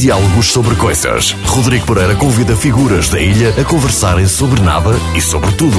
Diálogos 0.00 0.46
sobre 0.46 0.74
Coisas. 0.76 1.32
Rodrigo 1.44 1.84
Pereira 1.84 2.16
convida 2.16 2.56
figuras 2.56 3.10
da 3.10 3.20
ilha 3.20 3.50
a 3.50 3.62
conversarem 3.62 4.26
sobre 4.26 4.58
nada 4.62 4.92
e 5.14 5.20
sobre 5.20 5.54
tudo. 5.58 5.76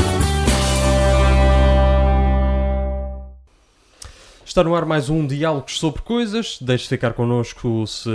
Está 4.46 4.64
no 4.64 4.76
ar 4.76 4.86
mais 4.86 5.10
um 5.10 5.26
Diálogos 5.26 5.80
sobre 5.80 6.04
Coisas. 6.04 6.60
Deixe 6.62 6.84
de 6.84 6.90
ficar 6.90 7.14
connosco 7.14 7.88
se, 7.88 8.12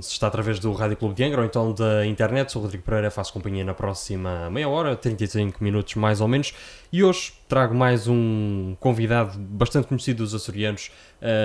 se, 0.00 0.12
está 0.14 0.26
através 0.28 0.58
do 0.58 0.72
Rádio 0.72 0.96
Clube 0.96 1.14
de 1.14 1.22
Angra 1.22 1.42
ou 1.42 1.46
então 1.46 1.74
da 1.74 2.06
internet. 2.06 2.50
Sou 2.50 2.62
Rodrigo 2.62 2.82
Pereira, 2.82 3.10
faço 3.10 3.30
companhia 3.30 3.62
na 3.62 3.74
próxima 3.74 4.48
meia 4.48 4.70
hora, 4.70 4.96
35 4.96 5.62
minutos 5.62 5.96
mais 5.96 6.22
ou 6.22 6.28
menos. 6.28 6.54
E 6.90 7.04
hoje 7.04 7.34
trago 7.46 7.74
mais 7.74 8.08
um 8.08 8.74
convidado 8.80 9.38
bastante 9.38 9.86
conhecido 9.86 10.22
dos 10.22 10.34
açorianos, 10.34 10.90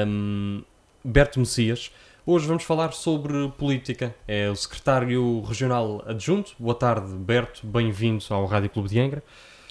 um, 0.07 0.63
Berto 1.03 1.41
Messias. 1.41 1.91
Hoje 2.29 2.45
vamos 2.45 2.65
falar 2.65 2.91
sobre 2.91 3.47
política. 3.57 4.13
É 4.27 4.49
o 4.49 4.55
secretário 4.57 5.39
regional 5.43 6.03
adjunto. 6.05 6.55
Boa 6.59 6.75
tarde, 6.75 7.13
Berto. 7.13 7.65
Bem-vindo 7.65 8.21
ao 8.31 8.45
Rádio 8.45 8.69
Clube 8.69 8.89
de 8.89 8.99
Angra. 8.99 9.23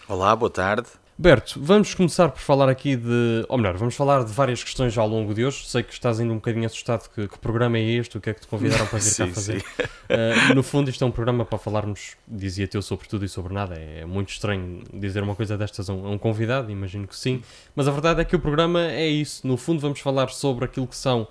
Olá, 0.08 0.34
boa 0.34 0.48
tarde. 0.48 0.88
Berto, 1.18 1.58
vamos 1.62 1.94
começar 1.94 2.28
por 2.28 2.40
falar 2.40 2.68
aqui 2.68 2.94
de. 2.94 3.42
Ou 3.48 3.56
melhor, 3.56 3.74
vamos 3.78 3.94
falar 3.94 4.22
de 4.22 4.30
várias 4.30 4.62
questões 4.62 4.98
ao 4.98 5.08
longo 5.08 5.32
de 5.32 5.46
hoje. 5.46 5.66
Sei 5.66 5.82
que 5.82 5.90
estás 5.90 6.20
ainda 6.20 6.30
um 6.30 6.36
bocadinho 6.36 6.66
assustado 6.66 7.08
que, 7.08 7.26
que 7.26 7.38
programa 7.38 7.78
é 7.78 7.82
este, 7.82 8.18
o 8.18 8.20
que 8.20 8.28
é 8.28 8.34
que 8.34 8.42
te 8.42 8.46
convidaram 8.46 8.86
para 8.86 8.98
vir 8.98 9.04
sim, 9.08 9.26
cá 9.26 9.32
fazer. 9.32 9.64
Uh, 9.80 10.54
no 10.54 10.62
fundo, 10.62 10.90
isto 10.90 11.02
é 11.02 11.06
um 11.06 11.10
programa 11.10 11.42
para 11.46 11.56
falarmos, 11.56 12.16
dizia-te 12.28 12.76
eu, 12.76 12.82
sobre 12.82 13.08
tudo 13.08 13.24
e 13.24 13.30
sobre 13.30 13.54
nada. 13.54 13.76
É 13.76 14.04
muito 14.04 14.28
estranho 14.28 14.82
dizer 14.92 15.22
uma 15.22 15.34
coisa 15.34 15.56
destas 15.56 15.88
a 15.88 15.94
um, 15.94 16.06
a 16.06 16.10
um, 16.10 16.18
convidado, 16.18 16.70
imagino 16.70 17.08
que 17.08 17.16
sim. 17.16 17.42
Mas 17.74 17.88
a 17.88 17.90
verdade 17.90 18.20
é 18.20 18.24
que 18.24 18.36
o 18.36 18.38
programa 18.38 18.84
é 18.84 19.06
isso. 19.06 19.46
No 19.46 19.56
fundo, 19.56 19.80
vamos 19.80 20.00
falar 20.00 20.28
sobre 20.28 20.66
aquilo 20.66 20.86
que 20.86 20.96
são. 20.96 21.26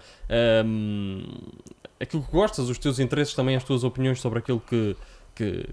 Um, 0.66 1.28
aquilo 2.00 2.24
que 2.24 2.32
gostas, 2.32 2.70
os 2.70 2.80
teus 2.80 2.98
interesses, 2.98 3.36
também 3.36 3.56
as 3.56 3.64
tuas 3.64 3.84
opiniões 3.84 4.20
sobre 4.20 4.40
aquilo 4.40 4.60
que, 4.68 4.98
que, 5.36 5.64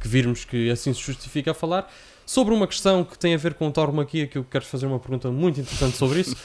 que 0.00 0.08
virmos 0.08 0.46
que 0.46 0.70
assim 0.70 0.94
se 0.94 1.02
justifica 1.02 1.50
a 1.50 1.54
falar 1.54 1.86
sobre 2.28 2.52
uma 2.52 2.66
questão 2.66 3.02
que 3.04 3.18
tem 3.18 3.32
a 3.32 3.38
ver 3.38 3.54
com 3.54 3.70
tauromaquia, 3.70 4.26
que 4.26 4.36
eu 4.36 4.44
quero 4.44 4.66
fazer 4.66 4.84
uma 4.84 4.98
pergunta 4.98 5.30
muito 5.30 5.60
interessante 5.60 5.96
sobre 5.96 6.20
isso. 6.20 6.36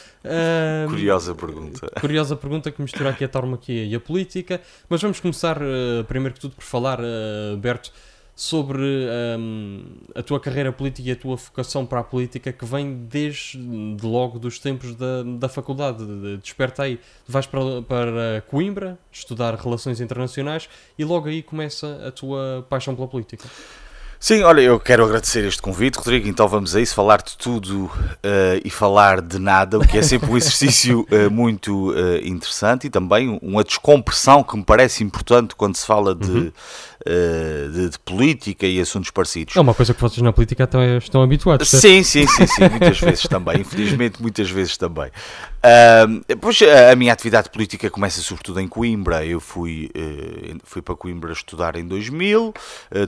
Curiosa 0.90 1.36
pergunta. 1.36 1.92
Curiosa 2.00 2.36
pergunta 2.38 2.72
que 2.72 2.82
mistura 2.82 3.10
aqui 3.10 3.26
a 3.26 3.28
tauromaquia 3.28 3.84
e 3.84 3.94
a 3.94 4.00
política. 4.00 4.62
Mas 4.88 5.02
vamos 5.02 5.20
começar, 5.20 5.62
uh, 5.62 6.06
primeiro 6.08 6.36
que 6.36 6.40
tudo, 6.40 6.56
por 6.56 6.64
falar, 6.64 7.02
uh, 7.02 7.58
Berto, 7.58 7.92
sobre 8.34 8.80
um, 9.38 9.84
a 10.16 10.24
tua 10.24 10.40
carreira 10.40 10.72
política 10.72 11.10
e 11.10 11.12
a 11.12 11.18
tua 11.18 11.36
vocação 11.36 11.86
para 11.86 12.00
a 12.00 12.04
política 12.04 12.54
que 12.54 12.64
vem 12.64 13.06
desde 13.10 13.60
logo 14.02 14.40
dos 14.40 14.60
tempos 14.60 14.96
da, 14.96 15.22
da 15.38 15.50
faculdade. 15.50 16.06
Desperta 16.42 16.84
aí, 16.84 16.98
vais 17.28 17.46
para, 17.46 17.82
para 17.82 18.42
Coimbra 18.48 18.98
estudar 19.12 19.54
relações 19.56 20.00
internacionais 20.00 20.70
e 20.98 21.04
logo 21.04 21.28
aí 21.28 21.44
começa 21.44 22.08
a 22.08 22.12
tua 22.12 22.66
paixão 22.70 22.96
pela 22.96 23.10
política. 23.10 23.50
Sim, 24.24 24.42
olha, 24.44 24.62
eu 24.62 24.80
quero 24.80 25.04
agradecer 25.04 25.44
este 25.44 25.62
convite, 25.62 25.98
Rodrigo. 25.98 26.30
Então 26.30 26.48
vamos 26.48 26.74
a 26.78 26.80
isso, 26.80 26.96
falar 26.96 27.22
de 27.22 27.36
tudo 27.36 27.88
uh, 27.88 28.62
e 28.64 28.70
falar 28.70 29.22
de 29.22 29.38
nada, 29.38 29.78
o 29.78 29.86
que 29.86 29.98
é 29.98 30.02
sempre 30.02 30.32
um 30.32 30.38
exercício 30.40 31.06
uh, 31.12 31.30
muito 31.30 31.92
uh, 31.92 32.26
interessante 32.26 32.88
e 32.88 32.90
também 32.90 33.38
uma 33.42 33.66
descompressão 33.66 34.42
que 34.42 34.56
me 34.56 34.64
parece 34.64 35.04
importante 35.04 35.58
quando 35.58 35.76
se 35.76 35.86
fala 35.86 36.16
de, 36.16 36.32
uhum. 36.32 36.52
De, 37.06 37.90
de, 37.90 38.00
política 38.00 38.66
e 38.66 38.80
assuntos 38.80 39.12
parecidos. 39.12 39.56
É 39.56 39.60
uma 39.60 39.74
coisa 39.74 39.94
que 39.94 40.02
vocês 40.02 40.22
na 40.22 40.32
política 40.32 40.64
estão, 40.64 40.98
estão 40.98 41.22
habituados. 41.22 41.70
Sim, 41.70 42.04
sim, 42.04 42.26
sim, 42.28 42.48
sim, 42.48 42.70
muitas 42.70 43.00
vezes 43.02 43.24
também, 43.24 43.62
infelizmente 43.62 44.22
muitas 44.22 44.50
vezes 44.50 44.78
também. 44.78 45.12
pois 46.40 46.60
a 46.62 46.96
minha 46.96 47.14
atividade 47.14 47.50
política 47.50 47.90
começa 47.90 48.22
sobretudo 48.22 48.60
em 48.60 48.68
Coimbra. 48.68 49.26
Eu 49.26 49.40
fui, 49.40 49.90
fui 50.64 50.82
para 50.82 50.96
Coimbra 50.96 51.34
estudar 51.34 51.76
em 51.76 51.86
2000, 51.86 52.54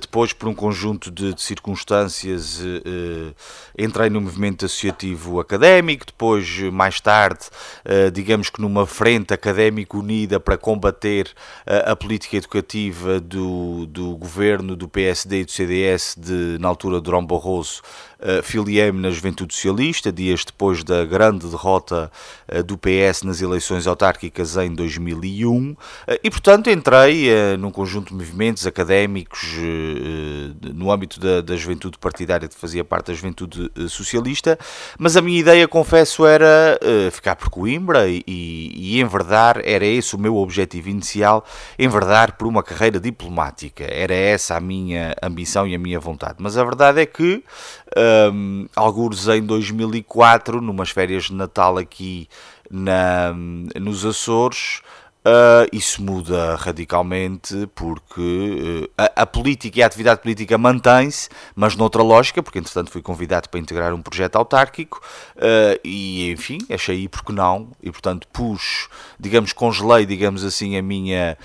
depois 0.01 0.33
por 0.33 0.49
um 0.49 0.53
conjunto 0.53 1.11
de, 1.11 1.33
de 1.33 1.41
circunstâncias 1.41 2.61
eh, 2.85 3.33
entrei 3.77 4.09
no 4.09 4.21
movimento 4.21 4.65
associativo 4.65 5.39
académico, 5.39 6.05
depois, 6.05 6.59
mais 6.71 6.99
tarde, 6.99 7.45
eh, 7.83 8.09
digamos 8.09 8.49
que 8.49 8.61
numa 8.61 8.85
frente 8.85 9.33
académica 9.33 9.97
unida 9.97 10.39
para 10.39 10.57
combater 10.57 11.31
eh, 11.65 11.83
a 11.87 11.95
política 11.95 12.37
educativa 12.37 13.19
do, 13.19 13.84
do 13.85 14.15
governo 14.17 14.75
do 14.75 14.87
PSD 14.87 15.41
e 15.41 15.45
do 15.45 15.51
CDS, 15.51 16.15
de, 16.17 16.57
na 16.59 16.67
altura, 16.67 17.01
Durão 17.01 17.25
Barroso, 17.25 17.81
Uh, 18.17 18.41
filiei-me 18.41 19.01
na 19.01 19.11
Juventude 19.11 19.53
Socialista, 19.53 20.09
dias 20.09 20.45
depois 20.45 20.85
da 20.85 21.03
grande 21.03 21.47
derrota 21.47 22.09
uh, 22.47 22.63
do 22.63 22.77
PS 22.77 23.23
nas 23.23 23.41
eleições 23.41 23.85
autárquicas 23.85 24.55
em 24.55 24.73
2001, 24.73 25.71
uh, 25.71 25.77
e 26.23 26.31
portanto 26.31 26.69
entrei 26.69 27.27
num 27.57 27.69
conjunto 27.71 28.09
de 28.09 28.15
movimentos 28.15 28.65
académicos 28.65 29.55
no 30.73 30.91
âmbito 30.91 31.19
da, 31.19 31.41
da 31.41 31.55
juventude 31.57 31.97
partidária, 31.97 32.47
que 32.47 32.55
fazia 32.55 32.85
parte 32.85 33.07
da 33.07 33.13
juventude 33.13 33.69
socialista, 33.89 34.57
mas 34.97 35.17
a 35.17 35.21
minha 35.21 35.39
ideia, 35.39 35.67
confesso, 35.67 36.25
era 36.25 36.79
ficar 37.11 37.35
por 37.35 37.49
Coimbra 37.49 38.07
e, 38.07 38.23
e, 38.25 39.01
enverdar, 39.01 39.61
era 39.63 39.85
esse 39.85 40.15
o 40.15 40.19
meu 40.19 40.37
objetivo 40.37 40.89
inicial, 40.89 41.45
enverdar 41.77 42.37
por 42.37 42.47
uma 42.47 42.63
carreira 42.63 42.99
diplomática, 42.99 43.74
era 43.83 44.13
essa 44.13 44.55
a 44.55 44.59
minha 44.59 45.15
ambição 45.21 45.67
e 45.67 45.75
a 45.75 45.79
minha 45.79 45.99
vontade, 45.99 46.35
mas 46.39 46.57
a 46.57 46.63
verdade 46.63 47.01
é 47.01 47.05
que 47.05 47.43
um, 48.33 48.67
alguns 48.75 49.27
em 49.27 49.41
2004, 49.41 50.61
numas 50.61 50.89
férias 50.89 51.25
de 51.25 51.33
Natal 51.33 51.77
aqui 51.77 52.27
na, 52.69 53.33
nos 53.79 54.05
Açores, 54.05 54.81
Uh, 55.25 55.65
isso 55.71 56.03
muda 56.03 56.55
radicalmente 56.55 57.67
porque 57.73 58.85
uh, 58.87 58.91
a, 58.95 59.23
a, 59.23 59.25
política 59.25 59.79
e 59.79 59.81
a 59.81 59.87
atividade 59.87 60.21
política 60.21 60.55
mantém-se, 60.55 61.29
mas 61.55 61.75
noutra 61.75 62.03
lógica, 62.03 62.43
porque 62.43 62.59
entretanto 62.59 62.91
fui 62.91 63.01
convidado 63.01 63.49
para 63.49 63.59
integrar 63.59 63.91
um 63.91 64.03
projeto 64.03 64.35
autárquico 64.35 65.01
uh, 65.37 65.79
e 65.83 66.29
enfim, 66.29 66.59
achei 66.69 67.07
porque 67.07 67.33
não, 67.33 67.71
e 67.81 67.89
portanto 67.89 68.27
pus, 68.31 68.87
digamos, 69.19 69.51
congelei, 69.51 70.05
digamos 70.05 70.43
assim, 70.43 70.77
a 70.77 70.81
minha 70.83 71.35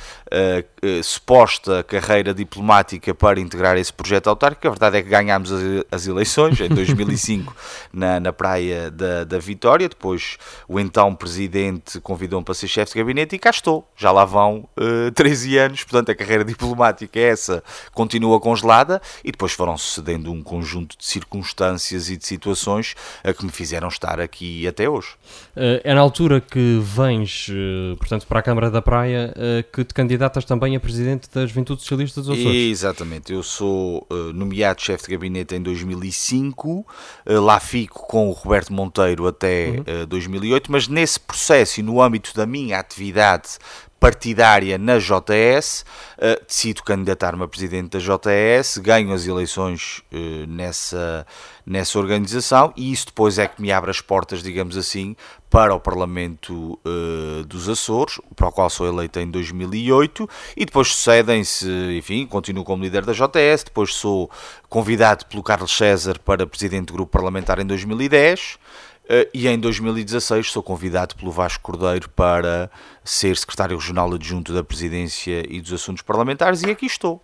suposta 1.02 1.82
carreira 1.82 2.32
diplomática 2.32 3.14
para 3.14 3.40
integrar 3.40 3.76
esse 3.76 3.92
projeto 3.92 4.28
autárquico. 4.28 4.68
A 4.68 4.70
verdade 4.70 4.98
é 4.98 5.02
que 5.02 5.08
ganhámos 5.08 5.50
as, 5.52 5.62
as 5.90 6.06
eleições 6.06 6.60
em 6.60 6.68
2005 6.68 7.54
na, 7.92 8.20
na 8.20 8.32
Praia 8.32 8.90
da, 8.90 9.24
da 9.24 9.38
Vitória, 9.38 9.88
depois 9.88 10.36
o 10.68 10.78
então 10.78 11.14
presidente 11.14 12.00
convidou-me 12.00 12.44
para 12.44 12.54
ser 12.54 12.68
chefe 12.68 12.92
de 12.92 12.98
gabinete 12.98 13.34
e 13.34 13.38
cá 13.38 13.50
estou 13.50 13.69
estou, 13.70 13.88
já 13.96 14.10
lá 14.10 14.24
vão 14.24 14.68
uh, 14.76 15.08
eh, 15.08 15.10
13 15.14 15.58
anos, 15.58 15.84
portanto 15.84 16.10
a 16.10 16.14
carreira 16.14 16.44
diplomática 16.44 17.18
é 17.18 17.24
essa 17.24 17.62
continua 17.92 18.40
congelada 18.40 19.00
e 19.24 19.30
depois 19.30 19.52
foram 19.52 19.78
sucedendo 19.78 20.32
um 20.32 20.42
conjunto 20.42 20.96
de 20.98 21.04
circunstâncias 21.04 22.10
e 22.10 22.16
de 22.16 22.26
situações 22.26 22.94
a 23.22 23.32
que 23.32 23.44
me 23.44 23.52
fizeram 23.52 23.88
estar 23.88 24.20
aqui 24.20 24.66
até 24.66 24.88
hoje. 24.88 25.10
Uh, 25.56 25.80
é 25.84 25.94
na 25.94 26.00
altura 26.00 26.40
que 26.40 26.80
vens, 26.82 27.48
uh, 27.48 27.96
portanto, 27.96 28.26
para 28.26 28.40
a 28.40 28.42
Câmara 28.42 28.70
da 28.70 28.82
Praia, 28.82 29.34
que 29.72 29.84
te 29.84 29.94
candidatas 29.94 30.44
também 30.44 30.74
a 30.74 30.80
Presidente 30.80 31.28
da 31.32 31.46
Juventude 31.46 31.82
Socialista 31.82 32.20
dos 32.20 32.30
Açores. 32.30 32.70
Exatamente, 32.70 33.32
eu 33.32 33.42
sou 33.42 34.06
nomeado 34.34 34.80
chefe 34.80 35.04
de 35.04 35.10
gabinete 35.12 35.54
em 35.54 35.62
2005, 35.62 36.86
lá 37.26 37.60
fico 37.60 38.06
com 38.06 38.28
o 38.28 38.32
Roberto 38.32 38.72
Monteiro 38.72 39.26
até 39.26 39.68
uhum. 39.68 40.06
2008, 40.08 40.72
mas 40.72 40.88
nesse 40.88 41.20
processo 41.20 41.80
e 41.80 41.82
no 41.82 42.00
âmbito 42.00 42.34
da 42.34 42.46
minha 42.46 42.78
atividade 42.78 43.58
partidária 44.00 44.78
na 44.78 44.98
JS, 44.98 45.84
uh, 46.16 46.44
decido 46.46 46.82
candidatar-me 46.82 47.44
a 47.44 47.48
presidente 47.48 47.90
da 47.90 47.98
JS, 47.98 48.78
ganho 48.78 49.12
as 49.12 49.26
eleições 49.26 50.02
uh, 50.10 50.46
nessa, 50.48 51.26
nessa 51.66 51.98
organização 51.98 52.72
e 52.74 52.90
isso 52.90 53.06
depois 53.06 53.38
é 53.38 53.46
que 53.46 53.60
me 53.60 53.70
abre 53.70 53.90
as 53.90 54.00
portas, 54.00 54.42
digamos 54.42 54.78
assim, 54.78 55.14
para 55.50 55.74
o 55.74 55.80
Parlamento 55.80 56.80
uh, 56.82 57.44
dos 57.44 57.68
Açores, 57.68 58.18
para 58.34 58.48
o 58.48 58.52
qual 58.52 58.70
sou 58.70 58.88
eleito 58.88 59.20
em 59.20 59.30
2008 59.30 60.28
e 60.56 60.64
depois 60.64 60.88
sucedem-se, 60.88 61.68
enfim, 61.98 62.26
continuo 62.26 62.64
como 62.64 62.82
líder 62.82 63.04
da 63.04 63.12
JS, 63.12 63.64
depois 63.64 63.92
sou 63.92 64.30
convidado 64.66 65.26
pelo 65.26 65.42
Carlos 65.42 65.76
César 65.76 66.18
para 66.24 66.46
presidente 66.46 66.86
do 66.86 66.94
grupo 66.94 67.12
parlamentar 67.12 67.58
em 67.58 67.66
2010 67.66 68.58
Uh, 68.58 68.89
e 69.34 69.48
em 69.48 69.58
2016 69.58 70.50
sou 70.50 70.62
convidado 70.62 71.16
pelo 71.16 71.32
Vasco 71.32 71.62
Cordeiro 71.62 72.08
para 72.10 72.70
ser 73.04 73.36
secretário 73.36 73.76
regional 73.76 74.12
adjunto 74.12 74.54
da 74.54 74.62
Presidência 74.62 75.44
e 75.48 75.60
dos 75.60 75.72
Assuntos 75.72 76.02
Parlamentares 76.02 76.62
e 76.62 76.70
aqui 76.70 76.86
estou. 76.86 77.20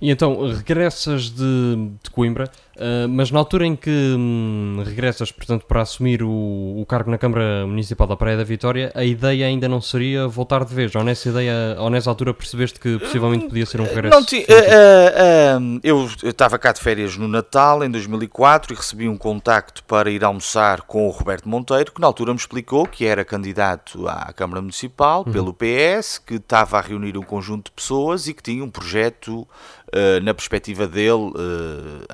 E 0.00 0.10
então, 0.10 0.46
regressas 0.52 1.30
de, 1.30 1.90
de 2.02 2.10
Coimbra, 2.10 2.50
uh, 2.76 3.08
mas 3.08 3.30
na 3.30 3.38
altura 3.38 3.66
em 3.66 3.74
que 3.74 3.90
hum, 3.90 4.82
regressas, 4.84 5.32
portanto, 5.32 5.66
para 5.66 5.82
assumir 5.82 6.22
o, 6.22 6.30
o, 6.30 6.86
cargo 6.86 7.10
na 7.10 7.18
Câmara 7.18 7.66
Municipal 7.66 8.06
da 8.06 8.16
Praia 8.16 8.36
da 8.36 8.44
Vitória, 8.44 8.92
a 8.94 9.04
ideia 9.04 9.46
ainda 9.46 9.68
não 9.68 9.80
seria 9.80 10.28
voltar 10.28 10.64
de 10.64 10.74
vez? 10.74 10.94
Ou 10.94 11.02
nessa, 11.02 11.28
ideia, 11.28 11.76
ou 11.78 11.90
nessa 11.90 12.10
altura 12.10 12.32
percebeste 12.32 12.78
que 12.78 12.98
possivelmente 12.98 13.46
podia 13.46 13.66
ser 13.66 13.80
um 13.80 13.84
regresso? 13.84 14.16
Não, 14.16 14.22
uh, 14.22 15.76
uh, 15.76 15.80
eu 15.82 16.08
estava 16.22 16.58
cá 16.58 16.72
de 16.72 16.80
férias 16.80 17.16
no 17.16 17.28
Natal, 17.28 17.84
em 17.84 17.90
2004, 17.90 18.72
e 18.72 18.76
recebi 18.76 19.08
um 19.08 19.16
contacto 19.16 19.82
para 19.84 20.10
ir 20.10 20.24
almoçar 20.24 20.82
com 20.82 21.06
o 21.06 21.10
Roberto 21.10 21.48
Monteiro, 21.48 21.92
que 21.92 22.00
na 22.00 22.06
altura 22.06 22.32
me 22.32 22.38
explicou 22.38 22.86
que 22.86 23.04
era 23.04 23.24
candidato 23.24 24.06
à 24.08 24.32
Câmara 24.32 24.60
Municipal 24.60 25.24
uhum. 25.26 25.32
pelo 25.32 25.54
PS, 25.54 26.18
que 26.18 26.34
estava 26.34 26.78
a 26.78 26.80
reunir 26.80 27.16
um 27.16 27.22
conjunto 27.22 27.66
de 27.66 27.70
pessoas 27.72 28.26
e 28.26 28.34
que 28.34 28.42
tinha 28.42 28.62
um 28.62 28.70
projeto 28.70 29.46
eh, 29.92 30.18
na 30.20 30.34
perspectiva 30.34 30.86
dele, 30.86 31.30
uh, 31.30 32.04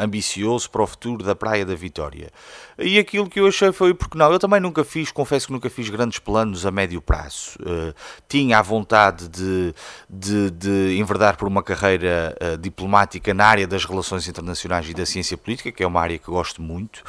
ambicioso 0.52 0.70
para 0.70 0.82
o 0.82 0.86
futuro 0.86 1.24
da 1.24 1.34
Praia 1.34 1.64
da 1.64 1.74
Vitória. 1.74 2.30
E 2.78 2.98
aquilo 2.98 3.28
que 3.28 3.40
eu 3.40 3.46
achei 3.46 3.72
foi, 3.72 3.94
porque 3.94 4.16
não, 4.16 4.32
eu 4.32 4.38
também 4.38 4.60
nunca 4.60 4.84
fiz, 4.84 5.10
confesso 5.10 5.46
que 5.46 5.52
nunca 5.52 5.70
fiz 5.70 5.88
grandes 5.88 6.18
planos 6.18 6.66
a 6.66 6.70
médio 6.70 7.00
prazo. 7.00 7.56
Uh, 7.60 7.94
tinha 8.28 8.58
a 8.58 8.62
vontade 8.62 9.28
de, 9.28 9.74
de, 10.08 10.50
de, 10.50 10.98
enverdar 10.98 11.36
por 11.36 11.48
uma 11.48 11.62
carreira 11.62 12.36
diplomática 12.60 13.32
na 13.32 13.46
área 13.46 13.66
das 13.66 13.84
relações 13.84 14.26
internacionais 14.28 14.88
e 14.88 14.94
da 14.94 15.06
ciência 15.06 15.36
política, 15.36 15.72
que 15.72 15.82
é 15.82 15.86
uma 15.86 16.00
área 16.00 16.18
que 16.18 16.26
gosto 16.26 16.60
muito. 16.60 17.02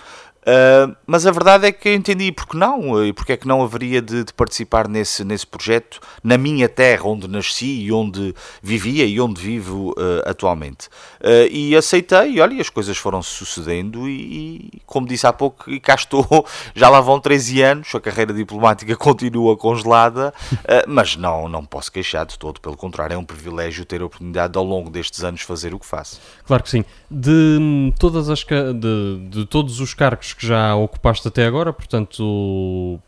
Uh, 0.44 0.94
mas 1.08 1.26
a 1.26 1.32
verdade 1.32 1.66
é 1.66 1.72
que 1.72 1.88
eu 1.88 1.94
entendi 1.94 2.32
porque 2.32 2.58
não, 2.58 3.04
e 3.04 3.14
porque 3.14 3.34
é 3.34 3.38
que 3.38 3.48
não 3.48 3.64
haveria 3.64 4.02
de, 4.02 4.26
de, 4.26 4.34
participar 4.34 4.90
nesse, 4.90 5.24
nesse 5.24 5.48
projeto 5.48 6.02
na 6.22 6.38
minha 6.38 6.68
terra, 6.68 7.06
onde 7.06 7.28
nasci 7.30 7.84
e 7.84 7.92
onde 7.94 8.36
vivia 8.62 9.06
e 9.06 9.22
onde 9.22 9.42
vivo 9.42 9.92
uh, 9.92 10.30
atualmente. 10.30 10.88
Uh, 11.22 11.48
e 11.50 11.76
aceitei, 11.76 12.34
e 12.34 12.42
olha, 12.42 12.60
as 12.60 12.70
coisas 12.70 12.98
foram 12.98 13.24
sucedendo, 13.24 14.08
e, 14.10 14.72
e, 14.74 14.82
como 14.86 15.08
disse 15.08 15.26
há 15.26 15.32
pouco, 15.32 15.72
e 15.72 15.80
cá 15.80 15.96
estou, 15.96 16.28
já 16.76 16.90
lá 16.90 17.00
vão 17.00 17.22
13 17.22 17.62
anos, 17.62 17.96
a 17.96 18.02
carreira 18.02 18.34
diplomática 18.34 18.96
continua 18.98 19.56
congelada, 19.56 20.34
mas 20.88 21.16
não, 21.16 21.48
não 21.48 21.64
posso 21.64 21.92
queixar 21.92 22.26
de 22.26 22.38
todo, 22.38 22.60
pelo 22.60 22.76
contrário, 22.76 23.14
é 23.14 23.18
um 23.18 23.24
privilégio 23.24 23.86
ter 23.86 24.02
a 24.02 24.06
oportunidade 24.06 24.58
ao 24.58 24.64
longo 24.64 24.90
destes 24.90 25.24
anos 25.24 25.42
fazer 25.42 25.74
o 25.74 25.80
que 25.80 25.86
faço. 25.86 26.20
Claro 26.46 26.64
que 26.64 26.70
sim. 26.70 26.84
De, 27.10 27.32
hum, 27.32 27.94
todas 27.98 28.30
as, 28.30 28.40
de, 28.40 29.30
de 29.30 29.46
todos 29.46 29.80
os 29.80 29.94
cargos 29.94 30.33
que 30.34 30.46
já 30.46 30.76
ocupaste 30.76 31.28
até 31.28 31.46
agora, 31.46 31.72
portanto, 31.72 33.00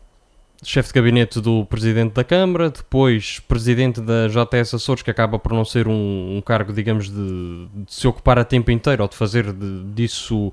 chefe 0.62 0.88
de 0.88 0.94
gabinete 0.94 1.40
do 1.40 1.64
Presidente 1.66 2.14
da 2.14 2.24
Câmara, 2.24 2.70
depois 2.70 3.40
Presidente 3.40 4.00
da 4.00 4.28
JS 4.28 4.74
Açores, 4.74 5.02
que 5.02 5.10
acaba 5.10 5.38
por 5.38 5.52
não 5.52 5.64
ser 5.64 5.86
um, 5.86 6.36
um 6.36 6.40
cargo, 6.40 6.72
digamos, 6.72 7.08
de, 7.08 7.68
de, 7.74 7.94
se 7.94 8.06
ocupar 8.06 8.38
a 8.38 8.44
tempo 8.44 8.70
inteiro 8.70 9.02
ou 9.02 9.08
de 9.08 9.16
fazer 9.16 9.52
de, 9.52 9.84
disso 9.94 10.52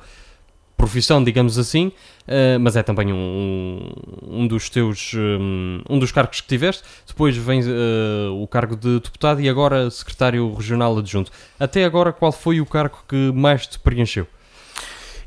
profissão, 0.75 1.24
digamos 1.24 1.58
assim, 1.58 1.88
uh, 2.28 2.60
mas 2.60 2.75
é 2.75 2.84
também 2.84 3.14
um, 3.14 3.90
um 4.22 4.46
dos 4.46 4.70
teus, 4.70 5.14
um, 5.14 5.81
um, 5.90 5.98
dos 5.98 6.12
cargos 6.12 6.42
que 6.42 6.48
tiveste. 6.48 6.84
Depois 7.08 7.38
vem 7.38 7.62
uh, 7.62 8.42
o 8.42 8.48
cargo 8.48 8.75
de 8.75 9.00
deputado 9.00 9.40
e 9.40 9.48
agora 9.48 9.90
secretário 9.90 10.54
regional 10.54 10.98
adjunto. 10.98 11.31
Até 11.60 11.86
agora, 11.86 12.12
qual 12.12 12.31
foi 12.31 12.60
o 12.60 12.66
cargo 12.66 12.98
que 13.08 13.31
mais 13.34 13.66
te 13.66 13.80
preencheu? 13.80 14.28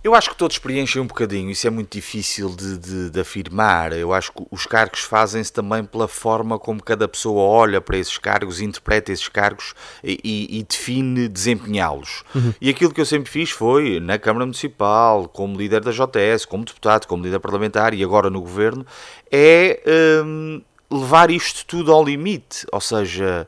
Eu 0.06 0.14
acho 0.14 0.30
que 0.30 0.36
todos 0.36 0.56
preenchem 0.56 1.02
um 1.02 1.06
bocadinho, 1.08 1.50
isso 1.50 1.66
é 1.66 1.70
muito 1.70 1.92
difícil 1.92 2.54
de, 2.54 2.78
de, 2.78 3.10
de 3.10 3.20
afirmar. 3.20 3.92
Eu 3.92 4.12
acho 4.14 4.30
que 4.30 4.46
os 4.52 4.64
cargos 4.64 5.00
fazem-se 5.00 5.52
também 5.52 5.82
pela 5.82 6.06
forma 6.06 6.60
como 6.60 6.80
cada 6.80 7.08
pessoa 7.08 7.42
olha 7.42 7.80
para 7.80 7.98
esses 7.98 8.16
cargos, 8.16 8.60
interpreta 8.60 9.10
esses 9.10 9.26
cargos 9.28 9.74
e, 10.04 10.46
e, 10.48 10.62
define 10.62 11.26
desempenhá-los. 11.26 12.22
Uhum. 12.32 12.54
E 12.60 12.70
aquilo 12.70 12.94
que 12.94 13.00
eu 13.00 13.04
sempre 13.04 13.28
fiz 13.28 13.50
foi, 13.50 13.98
na 13.98 14.16
Câmara 14.16 14.46
Municipal, 14.46 15.26
como 15.28 15.58
líder 15.58 15.80
da 15.80 15.90
JS, 15.90 16.44
como 16.44 16.64
deputado, 16.64 17.08
como 17.08 17.24
líder 17.24 17.40
parlamentar 17.40 17.92
e 17.92 18.04
agora 18.04 18.30
no 18.30 18.40
Governo, 18.40 18.86
é. 19.28 20.22
Hum, 20.24 20.62
levar 20.90 21.30
isto 21.30 21.64
tudo 21.66 21.92
ao 21.92 22.04
limite, 22.04 22.66
ou 22.72 22.80
seja, 22.80 23.46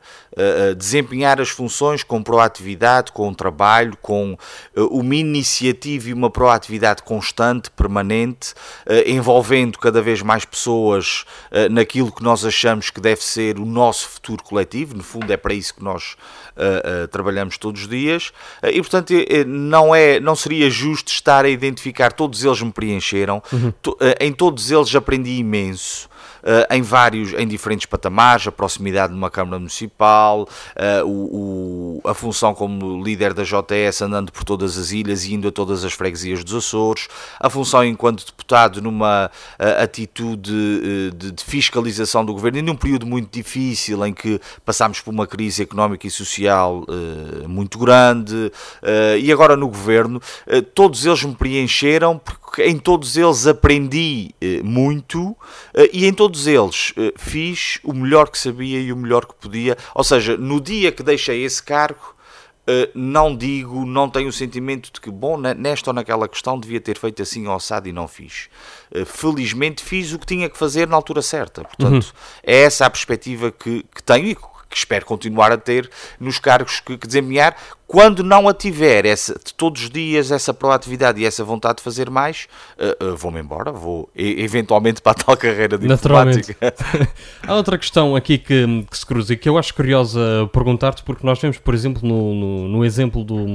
desempenhar 0.77 1.41
as 1.41 1.49
funções 1.49 2.03
com 2.03 2.23
proatividade, 2.23 3.11
com 3.11 3.33
trabalho, 3.33 3.97
com 4.01 4.37
uh, 4.75 4.83
uma 4.85 5.15
iniciativa 5.15 6.09
e 6.09 6.13
uma 6.13 6.29
proatividade 6.29 7.03
constante, 7.03 7.69
permanente, 7.71 8.53
uh, 8.85 9.09
envolvendo 9.09 9.77
cada 9.77 10.01
vez 10.01 10.21
mais 10.21 10.45
pessoas 10.45 11.25
naquilo 11.71 12.11
que 12.11 12.23
nós 12.23 12.45
achamos 12.45 12.89
que 12.89 13.01
deve 13.01 13.23
ser 13.23 13.57
o 13.57 13.65
nosso 13.65 14.07
futuro 14.07 14.43
coletivo, 14.43 14.95
no 14.95 15.03
fundo 15.03 15.31
é 15.31 15.37
para 15.37 15.53
isso 15.53 15.73
que 15.73 15.83
nós 15.83 16.15
trabalhamos 17.11 17.57
todos 17.57 17.81
os 17.81 17.87
dias, 17.87 18.31
e 18.63 18.81
portanto 18.81 19.13
não, 19.47 19.93
é, 19.93 20.19
não 20.19 20.35
seria 20.35 20.69
justo 20.69 21.11
estar 21.11 21.45
a 21.45 21.49
identificar, 21.49 22.11
todos 22.11 22.43
eles 22.43 22.61
me 22.61 22.71
preencheram, 22.71 23.41
uhum. 23.51 23.73
em 24.19 24.31
todos 24.31 24.71
eles 24.71 24.93
aprendi 24.95 25.37
imenso, 25.37 26.09
uh, 26.43 26.73
em 26.73 26.81
vários, 26.81 27.33
em 27.33 27.47
diferentes 27.47 27.85
patamares, 27.85 28.47
a 28.47 28.51
proximidade 28.51 29.13
de 29.13 29.17
uma 29.17 29.29
Câmara 29.29 29.59
Municipal, 29.59 30.43
uh, 30.43 31.05
o, 31.05 31.99
o, 32.03 32.09
a 32.09 32.13
função 32.13 32.53
como 32.53 33.03
líder 33.03 33.33
da 33.33 33.43
JS 33.43 34.01
andando 34.01 34.31
por 34.31 34.43
todas 34.43 34.77
as 34.77 34.91
ilhas 34.91 35.25
e 35.25 35.33
indo 35.33 35.47
a 35.47 35.51
todas 35.51 35.83
as 35.83 35.93
freguesias 35.93 36.43
dos 36.43 36.55
Açores, 36.55 37.07
a 37.39 37.49
função 37.49 37.83
enquanto 37.83 38.25
deputado 38.25 38.81
numa 38.81 39.27
uh, 39.27 39.83
atitude 39.83 41.11
de, 41.11 41.31
de, 41.31 41.43
fiscalização 41.43 42.23
do 42.23 42.33
governo 42.33 42.59
e 42.59 42.61
num 42.61 42.75
período 42.75 43.05
muito 43.05 43.31
difícil 43.31 44.05
em 44.05 44.13
que 44.13 44.39
passámos 44.65 45.01
por 45.01 45.11
uma 45.11 45.25
crise 45.25 45.63
económica 45.63 46.05
e 46.05 46.11
social 46.11 46.48
muito 47.47 47.77
grande 47.77 48.51
e 49.19 49.31
agora 49.31 49.55
no 49.55 49.67
governo, 49.67 50.21
todos 50.73 51.05
eles 51.05 51.23
me 51.23 51.35
preencheram 51.35 52.17
porque 52.17 52.63
em 52.63 52.77
todos 52.77 53.17
eles 53.17 53.47
aprendi 53.47 54.33
muito 54.63 55.35
e 55.93 56.05
em 56.05 56.13
todos 56.13 56.47
eles 56.47 56.91
uh, 56.91 57.13
fiz 57.17 57.79
o 57.83 57.93
melhor 57.93 58.29
que 58.29 58.37
sabia 58.37 58.79
e 58.79 58.91
o 58.91 58.95
melhor 58.97 59.25
que 59.25 59.35
podia. 59.35 59.77
Ou 59.93 60.03
seja, 60.03 60.37
no 60.37 60.59
dia 60.59 60.91
que 60.91 61.03
deixei 61.03 61.43
esse 61.43 61.61
cargo, 61.61 62.15
uh, 62.67 62.89
não 62.93 63.35
digo, 63.35 63.85
não 63.85 64.09
tenho 64.09 64.29
o 64.29 64.33
sentimento 64.33 64.91
de 64.91 64.99
que, 64.99 65.09
bom, 65.09 65.37
nesta 65.37 65.89
ou 65.89 65.93
naquela 65.93 66.27
questão 66.27 66.59
devia 66.59 66.81
ter 66.81 66.97
feito 66.97 67.21
assim 67.21 67.47
ou 67.47 67.55
assado 67.55 67.87
e 67.87 67.93
não 67.93 68.07
fiz. 68.07 68.49
Uh, 68.93 69.05
felizmente 69.05 69.83
fiz 69.83 70.13
o 70.13 70.19
que 70.19 70.25
tinha 70.25 70.49
que 70.49 70.57
fazer 70.57 70.87
na 70.87 70.95
altura 70.95 71.21
certa. 71.21 71.63
Portanto, 71.63 72.03
uhum. 72.03 72.19
é 72.43 72.63
essa 72.63 72.85
a 72.85 72.89
perspectiva 72.89 73.51
que, 73.51 73.83
que 73.83 74.03
tenho 74.03 74.27
e 74.27 74.35
que 74.69 74.77
espero 74.77 75.05
continuar 75.05 75.51
a 75.51 75.57
ter 75.57 75.89
nos 76.19 76.37
cargos 76.37 76.79
que, 76.79 76.97
que 76.97 77.07
desempenhar, 77.07 77.55
quando 77.87 78.23
não 78.23 78.47
a 78.47 78.53
tiver 78.53 79.03
essa, 79.05 79.39
todos 79.57 79.83
os 79.83 79.89
dias 79.89 80.31
essa 80.31 80.53
proatividade 80.53 81.19
e 81.19 81.25
essa 81.25 81.43
vontade 81.43 81.77
de 81.77 81.83
fazer 81.83 82.07
mais, 82.07 82.47
uh, 82.77 83.03
uh, 83.03 83.17
vou-me 83.17 83.39
embora, 83.39 83.71
vou 83.71 84.07
eventualmente 84.15 85.01
para 85.01 85.13
a 85.13 85.15
tal 85.15 85.35
carreira 85.35 85.75
diplomática. 85.75 86.55
Há 87.41 87.55
outra 87.55 87.79
questão 87.79 88.15
aqui 88.15 88.37
que, 88.37 88.85
que, 88.89 88.97
se 88.97 89.05
cruza 89.05 89.33
e 89.33 89.37
que 89.37 89.49
eu 89.49 89.57
acho 89.57 89.73
curiosa 89.73 90.19
perguntar-te, 90.53 91.01
porque 91.03 91.25
nós 91.25 91.39
temos, 91.39 91.57
por 91.57 91.73
exemplo, 91.73 92.07
no, 92.07 92.35
no, 92.35 92.67
no 92.67 92.85
exemplo 92.85 93.23
do, 93.23 93.45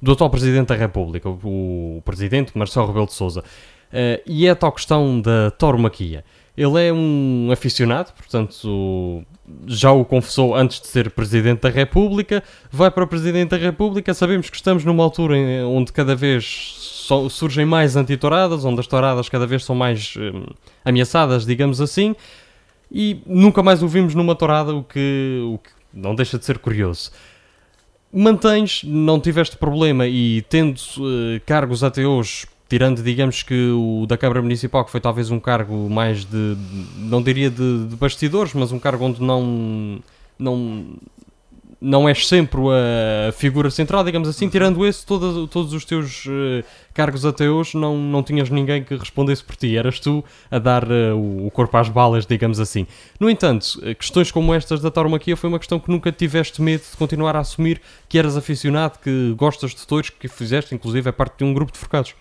do 0.00 0.12
atual 0.12 0.30
Presidente 0.30 0.68
da 0.68 0.74
República, 0.74 1.28
o, 1.28 1.98
o 1.98 2.02
Presidente 2.06 2.56
Marcelo 2.56 2.86
Rebelo 2.86 3.06
de 3.06 3.12
Sousa, 3.12 3.40
uh, 3.40 4.22
e 4.24 4.46
é 4.46 4.50
a 4.50 4.56
tal 4.56 4.72
questão 4.72 5.20
da 5.20 5.50
tauromaquia. 5.50 6.24
Ele 6.56 6.88
é 6.88 6.92
um 6.92 7.48
aficionado, 7.52 8.12
portanto, 8.12 9.24
já 9.66 9.92
o 9.92 10.04
confessou 10.04 10.54
antes 10.54 10.80
de 10.80 10.88
ser 10.88 11.10
Presidente 11.10 11.60
da 11.60 11.70
República, 11.70 12.42
vai 12.70 12.90
para 12.90 13.04
o 13.04 13.06
Presidente 13.06 13.50
da 13.50 13.56
República. 13.56 14.12
Sabemos 14.12 14.50
que 14.50 14.56
estamos 14.56 14.84
numa 14.84 15.02
altura 15.02 15.36
onde 15.66 15.92
cada 15.92 16.14
vez 16.14 16.76
surgem 17.30 17.64
mais 17.64 17.96
antitouradas, 17.96 18.64
onde 18.64 18.80
as 18.80 18.86
touradas 18.86 19.28
cada 19.28 19.46
vez 19.46 19.64
são 19.64 19.74
mais 19.74 20.14
hum, 20.16 20.46
ameaçadas, 20.84 21.44
digamos 21.44 21.80
assim, 21.80 22.14
e 22.90 23.20
nunca 23.26 23.62
mais 23.62 23.82
o 23.82 23.88
vimos 23.88 24.14
numa 24.14 24.34
tourada, 24.34 24.74
o 24.74 24.84
que, 24.84 25.40
o 25.44 25.58
que 25.58 25.70
não 25.92 26.14
deixa 26.14 26.38
de 26.38 26.44
ser 26.44 26.58
curioso. 26.58 27.10
Mantens, 28.12 28.82
não 28.84 29.20
tiveste 29.20 29.56
problema 29.56 30.06
e 30.06 30.42
tendo 30.42 30.78
uh, 30.78 31.40
cargos 31.46 31.84
até 31.84 32.04
hoje 32.04 32.46
tirando, 32.70 33.02
digamos 33.02 33.42
que 33.42 33.70
o 33.72 34.06
da 34.06 34.16
Câmara 34.16 34.40
Municipal, 34.40 34.84
que 34.84 34.92
foi 34.92 35.00
talvez 35.00 35.28
um 35.28 35.40
cargo 35.40 35.90
mais 35.90 36.24
de, 36.24 36.56
não 36.96 37.20
diria 37.20 37.50
de, 37.50 37.86
de 37.86 37.96
bastidores, 37.96 38.54
mas 38.54 38.70
um 38.70 38.78
cargo 38.78 39.06
onde 39.06 39.20
não, 39.20 39.98
não, 40.38 40.86
não 41.80 42.08
és 42.08 42.28
sempre 42.28 42.60
a 43.28 43.32
figura 43.32 43.72
central, 43.72 44.04
digamos 44.04 44.28
assim, 44.28 44.44
uhum. 44.44 44.50
tirando 44.52 44.86
esse, 44.86 45.04
todos, 45.04 45.50
todos 45.50 45.72
os 45.72 45.84
teus 45.84 46.24
uh, 46.26 46.62
cargos 46.94 47.26
até 47.26 47.50
hoje, 47.50 47.76
não, 47.76 47.98
não 47.98 48.22
tinhas 48.22 48.48
ninguém 48.48 48.84
que 48.84 48.94
respondesse 48.94 49.42
por 49.42 49.56
ti, 49.56 49.76
eras 49.76 49.98
tu 49.98 50.24
a 50.48 50.60
dar 50.60 50.84
uh, 50.84 51.46
o 51.46 51.50
corpo 51.50 51.76
às 51.76 51.88
balas, 51.88 52.24
digamos 52.24 52.60
assim. 52.60 52.86
No 53.18 53.28
entanto, 53.28 53.80
eh, 53.82 53.94
questões 53.94 54.30
como 54.30 54.54
estas 54.54 54.80
da 54.80 54.92
tauromaquia 54.92 55.36
foi 55.36 55.48
uma 55.48 55.58
questão 55.58 55.80
que 55.80 55.90
nunca 55.90 56.12
tiveste 56.12 56.62
medo 56.62 56.84
de 56.88 56.96
continuar 56.96 57.34
a 57.34 57.40
assumir 57.40 57.80
que 58.08 58.16
eras 58.16 58.36
aficionado, 58.36 59.00
que 59.00 59.34
gostas 59.36 59.72
de 59.74 59.84
touros, 59.84 60.10
que 60.10 60.28
fizeste, 60.28 60.72
inclusive, 60.72 61.08
é 61.08 61.12
parte 61.12 61.38
de 61.38 61.44
um 61.44 61.52
grupo 61.52 61.72
de 61.72 61.78
forcados. 61.78 62.14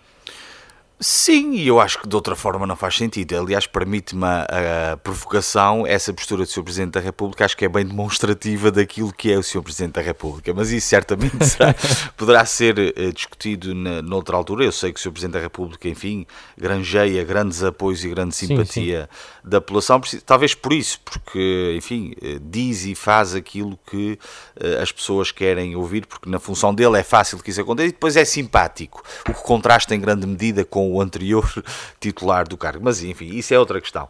Sim, 1.02 1.54
e 1.54 1.66
eu 1.66 1.80
acho 1.80 2.00
que 2.00 2.08
de 2.10 2.14
outra 2.14 2.36
forma 2.36 2.68
não 2.68 2.76
faz 2.76 2.98
sentido. 2.98 3.38
Aliás, 3.38 3.66
permite-me 3.66 4.26
a, 4.26 4.92
a, 4.92 4.98
provocação, 4.98 5.88
essa 5.88 6.12
postura 6.12 6.44
do 6.44 6.50
Sr. 6.50 6.64
Presidente 6.64 6.92
da 6.92 7.00
República, 7.00 7.46
acho 7.46 7.56
que 7.56 7.64
é 7.64 7.70
bem 7.70 7.86
demonstrativa 7.86 8.70
daquilo 8.70 9.14
que 9.14 9.32
é 9.32 9.38
o 9.38 9.44
Sr. 9.44 9.62
Presidente 9.62 9.94
da 9.94 10.02
República. 10.02 10.54
Mas 10.54 10.72
isso 10.72 10.90
certamente 10.90 11.46
será, 11.46 11.74
poderá 12.18 12.44
ser 12.44 12.78
uh, 12.78 13.14
discutido 13.14 13.74
na, 13.74 14.02
noutra 14.02 14.36
altura. 14.36 14.66
Eu 14.66 14.74
sei 14.74 14.92
que 14.92 15.00
o 15.00 15.02
Sr. 15.02 15.12
Presidente 15.12 15.36
da 15.36 15.40
República, 15.40 15.88
enfim, 15.88 16.26
granjeia 16.58 17.24
grandes 17.24 17.64
apoios 17.64 18.04
e 18.04 18.10
grande 18.10 18.36
simpatia 18.36 19.04
sim, 19.04 19.18
sim. 19.44 19.50
da 19.50 19.62
população, 19.62 20.02
talvez 20.26 20.54
por 20.54 20.74
isso, 20.74 21.00
porque, 21.06 21.76
enfim, 21.78 22.14
uh, 22.22 22.42
diz 22.42 22.84
e 22.84 22.94
faz 22.94 23.34
aquilo 23.34 23.80
que 23.90 24.20
uh, 24.62 24.82
as 24.82 24.92
pessoas 24.92 25.32
querem 25.32 25.78
ouvir, 25.78 26.06
porque 26.06 26.30
na 26.30 26.42
função 26.42 26.76
dele 26.76 27.00
é 27.00 27.04
fácil 27.04 27.38
que 27.38 27.52
isso 27.52 27.62
aconteça 27.62 27.88
e 27.88 27.92
depois 27.94 28.18
é 28.18 28.26
simpático, 28.26 29.02
o 29.30 29.34
que 29.34 29.44
contrasta 29.44 29.96
em 29.96 30.00
grande 30.02 30.28
medida 30.28 30.66
com 30.66 30.89
o 30.94 31.02
anterior 31.02 31.48
titular 32.00 32.48
do 32.48 32.58
cargo. 32.58 32.84
Mas 32.84 33.04
enfim, 33.04 33.28
isso 33.36 33.54
é 33.54 33.60
outra 33.60 33.80
questão. 33.80 34.08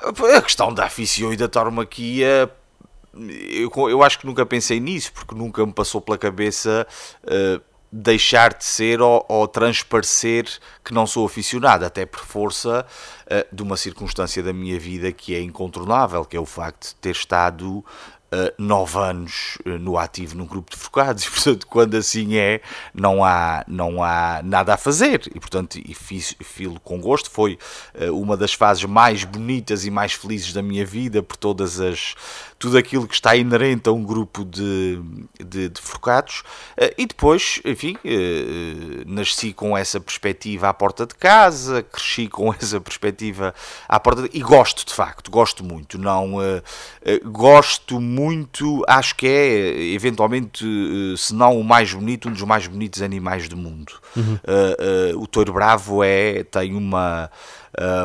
A 0.00 0.42
questão 0.42 0.72
da 0.72 0.84
aficio 0.84 1.32
e 1.32 1.36
da 1.36 1.48
tauromaquia 1.48 2.50
eu, 3.16 3.70
eu 3.88 4.02
acho 4.02 4.18
que 4.18 4.26
nunca 4.26 4.44
pensei 4.44 4.80
nisso, 4.80 5.12
porque 5.12 5.34
nunca 5.34 5.64
me 5.64 5.72
passou 5.72 6.00
pela 6.00 6.18
cabeça 6.18 6.86
uh, 7.22 7.62
deixar 7.90 8.52
de 8.52 8.64
ser 8.64 9.00
ou, 9.00 9.24
ou, 9.28 9.46
transparecer 9.46 10.46
que 10.84 10.92
não 10.92 11.06
sou 11.06 11.24
aficionado, 11.24 11.84
até 11.84 12.04
por 12.04 12.20
força 12.20 12.84
uh, 13.26 13.54
de 13.54 13.62
uma 13.62 13.76
circunstância 13.76 14.42
da 14.42 14.52
minha 14.52 14.78
vida 14.78 15.12
que 15.12 15.34
é 15.34 15.40
incontornável, 15.40 16.24
que 16.24 16.36
é 16.36 16.40
o 16.40 16.46
facto 16.46 16.88
de 16.88 16.94
ter 16.96 17.12
estado 17.12 17.84
nove 18.58 18.98
anos 18.98 19.58
uh, 19.66 19.78
no 19.78 19.96
ativo 19.96 20.36
num 20.36 20.46
grupo 20.46 20.70
de 20.70 20.76
focados 20.76 21.24
e 21.24 21.30
portanto 21.30 21.66
quando 21.66 21.96
assim 21.96 22.36
é 22.36 22.60
não 22.92 23.24
há 23.24 23.64
não 23.66 24.02
há 24.02 24.40
nada 24.42 24.74
a 24.74 24.76
fazer. 24.76 25.22
E 25.34 25.40
portanto 25.40 25.78
e 25.78 25.94
fiz 25.94 26.34
filo 26.42 26.80
com 26.80 27.00
gosto. 27.00 27.30
Foi 27.30 27.58
uh, 27.94 28.12
uma 28.18 28.36
das 28.36 28.52
fases 28.52 28.84
mais 28.84 29.24
bonitas 29.24 29.84
e 29.84 29.90
mais 29.90 30.12
felizes 30.12 30.52
da 30.52 30.62
minha 30.62 30.84
vida 30.84 31.22
por 31.22 31.36
todas 31.36 31.80
as 31.80 32.14
tudo 32.64 32.78
aquilo 32.78 33.06
que 33.06 33.14
está 33.14 33.36
inerente 33.36 33.88
a 33.88 33.92
um 33.92 34.02
grupo 34.02 34.44
de, 34.44 35.00
de, 35.38 35.68
de 35.68 35.80
focados 35.80 36.42
e 36.96 37.06
depois 37.06 37.60
enfim 37.64 37.96
nasci 39.06 39.52
com 39.52 39.76
essa 39.76 40.00
perspectiva 40.00 40.68
à 40.68 40.74
porta 40.74 41.06
de 41.06 41.14
casa 41.14 41.82
cresci 41.82 42.28
com 42.28 42.52
essa 42.54 42.80
perspectiva 42.80 43.54
à 43.88 44.00
porta 44.00 44.22
de... 44.22 44.30
e 44.32 44.40
gosto 44.40 44.86
de 44.86 44.94
facto 44.94 45.30
gosto 45.30 45.64
muito 45.64 45.98
não 45.98 46.36
gosto 47.24 48.00
muito 48.00 48.82
acho 48.88 49.14
que 49.16 49.26
é 49.26 49.74
eventualmente, 49.94 50.64
eh, 50.64 51.16
se 51.16 51.34
não 51.34 51.58
o 51.58 51.64
mais 51.64 51.92
bonito, 51.92 52.28
um 52.28 52.32
dos 52.32 52.42
mais 52.42 52.66
bonitos 52.66 53.02
animais 53.02 53.48
do 53.48 53.56
mundo. 53.56 53.92
Uhum. 54.16 54.34
Uh, 54.34 55.16
uh, 55.16 55.22
o 55.22 55.26
touro 55.26 55.52
bravo 55.52 56.02
é, 56.02 56.44
tem 56.44 56.74
uma, 56.74 57.30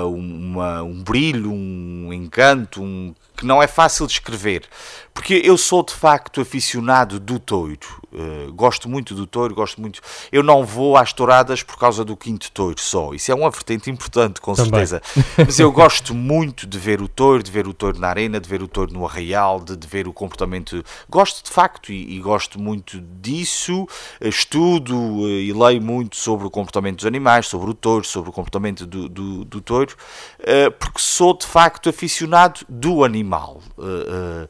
uma, 0.03 0.83
um 0.83 1.03
brilho, 1.03 1.51
um 1.51 2.11
encanto, 2.13 2.81
um, 2.81 3.13
que 3.39 3.45
não 3.45 3.63
é 3.63 3.67
fácil 3.67 4.05
de 4.05 4.13
escrever. 4.13 4.67
Porque 5.13 5.41
eu 5.43 5.57
sou 5.57 5.81
de 5.81 5.93
facto 5.93 6.41
aficionado 6.41 7.19
do 7.19 7.39
touro. 7.39 7.79
Uh, 8.11 8.51
gosto 8.53 8.89
muito 8.89 9.13
do 9.13 9.27
touro, 9.27 9.53
gosto 9.53 9.79
muito. 9.79 10.01
Eu 10.31 10.41
não 10.41 10.65
vou 10.65 10.97
às 10.97 11.13
touradas 11.13 11.61
por 11.61 11.77
causa 11.77 12.03
do 12.03 12.17
quinto 12.17 12.51
touro 12.51 12.79
só. 12.79 13.13
Isso 13.13 13.31
é 13.31 13.35
uma 13.35 13.49
vertente 13.51 13.89
importante, 13.89 14.41
com 14.41 14.53
Também. 14.53 14.85
certeza. 14.85 15.01
Mas 15.37 15.59
eu 15.59 15.71
gosto 15.71 16.13
muito 16.15 16.65
de 16.65 16.77
ver 16.79 17.01
o 17.01 17.07
touro, 17.07 17.43
de 17.43 17.51
ver 17.51 17.67
o 17.67 17.73
touro 17.73 17.99
na 17.99 18.07
arena, 18.07 18.39
de 18.39 18.49
ver 18.49 18.63
o 18.63 18.67
touro 18.67 18.91
no 18.91 19.05
arraial, 19.05 19.59
de, 19.59 19.75
de 19.75 19.87
ver 19.87 20.07
o 20.07 20.13
comportamento. 20.13 20.83
Gosto 21.07 21.43
de 21.45 21.51
facto 21.51 21.91
e, 21.91 22.15
e 22.15 22.19
gosto 22.19 22.59
muito 22.59 22.99
disso. 23.21 23.87
Estudo 24.19 24.95
uh, 24.95 25.29
e 25.29 25.53
leio 25.53 25.81
muito 25.81 26.15
sobre 26.15 26.47
o 26.47 26.49
comportamento 26.49 26.97
dos 26.97 27.05
animais, 27.05 27.47
sobre 27.47 27.69
o 27.69 27.73
touro, 27.73 28.05
sobre 28.05 28.29
o 28.29 28.33
comportamento 28.33 28.85
do, 28.85 29.07
do, 29.07 29.45
do 29.45 29.61
touro, 29.61 29.95
uh, 30.39 30.71
porque 30.79 30.99
sou 30.99 31.37
de 31.37 31.45
facto 31.45 31.89
aficionado 31.89 32.61
do 32.67 33.03
animal. 33.03 33.61
Uh, 33.77 34.49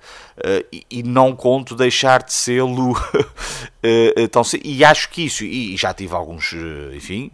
e, 0.71 0.85
e, 0.89 1.03
não 1.03 1.35
conto 1.35 1.75
deixar 1.75 2.23
de 2.23 2.33
sê-lo 2.33 2.93
tão 4.31 4.41
e 4.63 4.83
acho 4.83 5.09
que 5.09 5.23
isso, 5.23 5.43
e 5.43 5.75
já 5.75 5.93
tive 5.93 6.13
alguns, 6.13 6.53
enfim, 6.93 7.31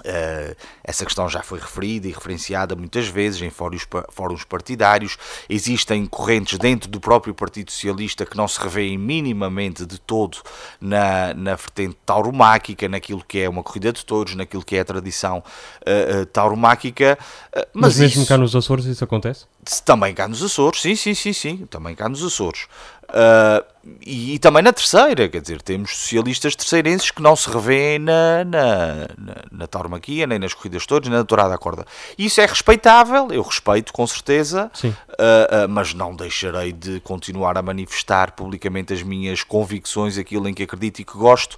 Uh, 0.00 0.54
essa 0.82 1.04
questão 1.04 1.28
já 1.28 1.40
foi 1.40 1.58
referida 1.60 2.08
e 2.08 2.10
referenciada 2.10 2.74
muitas 2.74 3.06
vezes 3.06 3.40
em 3.40 3.48
fóruns, 3.48 3.86
fóruns 4.10 4.44
partidários. 4.44 5.16
Existem 5.48 6.04
correntes 6.04 6.58
dentro 6.58 6.90
do 6.90 7.00
próprio 7.00 7.32
Partido 7.32 7.70
Socialista 7.70 8.26
que 8.26 8.36
não 8.36 8.48
se 8.48 8.60
revêem 8.60 8.98
minimamente 8.98 9.86
de 9.86 9.98
todo 9.98 10.38
na, 10.80 11.32
na 11.32 11.54
vertente 11.54 11.96
tauromáquica, 12.04 12.88
naquilo 12.88 13.24
que 13.26 13.38
é 13.38 13.48
uma 13.48 13.62
corrida 13.62 13.92
de 13.92 14.04
touros, 14.04 14.34
naquilo 14.34 14.64
que 14.64 14.76
é 14.76 14.80
a 14.80 14.84
tradição 14.84 15.38
uh, 15.38 16.22
uh, 16.22 16.26
tauromáquica. 16.26 17.16
mas, 17.54 17.64
mas 17.72 17.98
mesmo 17.98 18.22
isso, 18.22 18.28
cá 18.28 18.36
nos 18.36 18.54
Açores 18.54 18.84
isso 18.86 19.04
acontece? 19.04 19.46
Também 19.84 20.14
cá 20.14 20.28
nos 20.28 20.42
Açores, 20.42 20.80
sim, 20.80 20.94
sim, 20.94 21.14
sim, 21.14 21.32
sim, 21.32 21.66
também 21.66 21.94
cá 21.94 22.08
nos 22.08 22.24
Açores. 22.24 22.66
Uh, 23.04 23.64
e, 24.04 24.34
e, 24.34 24.38
também 24.38 24.62
na 24.62 24.72
terceira, 24.72 25.28
quer 25.28 25.40
dizer, 25.42 25.60
temos 25.60 25.94
socialistas 25.94 26.56
terceirenses 26.56 27.10
que 27.10 27.20
não 27.20 27.36
se 27.36 27.50
revêem 27.50 27.98
na, 27.98 28.42
na, 28.44 28.86
na, 29.18 29.34
na 29.52 29.66
tauromaquia, 29.66 30.26
nem 30.26 30.38
nas 30.38 30.54
corridas 30.54 30.86
todas, 30.86 31.08
nem 31.08 31.18
na 31.18 31.24
tourada 31.24 31.54
à 31.54 31.58
corda. 31.58 31.84
Isso 32.16 32.40
é 32.40 32.46
respeitável, 32.46 33.28
eu 33.30 33.42
respeito 33.42 33.92
com 33.92 34.06
certeza, 34.06 34.70
uh, 34.82 34.88
uh, 34.88 35.68
mas 35.68 35.92
não 35.92 36.16
deixarei 36.16 36.72
de 36.72 36.98
continuar 37.00 37.58
a 37.58 37.62
manifestar 37.62 38.32
publicamente 38.32 38.94
as 38.94 39.02
minhas 39.02 39.42
convicções, 39.42 40.16
aquilo 40.16 40.48
em 40.48 40.54
que 40.54 40.62
acredito 40.62 41.00
e 41.00 41.04
que 41.04 41.16
gosto, 41.16 41.56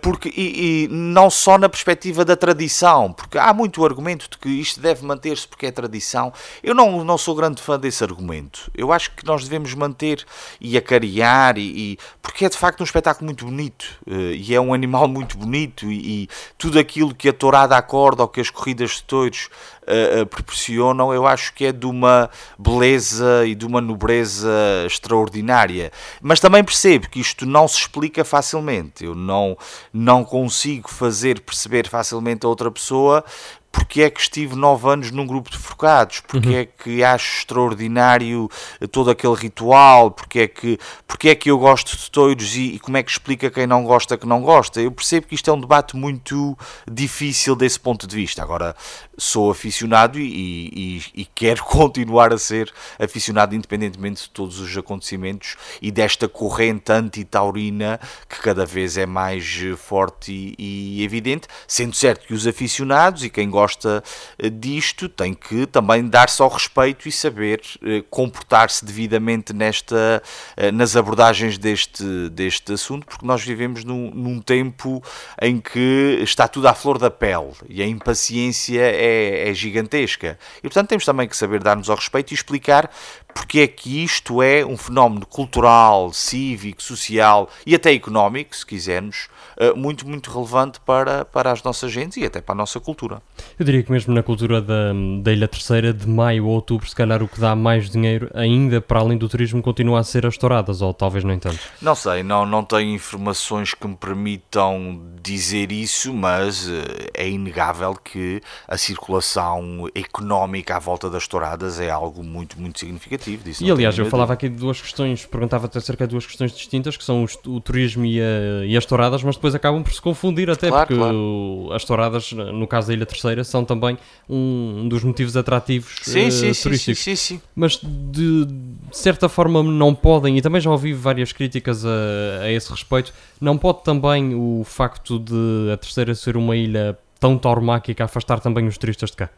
porque, 0.00 0.32
e, 0.36 0.84
e, 0.84 0.88
não 0.88 1.30
só 1.30 1.56
na 1.56 1.68
perspectiva 1.68 2.24
da 2.24 2.36
tradição, 2.36 3.12
porque 3.12 3.38
há 3.38 3.52
muito 3.54 3.84
argumento 3.84 4.28
de 4.28 4.36
que 4.36 4.48
isto 4.48 4.80
deve 4.80 5.04
manter-se 5.06 5.46
porque 5.46 5.66
é 5.66 5.70
tradição. 5.70 6.32
Eu 6.62 6.74
não, 6.74 7.04
não 7.04 7.16
sou 7.16 7.31
grande 7.34 7.60
fã 7.60 7.78
desse 7.78 8.02
argumento. 8.02 8.70
Eu 8.74 8.92
acho 8.92 9.10
que 9.12 9.24
nós 9.24 9.44
devemos 9.44 9.74
manter 9.74 10.24
e 10.60 10.76
acariar, 10.76 11.58
e, 11.58 11.92
e, 11.92 11.98
porque 12.20 12.44
é 12.44 12.48
de 12.48 12.56
facto 12.56 12.80
um 12.80 12.84
espetáculo 12.84 13.26
muito 13.26 13.44
bonito 13.44 13.84
uh, 14.06 14.32
e 14.32 14.54
é 14.54 14.60
um 14.60 14.72
animal 14.74 15.08
muito 15.08 15.36
bonito 15.36 15.90
e, 15.90 16.24
e, 16.24 16.28
tudo 16.56 16.78
aquilo 16.78 17.14
que 17.14 17.28
a 17.28 17.32
tourada 17.32 17.76
acorda 17.76 18.22
ou 18.22 18.28
que 18.28 18.40
as 18.40 18.50
corridas 18.50 18.90
de 18.92 19.04
touros 19.04 19.48
uh, 19.82 20.26
proporcionam, 20.26 21.12
eu 21.12 21.26
acho 21.26 21.52
que 21.54 21.66
é 21.66 21.72
de 21.72 21.86
uma 21.86 22.30
beleza 22.58 23.46
e 23.46 23.54
de 23.54 23.66
uma 23.66 23.80
nobreza 23.80 24.50
extraordinária. 24.86 25.92
Mas 26.20 26.40
também 26.40 26.62
percebo 26.64 27.08
que 27.08 27.20
isto 27.20 27.46
não 27.46 27.66
se 27.66 27.78
explica 27.78 28.24
facilmente. 28.24 29.04
Eu 29.04 29.14
não, 29.14 29.56
não 29.92 30.24
consigo 30.24 30.90
fazer 30.90 31.40
perceber 31.40 31.88
facilmente 31.88 32.46
a 32.46 32.48
outra 32.48 32.70
pessoa 32.70 33.24
porque 33.72 34.02
é 34.02 34.10
que 34.10 34.20
estive 34.20 34.54
nove 34.54 34.86
anos 34.86 35.10
num 35.10 35.26
grupo 35.26 35.50
de 35.50 35.56
focados, 35.56 36.20
porque 36.20 36.48
uhum. 36.48 36.56
é 36.56 36.66
que 36.66 37.02
acho 37.02 37.38
extraordinário 37.38 38.48
todo 38.90 39.10
aquele 39.10 39.34
ritual, 39.34 40.10
porque 40.10 40.40
é 40.40 40.46
que, 40.46 40.78
porque 41.08 41.30
é 41.30 41.34
que 41.34 41.50
eu 41.50 41.58
gosto 41.58 41.96
de 41.96 42.10
touros 42.10 42.54
e, 42.54 42.74
e, 42.74 42.78
como 42.78 42.98
é 42.98 43.02
que 43.02 43.10
explica 43.10 43.50
quem 43.50 43.66
não 43.66 43.82
gosta 43.82 44.18
que 44.18 44.26
não 44.26 44.42
gosta. 44.42 44.80
Eu 44.80 44.92
percebo 44.92 45.26
que 45.26 45.34
isto 45.34 45.48
é 45.48 45.52
um 45.54 45.60
debate 45.60 45.96
muito 45.96 46.56
difícil 46.90 47.56
desse 47.56 47.80
ponto 47.80 48.06
de 48.06 48.14
vista. 48.14 48.42
Agora, 48.42 48.76
sou 49.16 49.50
aficionado 49.50 49.71
e, 50.20 51.02
e, 51.14 51.22
e 51.22 51.24
quero 51.24 51.64
continuar 51.66 52.32
a 52.32 52.38
ser 52.38 52.72
aficionado 52.98 53.54
independentemente 53.54 54.22
de 54.22 54.30
todos 54.30 54.58
os 54.58 54.76
acontecimentos 54.76 55.56
e 55.80 55.90
desta 55.90 56.28
corrente 56.28 56.92
anti-taurina 56.92 57.98
que 58.28 58.40
cada 58.40 58.64
vez 58.66 58.96
é 58.96 59.06
mais 59.06 59.60
forte 59.76 60.54
e 60.58 61.02
evidente, 61.02 61.48
sendo 61.66 61.94
certo 61.94 62.26
que 62.26 62.34
os 62.34 62.46
aficionados 62.46 63.24
e 63.24 63.30
quem 63.30 63.48
gosta 63.48 64.02
eh, 64.38 64.48
disto 64.48 65.08
tem 65.08 65.34
que 65.34 65.66
também 65.66 66.06
dar-se 66.08 66.40
ao 66.42 66.48
respeito 66.48 67.08
e 67.08 67.12
saber 67.12 67.60
eh, 67.82 68.02
comportar-se 68.10 68.84
devidamente 68.84 69.52
nesta, 69.52 70.22
eh, 70.56 70.70
nas 70.72 70.96
abordagens 70.96 71.58
deste, 71.58 72.28
deste 72.30 72.72
assunto, 72.72 73.06
porque 73.06 73.26
nós 73.26 73.42
vivemos 73.42 73.84
num, 73.84 74.10
num 74.10 74.40
tempo 74.40 75.02
em 75.40 75.60
que 75.60 76.18
está 76.22 76.46
tudo 76.48 76.68
à 76.68 76.74
flor 76.74 76.98
da 76.98 77.10
pele 77.10 77.52
e 77.68 77.82
a 77.82 77.86
impaciência 77.86 78.80
é, 78.80 79.48
é 79.48 79.54
gigantesca. 79.62 80.38
E 80.58 80.62
portanto 80.62 80.88
temos 80.88 81.04
também 81.04 81.28
que 81.28 81.36
saber 81.36 81.62
dar-nos 81.62 81.88
ao 81.88 81.96
respeito 81.96 82.32
e 82.32 82.34
explicar 82.34 82.90
porque 83.34 83.60
é 83.60 83.66
que 83.66 84.02
isto 84.02 84.42
é 84.42 84.64
um 84.64 84.76
fenómeno 84.76 85.26
cultural, 85.26 86.12
cívico, 86.12 86.82
social 86.82 87.48
e 87.66 87.74
até 87.74 87.92
económico, 87.92 88.54
se 88.54 88.64
quisermos, 88.64 89.28
eh, 89.56 89.72
muito, 89.74 90.06
muito 90.08 90.30
relevante 90.30 90.80
para, 90.80 91.24
para 91.24 91.50
as 91.50 91.62
nossas 91.62 91.92
gentes 91.92 92.16
e 92.16 92.24
até 92.24 92.40
para 92.40 92.54
a 92.54 92.56
nossa 92.56 92.80
cultura. 92.80 93.22
Eu 93.58 93.64
diria 93.64 93.82
que 93.82 93.90
mesmo 93.90 94.14
na 94.14 94.22
cultura 94.22 94.60
da, 94.60 94.92
da 95.22 95.32
Ilha 95.32 95.48
Terceira, 95.48 95.92
de 95.92 96.06
maio 96.06 96.46
a 96.46 96.48
outubro, 96.48 96.88
se 96.88 96.94
calhar 96.94 97.22
o 97.22 97.28
que 97.28 97.40
dá 97.40 97.54
mais 97.54 97.90
dinheiro 97.90 98.30
ainda 98.34 98.80
para 98.80 99.00
além 99.00 99.18
do 99.18 99.28
turismo 99.28 99.62
continua 99.62 100.00
a 100.00 100.04
ser 100.04 100.26
as 100.26 100.36
touradas, 100.36 100.82
ou 100.82 100.92
talvez 100.92 101.24
nem 101.24 101.38
tanto. 101.38 101.60
Não 101.80 101.94
sei, 101.94 102.22
não, 102.22 102.44
não 102.46 102.64
tenho 102.64 102.94
informações 102.94 103.74
que 103.74 103.86
me 103.86 103.96
permitam 103.96 105.00
dizer 105.22 105.70
isso, 105.72 106.12
mas 106.12 106.68
eh, 106.68 107.10
é 107.14 107.28
inegável 107.28 107.94
que 107.94 108.40
a 108.66 108.76
circulação 108.76 109.88
económica 109.94 110.76
à 110.76 110.78
volta 110.78 111.08
das 111.08 111.28
touradas 111.28 111.78
é 111.78 111.90
algo 111.90 112.22
muito, 112.22 112.60
muito 112.60 112.80
significativo 112.80 113.21
negativo 113.22 113.44
disso. 113.44 113.64
E 113.64 113.70
aliás, 113.70 113.96
eu 113.96 114.06
falava 114.06 114.32
aqui 114.32 114.48
de 114.48 114.56
duas 114.56 114.80
questões, 114.80 115.24
perguntava-te 115.24 115.78
acerca 115.78 116.06
de 116.06 116.10
duas 116.10 116.26
questões 116.26 116.52
distintas, 116.52 116.96
que 116.96 117.04
são 117.04 117.22
os, 117.22 117.38
o 117.46 117.60
turismo 117.60 118.04
e, 118.04 118.20
a, 118.20 118.64
e, 118.64 118.76
as 118.76 118.84
touradas, 118.84 119.22
mas 119.22 119.36
depois 119.36 119.54
acabam 119.54 119.82
por 119.82 119.92
se 119.92 120.00
confundir 120.00 120.50
até, 120.50 120.68
claro, 120.68 120.86
porque 120.86 121.00
claro. 121.00 121.68
as 121.72 121.84
touradas, 121.84 122.32
no 122.32 122.66
caso 122.66 122.88
da 122.88 122.94
Ilha 122.94 123.06
Terceira, 123.06 123.44
são 123.44 123.64
também 123.64 123.96
um, 124.28 124.88
dos 124.88 125.04
motivos 125.04 125.36
atrativos 125.36 126.00
sim, 126.02 126.26
uh, 126.26 126.32
sim, 126.32 126.52
turísticos. 126.52 127.02
Sim, 127.02 127.16
sim, 127.16 127.36
sim, 127.36 127.42
Mas 127.54 127.78
de, 127.82 128.46
de, 128.46 128.54
certa 128.90 129.28
forma 129.28 129.62
não 129.62 129.94
podem, 129.94 130.36
e 130.36 130.42
também 130.42 130.60
já 130.60 130.70
ouvi 130.70 130.92
várias 130.92 131.32
críticas 131.32 131.84
a, 131.84 132.42
a 132.42 132.52
esse 132.52 132.70
respeito, 132.70 133.12
não 133.40 133.56
pode 133.56 133.82
também 133.84 134.34
o 134.34 134.62
facto 134.64 135.18
de 135.18 135.70
a 135.72 135.76
Terceira 135.76 136.14
ser 136.14 136.36
uma 136.36 136.56
ilha 136.56 136.98
tão 137.18 137.38
tauromáquica 137.38 138.04
afastar 138.04 138.40
também 138.40 138.66
os 138.66 138.76
turistas 138.76 139.10
de 139.10 139.16
cá? 139.16 139.30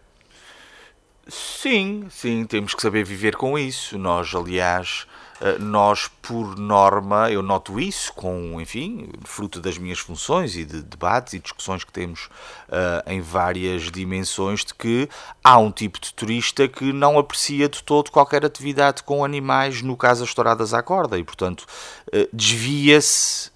Sim, 1.26 2.06
sim, 2.10 2.44
temos 2.44 2.74
que 2.74 2.82
saber 2.82 3.04
viver 3.04 3.36
com 3.36 3.58
isso. 3.58 3.96
Nós, 3.96 4.34
aliás, 4.34 5.06
eh, 5.40 5.58
nós, 5.58 6.08
por 6.22 6.56
norma, 6.58 7.30
eu 7.30 7.42
noto 7.42 7.80
isso 7.80 8.12
com, 8.12 8.60
enfim, 8.60 9.08
fruto 9.24 9.60
das 9.60 9.78
minhas 9.78 9.98
funções 9.98 10.54
e 10.54 10.64
de 10.64 10.82
debates 10.82 11.34
e 11.34 11.38
discussões 11.38 11.82
que 11.82 11.92
temos 11.92 12.26
uh, 12.68 13.10
em 13.10 13.20
várias 13.20 13.90
dimensões, 13.90 14.64
de 14.64 14.74
que 14.74 15.08
há 15.42 15.58
um 15.58 15.72
tipo 15.72 15.98
de 16.00 16.12
turista 16.14 16.68
que 16.68 16.92
não 16.92 17.18
aprecia 17.18 17.68
de 17.68 17.82
todo 17.82 18.10
qualquer 18.10 18.44
atividade 18.44 19.02
com 19.02 19.24
animais, 19.24 19.82
no 19.82 19.96
caso 19.96 20.24
as 20.24 20.32
touradas 20.32 20.72
à 20.72 20.82
corda, 20.82 21.18
e, 21.18 21.24
portanto, 21.24 21.66
uh, 22.08 22.28
desvia-se 22.32 23.53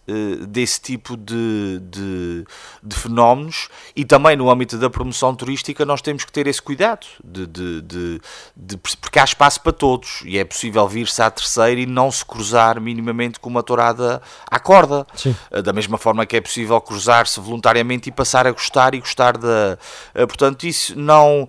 desse 0.48 0.80
tipo 0.80 1.16
de, 1.16 1.80
de, 1.82 2.44
de, 2.82 2.96
fenómenos. 2.96 3.68
E 3.94 4.04
também 4.04 4.36
no 4.36 4.50
âmbito 4.50 4.78
da 4.78 4.88
promoção 4.88 5.34
turística 5.34 5.84
nós 5.84 6.00
temos 6.00 6.24
que 6.24 6.32
ter 6.32 6.46
esse 6.46 6.62
cuidado 6.62 7.06
de, 7.22 7.46
de, 7.46 8.20
de 8.56 8.76
porque 9.00 9.18
há 9.18 9.24
espaço 9.24 9.60
para 9.60 9.72
todos. 9.72 10.22
E 10.24 10.38
é 10.38 10.44
possível 10.44 10.86
vir-se 10.88 11.20
à 11.20 11.30
terceira 11.30 11.80
e 11.80 11.86
não 11.86 12.10
se 12.10 12.24
cruzar 12.24 12.80
minimamente 12.80 13.38
com 13.38 13.48
uma 13.48 13.62
tourada 13.62 14.22
à 14.50 14.58
corda. 14.58 15.06
Sim. 15.14 15.34
Eh, 15.50 15.62
da 15.62 15.72
mesma 15.72 15.98
forma 15.98 16.24
que 16.24 16.36
é 16.36 16.40
possível 16.40 16.80
cruzar-se 16.80 17.40
voluntariamente 17.40 18.08
e 18.08 18.12
passar 18.12 18.46
a 18.46 18.52
gostar 18.52 18.94
e 18.94 19.00
gostar 19.00 19.36
da 19.36 19.78
eh, 20.14 20.26
portanto 20.26 20.64
isso 20.64 20.98
não 20.98 21.46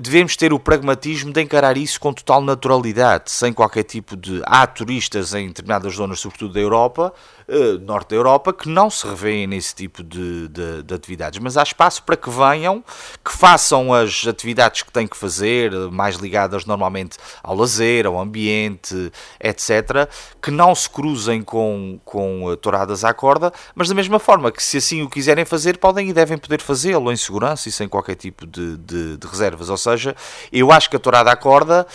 devemos 0.00 0.36
ter 0.36 0.52
o 0.52 0.58
pragmatismo 0.58 1.32
de 1.32 1.40
encarar 1.40 1.76
isso 1.76 2.00
com 2.00 2.12
total 2.12 2.40
naturalidade 2.40 3.30
sem 3.30 3.52
qualquer 3.52 3.82
tipo 3.82 4.16
de 4.16 4.42
há 4.44 4.66
turistas 4.66 5.34
em 5.34 5.48
determinadas 5.48 5.94
zonas 5.94 6.20
sobretudo 6.20 6.54
da 6.54 6.60
Europa 6.60 7.12
uh, 7.48 7.78
norte 7.80 8.10
da 8.10 8.16
Europa 8.16 8.52
que 8.52 8.68
não 8.68 8.90
se 8.90 9.06
revêem 9.06 9.46
nesse 9.46 9.74
tipo 9.74 10.02
de, 10.02 10.48
de, 10.48 10.82
de, 10.82 10.94
atividades, 10.94 11.38
mas 11.38 11.56
há 11.56 11.62
espaço 11.62 12.02
para 12.02 12.16
que 12.16 12.30
venham, 12.30 12.82
que 13.24 13.32
façam 13.32 13.92
as 13.92 14.26
atividades 14.26 14.82
que 14.82 14.92
têm 14.92 15.06
que 15.06 15.16
fazer, 15.16 15.72
mais 15.90 16.16
ligadas 16.16 16.64
normalmente 16.64 17.18
ao 17.42 17.54
lazer, 17.54 18.06
ao 18.06 18.18
ambiente, 18.18 19.12
etc., 19.40 20.08
que 20.40 20.50
não 20.50 20.74
se 20.74 20.88
cruzem 20.88 21.42
com, 21.42 21.98
com 22.04 22.44
uh, 22.44 22.56
touradas 22.56 23.04
à 23.04 23.12
corda, 23.12 23.52
mas 23.74 23.88
da 23.88 23.94
mesma 23.94 24.18
forma 24.18 24.50
que 24.50 24.62
se 24.62 24.78
assim 24.78 25.02
o 25.02 25.10
quiserem 25.10 25.44
fazer, 25.44 25.78
podem 25.78 26.08
e 26.08 26.12
devem 26.12 26.38
poder 26.38 26.60
fazê-lo 26.60 27.12
em 27.12 27.16
segurança 27.16 27.68
e 27.68 27.72
sem 27.72 27.88
qualquer 27.88 28.14
tipo 28.14 28.46
de, 28.46 28.76
de, 28.76 29.16
de 29.16 29.26
reservas. 29.26 29.68
Ou 29.68 29.76
seja, 29.76 30.14
eu 30.52 30.70
acho 30.72 30.88
que 30.90 30.96
a 30.96 30.98
tourada 30.98 31.30
à 31.30 31.36
corda 31.36 31.86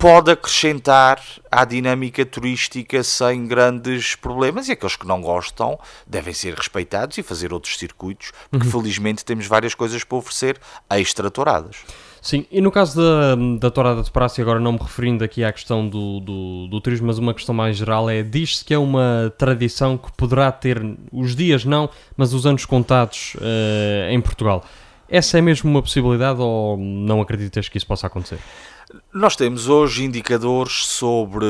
pode 0.00 0.30
acrescentar 0.30 1.20
à 1.50 1.62
dinâmica 1.62 2.24
turística 2.24 3.04
sem 3.04 3.46
grandes 3.46 4.16
problemas 4.16 4.66
e 4.66 4.72
aqueles 4.72 4.96
que 4.96 5.06
não 5.06 5.20
gostam 5.20 5.78
devem 6.06 6.32
ser 6.32 6.54
respeitados 6.54 7.18
e 7.18 7.22
fazer 7.22 7.52
outros 7.52 7.76
circuitos, 7.76 8.32
porque 8.50 8.64
uhum. 8.64 8.72
felizmente 8.72 9.22
temos 9.22 9.46
várias 9.46 9.74
coisas 9.74 10.02
para 10.02 10.16
oferecer 10.16 10.58
extra-touradas. 10.88 11.84
Sim, 12.22 12.46
e 12.50 12.62
no 12.62 12.72
caso 12.72 12.98
da, 12.98 13.34
da 13.58 13.70
Tourada 13.70 14.02
de 14.02 14.10
Praça, 14.10 14.40
agora 14.40 14.58
não 14.58 14.72
me 14.72 14.78
referindo 14.78 15.22
aqui 15.22 15.44
à 15.44 15.52
questão 15.52 15.86
do, 15.86 16.20
do, 16.20 16.66
do 16.68 16.80
turismo, 16.80 17.06
mas 17.06 17.18
uma 17.18 17.34
questão 17.34 17.54
mais 17.54 17.76
geral 17.76 18.08
é, 18.08 18.22
diz-se 18.22 18.64
que 18.64 18.72
é 18.72 18.78
uma 18.78 19.30
tradição 19.36 19.98
que 19.98 20.10
poderá 20.12 20.50
ter, 20.50 20.80
os 21.12 21.36
dias 21.36 21.66
não, 21.66 21.90
mas 22.16 22.32
os 22.32 22.46
anos 22.46 22.64
contados 22.64 23.34
uh, 23.34 24.10
em 24.10 24.20
Portugal. 24.20 24.64
Essa 25.10 25.36
é 25.36 25.40
mesmo 25.42 25.68
uma 25.68 25.82
possibilidade 25.82 26.40
ou 26.40 26.78
não 26.78 27.20
acreditas 27.20 27.68
que 27.68 27.76
isso 27.76 27.86
possa 27.86 28.06
acontecer? 28.06 28.38
Nós 29.12 29.36
temos 29.36 29.68
hoje 29.68 30.04
indicadores 30.04 30.86
sobre, 30.86 31.46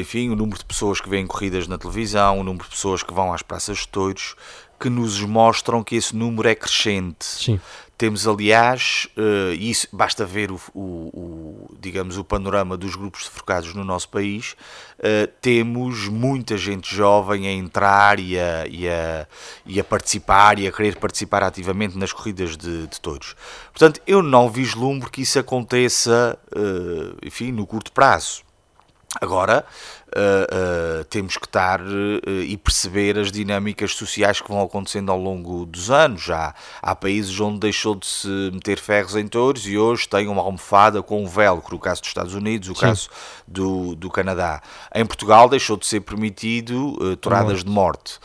enfim, 0.00 0.30
o 0.30 0.36
número 0.36 0.58
de 0.58 0.64
pessoas 0.64 1.00
que 1.00 1.08
veem 1.08 1.26
corridas 1.26 1.66
na 1.66 1.76
televisão, 1.76 2.40
o 2.40 2.44
número 2.44 2.64
de 2.64 2.70
pessoas 2.70 3.02
que 3.02 3.12
vão 3.12 3.32
às 3.32 3.42
praças 3.42 3.78
de 3.78 3.88
touros, 3.88 4.34
que 4.78 4.88
nos 4.88 5.20
mostram 5.20 5.82
que 5.82 5.96
esse 5.96 6.14
número 6.16 6.48
é 6.48 6.54
crescente. 6.54 7.24
Sim. 7.24 7.60
Temos, 7.98 8.28
aliás, 8.28 9.08
uh, 9.16 9.52
isso 9.54 9.88
basta 9.92 10.24
ver 10.24 10.52
o, 10.52 10.60
o, 10.72 10.80
o, 11.12 11.76
digamos, 11.80 12.16
o 12.16 12.22
panorama 12.22 12.76
dos 12.76 12.94
grupos 12.94 13.24
de 13.24 13.30
focados 13.30 13.74
no 13.74 13.82
nosso 13.82 14.08
país. 14.08 14.54
Uh, 15.00 15.26
temos 15.40 16.06
muita 16.06 16.56
gente 16.56 16.94
jovem 16.94 17.48
a 17.48 17.50
entrar 17.50 18.20
e 18.20 18.38
a, 18.38 18.68
e, 18.68 18.88
a, 18.88 19.26
e 19.66 19.80
a 19.80 19.84
participar 19.84 20.60
e 20.60 20.68
a 20.68 20.72
querer 20.72 20.94
participar 20.94 21.42
ativamente 21.42 21.98
nas 21.98 22.12
corridas 22.12 22.56
de, 22.56 22.86
de 22.86 23.00
touros. 23.00 23.34
Portanto, 23.72 24.00
eu 24.06 24.22
não 24.22 24.48
vislumbro 24.48 25.10
que 25.10 25.22
isso 25.22 25.40
aconteça, 25.40 26.38
uh, 26.56 27.18
enfim, 27.20 27.50
no 27.50 27.66
curto 27.66 27.90
prazo. 27.90 28.46
Agora, 29.20 29.64
uh, 30.16 31.00
uh, 31.00 31.04
temos 31.04 31.36
que 31.36 31.46
estar 31.46 31.80
uh, 31.80 32.42
e 32.46 32.56
perceber 32.56 33.18
as 33.18 33.30
dinâmicas 33.30 33.94
sociais 33.94 34.40
que 34.40 34.48
vão 34.48 34.62
acontecendo 34.62 35.10
ao 35.10 35.18
longo 35.18 35.66
dos 35.66 35.90
anos. 35.90 36.22
Já 36.22 36.54
há 36.82 36.94
países 36.94 37.38
onde 37.40 37.60
deixou 37.60 37.94
de 37.94 38.06
se 38.06 38.28
meter 38.52 38.78
ferros 38.78 39.16
em 39.16 39.26
touros 39.26 39.66
e 39.66 39.76
hoje 39.76 40.08
tem 40.08 40.28
uma 40.28 40.42
almofada 40.42 41.02
com 41.02 41.22
um 41.22 41.26
velcro, 41.26 41.76
o 41.76 41.78
caso 41.78 42.00
dos 42.00 42.08
Estados 42.08 42.34
Unidos, 42.34 42.68
o 42.68 42.74
Sim. 42.74 42.80
caso 42.80 43.08
do, 43.46 43.94
do 43.94 44.10
Canadá. 44.10 44.60
Em 44.94 45.04
Portugal 45.04 45.48
deixou 45.48 45.76
de 45.76 45.86
ser 45.86 46.00
permitido 46.00 47.16
touradas 47.16 47.64
de 47.64 47.70
morte. 47.70 48.18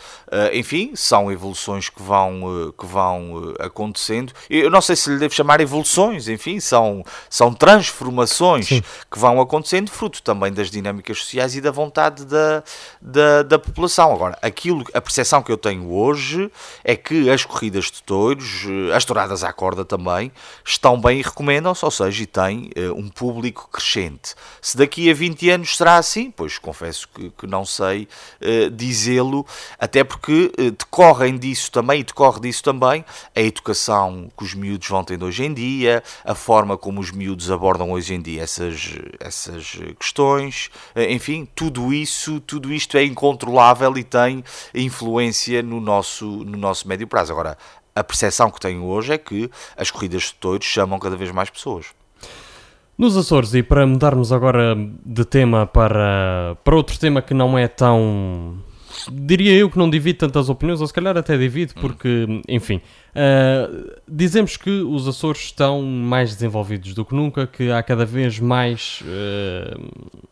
Enfim, 0.54 0.92
são 0.96 1.32
evoluções 1.32 1.90
que 1.90 2.02
vão, 2.02 2.74
que 2.78 2.86
vão 2.86 3.54
acontecendo. 3.60 4.34
Eu 4.50 4.70
não 4.70 4.82
sei 4.82 4.96
se 4.96 5.10
lhe 5.10 5.18
devo 5.18 5.34
chamar 5.34 5.62
evoluções, 5.62 6.28
enfim, 6.28 6.60
são, 6.60 7.04
são 7.30 7.54
transformações 7.54 8.68
Sim. 8.68 8.84
que 9.12 9.20
vão 9.20 9.40
acontecendo, 9.40 9.90
fruto 9.92 10.22
também 10.22 10.52
das 10.52 10.70
dinâmicas 10.70 11.20
sociais 11.20 11.56
e 11.56 11.62
da 11.62 11.72
vontade 11.72 12.26
da, 12.26 12.64
da, 13.02 13.44
da, 13.44 13.60
população. 13.60 14.14
Agora, 14.14 14.38
aquilo, 14.42 14.84
a 14.94 15.02
percepção 15.02 15.42
que 15.42 15.52
eu 15.52 15.58
tenho 15.58 15.92
hoje 15.92 16.52
é 16.84 16.96
que 16.96 17.30
as 17.30 17.46
corridas 17.46 17.86
de 17.86 18.02
touros, 18.04 18.66
as 18.94 19.06
touradas 19.06 19.44
à 19.44 19.52
corda 19.54 19.86
também, 19.86 20.32
estão 20.66 21.00
bem 21.00 21.20
e 21.20 21.24
recomendam-se, 21.24 21.84
ou 21.84 21.92
seja, 21.92 22.24
e 22.24 22.26
têm 22.26 22.72
um 22.96 23.10
público 23.10 23.70
crescente. 23.72 24.36
Se 24.62 24.78
daqui 24.78 25.10
a 25.10 25.14
20 25.14 25.50
anos 25.50 25.78
será 25.78 25.98
assim, 25.98 26.32
pois 26.32 26.58
confesso 26.58 27.08
que, 27.14 27.30
que 27.32 27.48
não 27.48 27.66
sei 27.66 28.08
uh, 28.42 28.70
dizê-lo, 28.72 29.46
até 29.78 30.04
porque 30.04 30.23
uh, 30.32 30.72
decorrem 30.72 31.38
disso 31.38 31.72
também, 31.72 32.00
e 32.00 32.04
decorre 32.04 32.40
disso 32.40 32.64
também, 32.64 33.04
a 33.36 33.42
educação 33.42 34.30
que 34.38 34.44
os 34.44 34.54
miúdos 34.54 34.88
vão 34.88 35.04
tendo 35.04 35.26
hoje 35.26 35.44
em 35.44 35.54
dia, 35.54 36.04
a 36.24 36.36
forma 36.36 36.78
como 36.78 37.02
os 37.02 37.12
miúdos 37.12 37.52
abordam 37.52 37.92
hoje 37.92 38.14
em 38.14 38.22
dia 38.22 38.44
essas, 38.44 38.96
essas 39.20 39.80
questões, 40.00 40.70
enfim, 40.96 41.48
tudo 41.56 41.94
isso, 41.94 42.40
tudo 42.42 42.72
isto 42.72 42.98
é 42.98 43.04
incontrolável 43.04 43.98
e 43.98 44.04
tem 44.04 44.44
influência 44.74 45.62
no 45.62 45.80
nosso, 45.80 46.26
no 46.26 46.58
nosso 46.58 46.88
médio 46.88 47.08
prazo. 47.08 47.32
Agora, 47.32 47.58
a 47.96 48.04
percepção 48.04 48.50
que 48.50 48.60
tenho 48.60 48.84
hoje 48.86 49.14
é 49.14 49.18
que 49.18 49.50
as 49.78 49.92
corridas 49.92 50.24
de 50.24 50.34
touros 50.36 50.66
chamam 50.66 51.00
cada 51.00 51.16
vez 51.16 51.32
mais 51.32 51.50
pessoas. 51.50 51.88
Nos 52.98 53.18
Açores, 53.18 53.54
e 53.56 53.64
para 53.64 53.86
mudarmos 53.88 54.32
agora 54.32 54.76
de 55.04 55.26
tema 55.26 55.66
para, 55.66 56.56
para 56.64 56.76
outro 56.76 56.98
tema 57.00 57.22
que 57.22 57.34
não 57.34 57.58
é 57.58 57.68
tão. 57.68 58.58
Diria 59.12 59.54
eu 59.54 59.70
que 59.70 59.78
não 59.78 59.90
divide 59.90 60.20
tantas 60.20 60.50
opiniões, 60.50 60.82
ou 60.82 60.88
se 60.88 60.94
calhar 60.94 61.18
até 61.18 61.38
divide, 61.38 61.74
hum. 61.76 61.82
porque, 61.82 62.26
enfim, 62.48 62.82
uh, 63.16 64.02
dizemos 64.08 64.58
que 64.58 64.70
os 64.70 65.08
Açores 65.08 65.42
estão 65.42 65.82
mais 65.82 66.34
desenvolvidos 66.34 66.94
do 66.94 67.06
que 67.06 67.16
nunca, 67.16 67.48
que 67.48 67.72
há 67.72 67.82
cada 67.82 68.06
vez 68.06 68.40
mais. 68.40 69.02
Uh, 69.02 70.24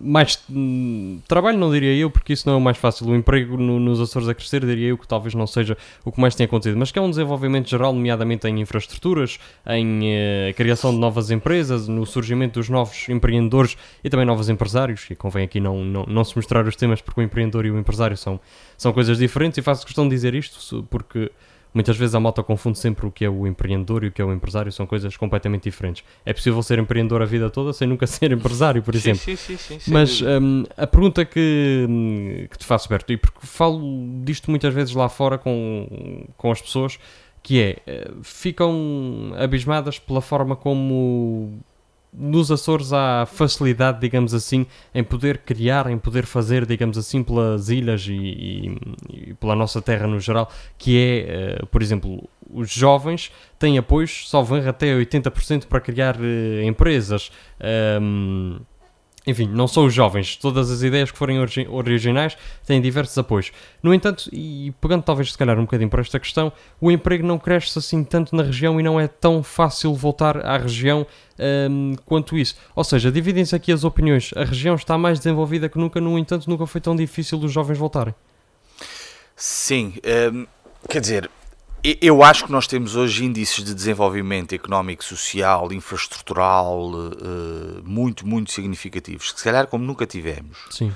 mais 0.00 0.42
hum, 0.50 1.20
trabalho 1.28 1.58
não 1.58 1.70
diria 1.70 1.94
eu, 1.94 2.10
porque 2.10 2.32
isso 2.32 2.48
não 2.48 2.54
é 2.54 2.56
o 2.56 2.60
mais 2.60 2.78
fácil. 2.78 3.06
O 3.06 3.14
emprego 3.14 3.56
no, 3.56 3.78
nos 3.78 4.00
Açores 4.00 4.28
a 4.28 4.34
crescer, 4.34 4.64
diria 4.64 4.88
eu 4.88 4.98
que 4.98 5.06
talvez 5.06 5.34
não 5.34 5.46
seja 5.46 5.76
o 6.04 6.10
que 6.10 6.20
mais 6.20 6.34
tem 6.34 6.46
acontecido, 6.46 6.78
mas 6.78 6.90
que 6.90 6.98
é 6.98 7.02
um 7.02 7.10
desenvolvimento 7.10 7.68
geral, 7.68 7.92
nomeadamente 7.92 8.48
em 8.48 8.60
infraestruturas, 8.60 9.38
em 9.66 10.00
eh, 10.04 10.54
criação 10.56 10.92
de 10.92 10.98
novas 10.98 11.30
empresas, 11.30 11.86
no 11.86 12.06
surgimento 12.06 12.58
dos 12.58 12.68
novos 12.68 13.08
empreendedores 13.08 13.76
e 14.02 14.08
também 14.08 14.24
novos 14.24 14.48
empresários. 14.48 15.06
E 15.10 15.14
convém 15.14 15.44
aqui 15.44 15.60
não, 15.60 15.84
não, 15.84 16.04
não 16.06 16.24
se 16.24 16.34
mostrar 16.34 16.66
os 16.66 16.76
temas, 16.76 17.02
porque 17.02 17.20
o 17.20 17.22
empreendedor 17.22 17.66
e 17.66 17.70
o 17.70 17.78
empresário 17.78 18.16
são, 18.16 18.40
são 18.78 18.92
coisas 18.92 19.18
diferentes. 19.18 19.58
E 19.58 19.62
faço 19.62 19.84
questão 19.84 20.08
de 20.08 20.14
dizer 20.14 20.34
isto, 20.34 20.82
porque 20.90 21.30
Muitas 21.72 21.96
vezes 21.96 22.14
a 22.14 22.20
malta 22.20 22.42
confunde 22.42 22.78
sempre 22.78 23.06
o 23.06 23.10
que 23.10 23.24
é 23.24 23.30
o 23.30 23.46
empreendedor 23.46 24.04
e 24.04 24.08
o 24.08 24.12
que 24.12 24.20
é 24.20 24.24
o 24.24 24.32
empresário, 24.32 24.72
são 24.72 24.86
coisas 24.86 25.16
completamente 25.16 25.64
diferentes. 25.64 26.04
É 26.24 26.32
possível 26.32 26.62
ser 26.62 26.78
empreendedor 26.78 27.22
a 27.22 27.24
vida 27.24 27.48
toda 27.48 27.72
sem 27.72 27.86
nunca 27.86 28.06
ser 28.08 28.32
empresário, 28.32 28.82
por 28.82 28.94
exemplo. 28.94 29.20
Sim, 29.20 29.36
sim, 29.36 29.56
sim, 29.56 29.78
sim 29.78 29.90
Mas 29.90 30.20
um, 30.20 30.64
a 30.76 30.86
pergunta 30.86 31.24
que, 31.24 32.48
que 32.50 32.58
te 32.58 32.64
faço, 32.64 32.88
Berto, 32.88 33.12
e 33.12 33.16
porque 33.16 33.38
falo 33.42 33.80
disto 34.24 34.50
muitas 34.50 34.74
vezes 34.74 34.94
lá 34.94 35.08
fora 35.08 35.38
com, 35.38 36.26
com 36.36 36.50
as 36.50 36.60
pessoas, 36.60 36.98
que 37.42 37.60
é, 37.60 37.78
eh, 37.86 38.10
ficam 38.22 39.32
abismadas 39.38 39.98
pela 39.98 40.20
forma 40.20 40.54
como 40.54 41.58
nos 42.12 42.50
Açores 42.50 42.92
há 42.92 43.24
facilidade, 43.26 44.00
digamos 44.00 44.34
assim, 44.34 44.66
em 44.94 45.02
poder 45.04 45.38
criar, 45.38 45.88
em 45.90 45.98
poder 45.98 46.26
fazer, 46.26 46.66
digamos 46.66 46.98
assim, 46.98 47.22
pelas 47.22 47.68
ilhas 47.68 48.06
e, 48.06 48.12
e, 48.12 48.78
e 49.08 49.34
pela 49.34 49.54
nossa 49.54 49.80
terra 49.80 50.06
no 50.06 50.18
geral, 50.18 50.50
que 50.76 50.98
é, 50.98 51.62
uh, 51.62 51.66
por 51.66 51.82
exemplo, 51.82 52.28
os 52.52 52.70
jovens 52.70 53.30
têm 53.58 53.78
apoios, 53.78 54.28
salvo 54.28 54.56
até 54.56 54.92
80% 54.94 55.66
para 55.66 55.80
criar 55.80 56.16
uh, 56.16 56.62
empresas. 56.62 57.30
Um, 58.00 58.58
enfim, 59.26 59.46
não 59.46 59.68
são 59.68 59.84
os 59.84 59.92
jovens, 59.92 60.36
todas 60.36 60.70
as 60.70 60.82
ideias 60.82 61.10
que 61.10 61.18
forem 61.18 61.38
origi 61.38 61.66
originais 61.68 62.36
têm 62.66 62.80
diversos 62.80 63.16
apoios. 63.18 63.52
No 63.82 63.92
entanto, 63.92 64.28
e 64.32 64.72
pegando 64.80 65.02
talvez 65.02 65.32
se 65.32 65.38
calhar 65.38 65.58
um 65.58 65.62
bocadinho 65.62 65.90
para 65.90 66.00
esta 66.00 66.18
questão, 66.18 66.52
o 66.80 66.90
emprego 66.90 67.26
não 67.26 67.38
cresce 67.38 67.78
assim 67.78 68.02
tanto 68.02 68.34
na 68.34 68.42
região 68.42 68.80
e 68.80 68.82
não 68.82 68.98
é 68.98 69.06
tão 69.06 69.42
fácil 69.42 69.94
voltar 69.94 70.38
à 70.44 70.56
região 70.56 71.06
um, 71.70 71.94
quanto 72.06 72.36
isso. 72.36 72.56
Ou 72.74 72.82
seja, 72.82 73.12
dividem-se 73.12 73.54
aqui 73.54 73.72
as 73.72 73.84
opiniões. 73.84 74.30
A 74.34 74.44
região 74.44 74.74
está 74.74 74.96
mais 74.96 75.18
desenvolvida 75.18 75.68
que 75.68 75.78
nunca, 75.78 76.00
no 76.00 76.18
entanto, 76.18 76.48
nunca 76.48 76.66
foi 76.66 76.80
tão 76.80 76.96
difícil 76.96 77.38
os 77.38 77.52
jovens 77.52 77.78
voltarem. 77.78 78.14
Sim, 79.36 79.94
um, 80.32 80.46
quer 80.88 81.00
dizer, 81.00 81.30
eu 82.00 82.22
acho 82.22 82.44
que 82.44 82.52
nós 82.52 82.66
temos 82.66 82.94
hoje 82.94 83.24
índices 83.24 83.64
de 83.64 83.74
desenvolvimento 83.74 84.54
económico, 84.54 85.04
social, 85.04 85.72
infraestrutural 85.72 86.90
uh, 86.90 87.82
muito, 87.84 88.26
muito 88.26 88.52
significativos, 88.52 89.32
que 89.32 89.38
se 89.38 89.44
calhar 89.44 89.66
como 89.66 89.84
nunca 89.84 90.06
tivemos. 90.06 90.58
Sim. 90.70 90.92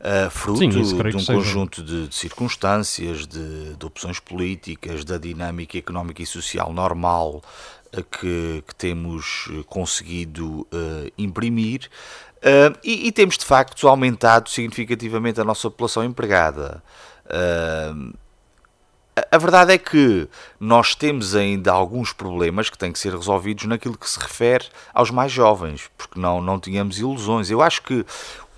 Uh, 0.00 0.28
fruto 0.28 0.58
Sim, 0.58 0.68
de 0.68 1.16
um 1.16 1.24
conjunto 1.24 1.82
de, 1.82 2.08
de 2.08 2.14
circunstâncias, 2.14 3.26
de, 3.26 3.74
de, 3.74 3.86
opções 3.86 4.18
políticas, 4.18 5.04
da 5.04 5.16
dinâmica 5.16 5.78
económica 5.78 6.20
e 6.20 6.26
social 6.26 6.72
normal 6.72 7.42
uh, 7.96 8.04
que, 8.04 8.62
que, 8.66 8.74
temos 8.74 9.48
conseguido 9.66 10.66
imprimir. 11.16 11.88
E, 12.82 13.08
e, 13.08 13.12
temos 13.12 13.38
de 13.38 13.44
facto 13.46 13.88
aumentado 13.88 14.50
significativamente 14.50 15.40
a 15.40 15.44
nossa 15.44 15.70
população 15.70 16.04
empregada. 16.04 16.82
Uh, 17.24 18.12
a 19.30 19.38
verdade 19.38 19.72
é 19.72 19.78
que 19.78 20.28
nós 20.58 20.94
temos 20.94 21.36
ainda 21.36 21.70
alguns 21.70 22.12
problemas 22.12 22.68
que 22.68 22.76
têm 22.76 22.92
que 22.92 22.98
ser 22.98 23.12
resolvidos 23.12 23.64
naquilo 23.64 23.96
que 23.96 24.08
se 24.08 24.18
refere 24.18 24.66
aos 24.92 25.10
mais 25.10 25.30
jovens, 25.30 25.88
porque 25.96 26.18
não, 26.18 26.40
não 26.40 26.58
tínhamos 26.58 26.98
ilusões. 26.98 27.48
Eu 27.48 27.62
acho 27.62 27.82
que 27.82 28.04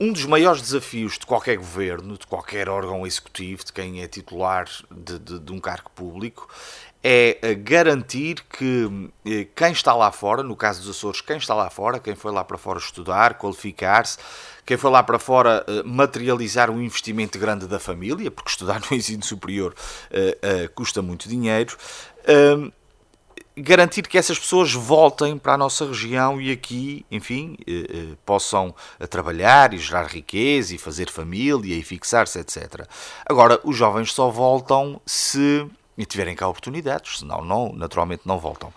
um 0.01 0.13
dos 0.13 0.25
maiores 0.25 0.63
desafios 0.63 1.19
de 1.19 1.27
qualquer 1.27 1.57
governo, 1.57 2.17
de 2.17 2.27
qualquer 2.27 2.69
órgão 2.69 3.07
executivo, 3.07 3.65
de 3.65 3.73
quem 3.73 4.03
é 4.03 4.09
titular 4.09 4.67
de, 4.91 5.19
de, 5.19 5.39
de 5.39 5.53
um 5.53 5.61
cargo 5.61 5.91
público, 5.95 6.49
é 7.03 7.39
eh, 7.41 7.55
garantir 7.55 8.43
que 8.51 9.11
eh, 9.25 9.47
quem 9.55 9.73
está 9.73 9.95
lá 9.95 10.11
fora, 10.11 10.43
no 10.43 10.57
caso 10.57 10.81
dos 10.81 10.91
Açores, 10.97 11.21
quem 11.21 11.37
está 11.37 11.55
lá 11.55 11.71
fora, 11.71 12.01
quem 12.01 12.15
foi 12.15 12.33
lá 12.33 12.43
para 12.45 12.59
fora 12.59 12.79
estudar, 12.79 13.35
qualificar-se, 13.35 14.19
quem 14.67 14.77
foi 14.77 14.91
lá 14.91 15.03
para 15.03 15.19
fora 15.19 15.65
eh, 15.67 15.83
materializar 15.85 16.71
um 16.71 16.83
investimento 16.83 17.39
grande 17.39 17.67
da 17.67 17.79
família, 17.79 18.31
porque 18.31 18.51
estudar 18.51 18.83
no 18.91 18.97
ensino 18.97 19.25
superior 19.25 19.75
custa 20.75 21.01
muito 21.01 21.29
dinheiro, 21.29 21.77
ehm, 22.27 22.71
garantir 23.57 24.03
que 24.09 24.19
essas 24.19 24.39
pessoas 24.39 24.73
voltem 24.73 25.39
para 25.39 25.55
a 25.55 25.57
nossa 25.57 25.87
região 25.87 26.41
e 26.41 26.51
aqui, 26.51 27.07
enfim, 27.11 27.57
possam 28.25 28.75
trabalhar 29.09 29.73
e 29.73 29.79
gerar 29.79 30.07
riqueza 30.07 30.75
e 30.75 30.79
fazer 30.79 31.11
família 31.11 31.75
e 31.75 31.83
fixar-se, 31.83 32.39
etc. 32.39 32.87
Agora, 33.25 33.59
os 33.65 33.77
jovens 33.77 34.13
só 34.13 34.29
voltam 34.29 35.01
se 35.07 35.67
tiverem 36.05 36.35
cá 36.35 36.47
oportunidades, 36.47 37.21
senão 37.21 37.43
não, 37.43 37.73
naturalmente 37.73 38.23
não 38.27 38.39
voltam. 38.39 38.73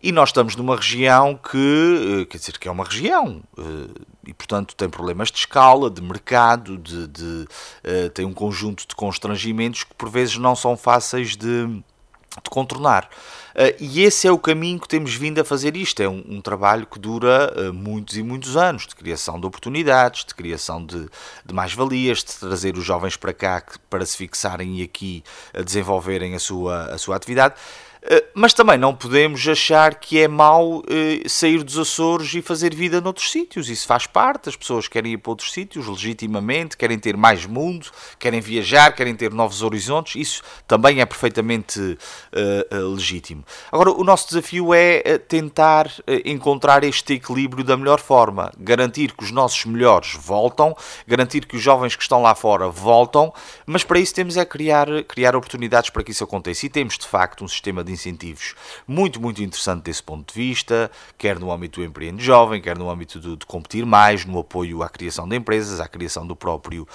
E 0.00 0.12
nós 0.12 0.28
estamos 0.28 0.54
numa 0.54 0.76
região 0.76 1.34
que, 1.34 2.22
eh, 2.22 2.24
quer 2.26 2.38
dizer, 2.38 2.56
que 2.56 2.68
é 2.68 2.70
uma 2.70 2.84
região, 2.84 3.42
eh, 3.58 4.00
e 4.28 4.34
portanto 4.34 4.76
tem 4.76 4.88
problemas 4.88 5.30
de 5.30 5.38
escala, 5.38 5.90
de 5.90 6.02
mercado, 6.02 6.76
de, 6.76 7.06
de 7.08 7.24
uh, 7.24 8.10
tem 8.12 8.26
um 8.26 8.34
conjunto 8.34 8.86
de 8.86 8.94
constrangimentos 8.94 9.84
que 9.84 9.94
por 9.94 10.10
vezes 10.10 10.36
não 10.36 10.54
são 10.54 10.76
fáceis 10.76 11.34
de, 11.34 11.66
de 11.66 12.50
contornar. 12.50 13.08
Uh, 13.54 13.74
e 13.80 14.02
esse 14.02 14.28
é 14.28 14.30
o 14.30 14.38
caminho 14.38 14.78
que 14.78 14.86
temos 14.86 15.14
vindo 15.14 15.40
a 15.40 15.44
fazer 15.44 15.74
isto. 15.78 16.02
É 16.02 16.08
um, 16.08 16.22
um 16.28 16.40
trabalho 16.42 16.86
que 16.86 16.98
dura 16.98 17.54
uh, 17.56 17.72
muitos 17.72 18.18
e 18.18 18.22
muitos 18.22 18.54
anos 18.54 18.86
de 18.86 18.94
criação 18.94 19.40
de 19.40 19.46
oportunidades, 19.46 20.26
de 20.26 20.34
criação 20.34 20.84
de, 20.84 21.08
de 21.46 21.54
mais-valias, 21.54 22.18
de 22.18 22.34
trazer 22.34 22.76
os 22.76 22.84
jovens 22.84 23.16
para 23.16 23.32
cá 23.32 23.62
para 23.88 24.04
se 24.04 24.14
fixarem 24.14 24.80
e 24.80 24.82
aqui 24.82 25.24
a 25.54 25.62
desenvolverem 25.62 26.34
a 26.34 26.38
sua, 26.38 26.84
a 26.92 26.98
sua 26.98 27.16
atividade. 27.16 27.54
Eh, 28.02 28.24
mas 28.34 28.54
também 28.54 28.78
não 28.78 28.94
podemos 28.94 29.46
achar 29.46 29.94
que 29.96 30.20
é 30.20 30.28
mau 30.28 30.82
eh, 30.88 31.28
sair 31.28 31.62
dos 31.62 31.78
Açores 31.78 32.32
e 32.34 32.42
fazer 32.42 32.74
vida 32.74 33.00
noutros 33.00 33.30
sítios. 33.30 33.68
Isso 33.68 33.86
faz 33.86 34.06
parte. 34.06 34.48
As 34.48 34.56
pessoas 34.56 34.88
querem 34.88 35.12
ir 35.12 35.18
para 35.18 35.30
outros 35.30 35.52
sítios 35.52 35.86
legitimamente, 35.86 36.76
querem 36.76 36.98
ter 36.98 37.16
mais 37.16 37.44
mundo, 37.46 37.88
querem 38.18 38.40
viajar, 38.40 38.92
querem 38.92 39.14
ter 39.14 39.32
novos 39.32 39.62
horizontes. 39.62 40.16
Isso 40.16 40.42
também 40.66 41.00
é 41.00 41.06
perfeitamente 41.06 41.80
uh, 41.80 42.94
legítimo. 42.94 43.44
Agora, 43.70 43.90
o 43.90 44.04
nosso 44.04 44.28
desafio 44.28 44.72
é 44.74 45.18
tentar 45.18 45.90
encontrar 46.24 46.84
este 46.84 47.14
equilíbrio 47.14 47.64
da 47.64 47.76
melhor 47.76 48.00
forma. 48.00 48.52
Garantir 48.58 49.12
que 49.12 49.24
os 49.24 49.30
nossos 49.30 49.64
melhores 49.64 50.14
voltam, 50.14 50.76
garantir 51.06 51.46
que 51.46 51.56
os 51.56 51.62
jovens 51.62 51.96
que 51.96 52.02
estão 52.02 52.22
lá 52.22 52.34
fora 52.34 52.68
voltam, 52.68 53.32
mas 53.66 53.84
para 53.84 53.98
isso 53.98 54.14
temos 54.14 54.36
é 54.36 54.44
criar, 54.44 54.86
criar 55.04 55.34
oportunidades 55.34 55.90
para 55.90 56.02
que 56.02 56.10
isso 56.10 56.24
aconteça. 56.24 56.66
E 56.66 56.68
temos, 56.68 56.98
de 56.98 57.06
facto, 57.06 57.44
um 57.44 57.48
sistema 57.48 57.82
de 57.84 57.87
incentivos 57.88 58.54
muito, 58.86 59.20
muito 59.20 59.42
interessante 59.42 59.84
desse 59.84 60.02
ponto 60.02 60.32
de 60.32 60.40
vista, 60.40 60.90
quer 61.16 61.38
no 61.38 61.52
âmbito 61.52 61.80
do 61.80 61.86
empreende 61.86 62.24
jovem, 62.24 62.60
quer 62.60 62.76
no 62.76 62.90
âmbito 62.90 63.20
de, 63.20 63.36
de 63.36 63.46
competir 63.46 63.84
mais, 63.84 64.24
no 64.24 64.38
apoio 64.38 64.82
à 64.82 64.88
criação 64.88 65.28
de 65.28 65.36
empresas, 65.36 65.80
à 65.80 65.88
criação 65.88 66.26
do 66.26 66.34
próprio 66.34 66.86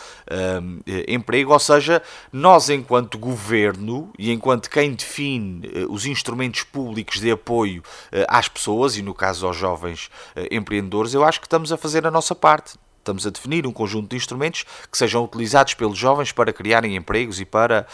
um, 0.62 0.80
eh, 0.88 1.06
emprego, 1.08 1.54
ou 1.54 1.60
seja, 1.60 2.02
nós 2.32 2.70
enquanto 2.70 3.18
governo 3.18 4.12
e 4.18 4.32
enquanto 4.32 4.70
quem 4.70 4.94
define 4.94 5.68
uh, 5.68 5.92
os 5.92 6.06
instrumentos 6.06 6.64
públicos 6.64 7.20
de 7.20 7.32
apoio 7.32 7.82
uh, 7.82 8.26
às 8.28 8.48
pessoas, 8.48 8.98
e 8.98 9.02
no 9.02 9.14
caso 9.14 9.46
aos 9.46 9.58
jovens 9.58 10.10
empreendedores, 10.52 11.14
eu 11.14 11.24
acho 11.24 11.40
que 11.40 11.48
estamos 11.48 11.72
a 11.72 11.78
fazer 11.78 12.06
a 12.06 12.12
nossa 12.12 12.36
parte. 12.36 12.76
Estamos 12.98 13.28
a 13.28 13.30
definir 13.30 13.68
um 13.68 13.72
conjunto 13.72 14.10
de 14.10 14.16
instrumentos 14.16 14.64
que 14.90 14.98
sejam 14.98 15.24
utilizados 15.26 15.74
pelos 15.74 15.98
jovens 15.98 16.32
para 16.32 16.54
criarem 16.54 16.96
empregos 16.96 17.40
e 17.40 17.46
para 17.46 17.86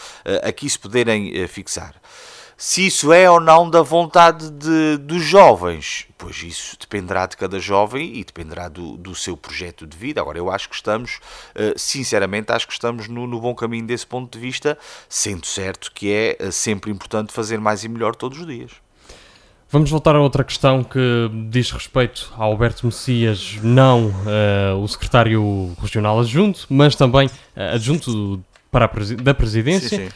aqui 0.44 0.70
se 0.70 0.78
poderem 0.78 1.46
fixar. 1.48 1.96
Se 2.62 2.86
isso 2.86 3.10
é 3.10 3.28
ou 3.28 3.40
não 3.40 3.70
da 3.70 3.80
vontade 3.80 4.50
de, 4.50 4.98
dos 4.98 5.22
jovens, 5.22 6.06
pois 6.18 6.42
isso 6.42 6.76
dependerá 6.78 7.24
de 7.24 7.34
cada 7.34 7.58
jovem 7.58 8.18
e 8.18 8.22
dependerá 8.22 8.68
do, 8.68 8.98
do 8.98 9.14
seu 9.14 9.34
projeto 9.34 9.86
de 9.86 9.96
vida. 9.96 10.20
Agora, 10.20 10.36
eu 10.36 10.50
acho 10.50 10.68
que 10.68 10.74
estamos, 10.74 11.20
eh, 11.54 11.72
sinceramente, 11.74 12.52
acho 12.52 12.66
que 12.66 12.74
estamos 12.74 13.08
no, 13.08 13.26
no 13.26 13.40
bom 13.40 13.54
caminho 13.54 13.86
desse 13.86 14.06
ponto 14.06 14.30
de 14.30 14.38
vista, 14.38 14.76
sendo 15.08 15.46
certo 15.46 15.90
que 15.90 16.12
é 16.12 16.36
eh, 16.38 16.50
sempre 16.50 16.90
importante 16.90 17.32
fazer 17.32 17.58
mais 17.58 17.82
e 17.82 17.88
melhor 17.88 18.14
todos 18.14 18.38
os 18.38 18.46
dias. 18.46 18.72
Vamos 19.70 19.88
voltar 19.88 20.14
a 20.14 20.20
outra 20.20 20.44
questão 20.44 20.84
que 20.84 21.30
diz 21.48 21.70
respeito 21.70 22.30
a 22.36 22.44
Alberto 22.44 22.84
Messias, 22.84 23.56
não 23.62 24.08
uh, 24.08 24.76
o 24.82 24.86
secretário 24.86 25.74
regional 25.80 26.20
adjunto, 26.20 26.66
mas 26.68 26.94
também 26.94 27.28
uh, 27.28 27.74
adjunto 27.74 28.44
para 28.70 28.86
presi 28.86 29.16
da 29.16 29.34
presidência, 29.34 29.88
sim, 29.88 30.08
sim. 30.08 30.10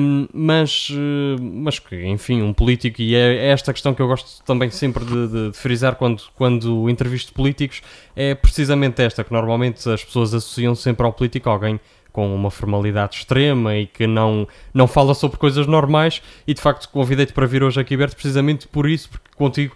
Um, 0.00 0.28
mas, 0.32 0.88
eh, 0.90 1.40
mas 1.40 1.78
que, 1.78 2.04
enfim, 2.04 2.42
um 2.42 2.52
político, 2.52 3.00
e 3.00 3.14
é, 3.14 3.36
é 3.36 3.48
esta 3.50 3.72
questão 3.72 3.94
que 3.94 4.02
eu 4.02 4.08
gosto 4.08 4.42
também 4.44 4.70
sempre 4.70 5.04
de, 5.04 5.28
de, 5.28 5.50
de, 5.50 5.56
frisar 5.56 5.94
quando, 5.94 6.22
quando 6.34 6.90
entrevisto 6.90 7.32
políticos, 7.32 7.80
é 8.16 8.34
precisamente 8.34 9.00
esta, 9.02 9.22
que 9.22 9.32
normalmente 9.32 9.88
as 9.88 10.02
pessoas 10.04 10.34
associam 10.34 10.74
sempre 10.74 11.06
ao 11.06 11.12
político 11.12 11.48
alguém 11.48 11.78
com 12.12 12.34
uma 12.34 12.50
formalidade 12.50 13.16
extrema 13.16 13.74
e 13.74 13.86
que 13.86 14.06
não, 14.06 14.46
não 14.72 14.86
fala 14.86 15.14
sobre 15.14 15.38
coisas 15.38 15.66
normais 15.66 16.22
e 16.46 16.52
de 16.52 16.60
facto 16.60 16.88
convidei-te 16.90 17.32
para 17.32 17.46
vir 17.46 17.62
hoje 17.62 17.80
aqui, 17.80 17.96
Berto, 17.96 18.14
precisamente 18.14 18.68
por 18.68 18.88
isso, 18.88 19.08
porque 19.08 19.30
contigo, 19.34 19.74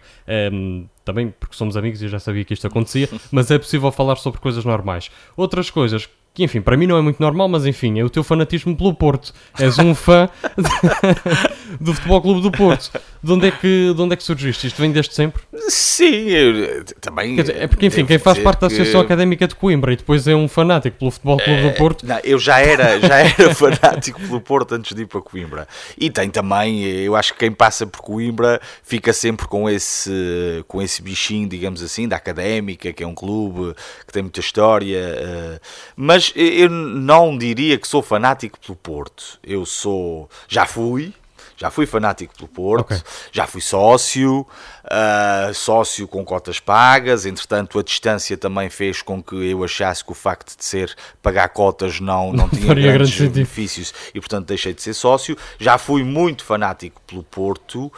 um, 0.53 0.87
também 1.05 1.33
porque 1.41 1.57
somos 1.57 1.77
amigos 1.77 2.03
e 2.03 2.05
eu 2.05 2.09
já 2.09 2.19
sabia 2.19 2.45
que 2.45 2.53
isto 2.53 2.67
acontecia, 2.67 3.09
mas 3.33 3.51
é 3.51 3.59
possível 3.59 3.91
falar 3.91 4.17
sobre 4.17 4.41
coisas 4.41 4.65
normais. 4.65 5.11
Outras 5.37 5.71
coisas 5.71 6.09
que 6.37 6.45
enfim, 6.45 6.61
para 6.61 6.77
mim 6.77 6.87
não 6.87 6.99
é 6.99 7.01
muito 7.01 7.19
normal, 7.19 7.49
mas 7.49 7.65
enfim, 7.65 7.99
é 7.99 8.05
o 8.05 8.11
teu 8.11 8.23
fanatismo 8.23 8.77
pelo 8.77 8.93
Porto. 8.93 9.33
És 9.59 9.79
um 9.79 9.95
fã 9.95 10.29
do 11.81 11.95
Futebol 11.95 12.21
Clube 12.21 12.41
do 12.43 12.51
Porto. 12.51 12.91
De 13.23 13.33
onde, 13.33 13.49
é 13.49 13.51
que, 13.51 13.93
de 13.93 14.01
onde 14.01 14.15
é 14.15 14.17
que 14.17 14.23
surgiste? 14.23 14.69
Isto 14.69 14.81
vem 14.81 14.93
desde 14.93 15.13
sempre? 15.13 15.43
Sim, 15.69 16.29
eu, 16.29 16.85
também. 17.01 17.35
Dizer, 17.35 17.57
é 17.57 17.67
porque, 17.67 17.87
enfim, 17.87 18.05
quem 18.07 18.19
faz 18.19 18.39
parte 18.39 18.61
da 18.61 18.69
Associação 18.69 19.01
que... 19.01 19.07
Académica 19.07 19.49
de 19.49 19.55
Coimbra 19.57 19.93
e 19.93 19.97
depois 19.97 20.29
é 20.29 20.35
um 20.35 20.47
fanático 20.47 20.97
pelo 20.97 21.11
Futebol 21.11 21.39
Clube 21.39 21.63
do 21.63 21.69
é, 21.69 21.73
Porto. 21.73 22.07
Não, 22.07 22.21
eu 22.23 22.39
já 22.39 22.61
era, 22.61 23.01
já 23.05 23.19
era 23.19 23.55
fanático 23.55 24.21
pelo 24.21 24.41
Porto 24.41 24.77
antes 24.77 24.95
de 24.95 25.03
ir 25.03 25.07
para 25.07 25.21
Coimbra. 25.21 25.67
E 25.99 26.09
tem 26.09 26.31
também, 26.31 26.85
eu 26.85 27.17
acho 27.17 27.33
que 27.33 27.41
quem 27.41 27.51
passa 27.51 27.87
por 27.87 28.01
Coimbra 28.01 28.61
fica 28.83 29.13
sempre 29.13 29.49
com 29.49 29.69
esse, 29.69 30.65
com 30.69 30.81
esse 30.81 31.03
bichinho, 31.03 31.49
digamos 31.49 31.83
assim, 31.83 32.07
da 32.07 32.17
Académica, 32.17 32.93
que 32.93 33.03
é 33.03 33.07
um 33.07 33.15
clube 33.15 33.75
que 34.07 34.13
tem 34.13 34.23
muita 34.23 34.39
história. 34.39 34.99
Eh, 34.99 35.61
mas 35.97 36.33
eu 36.37 36.71
não 36.71 37.37
diria 37.37 37.79
que 37.79 37.89
sou 37.89 38.03
fanático 38.03 38.59
pelo 38.61 38.77
Porto. 38.77 39.39
Eu 39.43 39.67
sou. 39.67 40.29
Já 40.49 40.65
fui 40.65 41.13
Já 41.57 41.71
fui 41.71 41.87
fanático 41.87 42.35
pelo 42.35 42.49
Porto, 42.49 42.93
okay. 42.93 43.03
já 43.33 43.47
fui 43.47 43.61
sócio, 43.61 44.47
uh, 44.85 45.55
sócio 45.55 46.07
com 46.07 46.25
cotas 46.25 46.61
pagas. 46.61 47.25
Entretanto, 47.25 47.79
a 47.79 47.83
distância 47.83 48.37
também 48.37 48.69
fez 48.69 49.01
com 49.01 49.23
que 49.23 49.51
eu 49.51 49.65
achasse 49.65 50.05
que 50.05 50.13
o 50.13 50.15
facto 50.15 50.57
de 50.57 50.65
ser 50.65 50.95
pagar 51.23 51.49
cotas 51.49 51.99
não, 51.99 52.31
não 52.35 52.49
tinha 52.49 52.75
grandes 52.75 53.19
benefícios 53.19 53.95
e, 54.15 54.21
portanto, 54.21 54.47
deixei 54.47 54.75
de 54.75 54.83
ser 54.83 54.95
sócio. 54.95 55.37
Já 55.59 55.79
fui 55.79 56.05
muito 56.05 56.45
fanático 56.45 57.01
pelo 57.07 57.23
Porto. 57.23 57.87
Uh, 57.87 57.93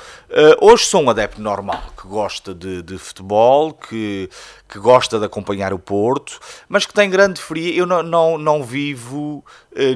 hoje 0.61 0.85
sou 0.85 1.03
um 1.03 1.11
adepto 1.11 1.41
normal 1.41 1.83
que 2.01 2.07
gosta 2.07 2.55
de, 2.55 2.83
de 2.83 2.97
futebol, 2.97 3.73
que 3.73 4.31
que 4.69 4.79
gosta 4.79 5.19
de 5.19 5.25
acompanhar 5.25 5.73
o 5.73 5.79
Porto, 5.79 6.39
mas 6.69 6.85
que 6.85 6.93
tem 6.93 7.09
grande 7.09 7.41
fria. 7.41 7.75
Eu 7.75 7.87
não, 7.87 8.03
não, 8.03 8.37
não 8.37 8.63
vivo 8.63 9.43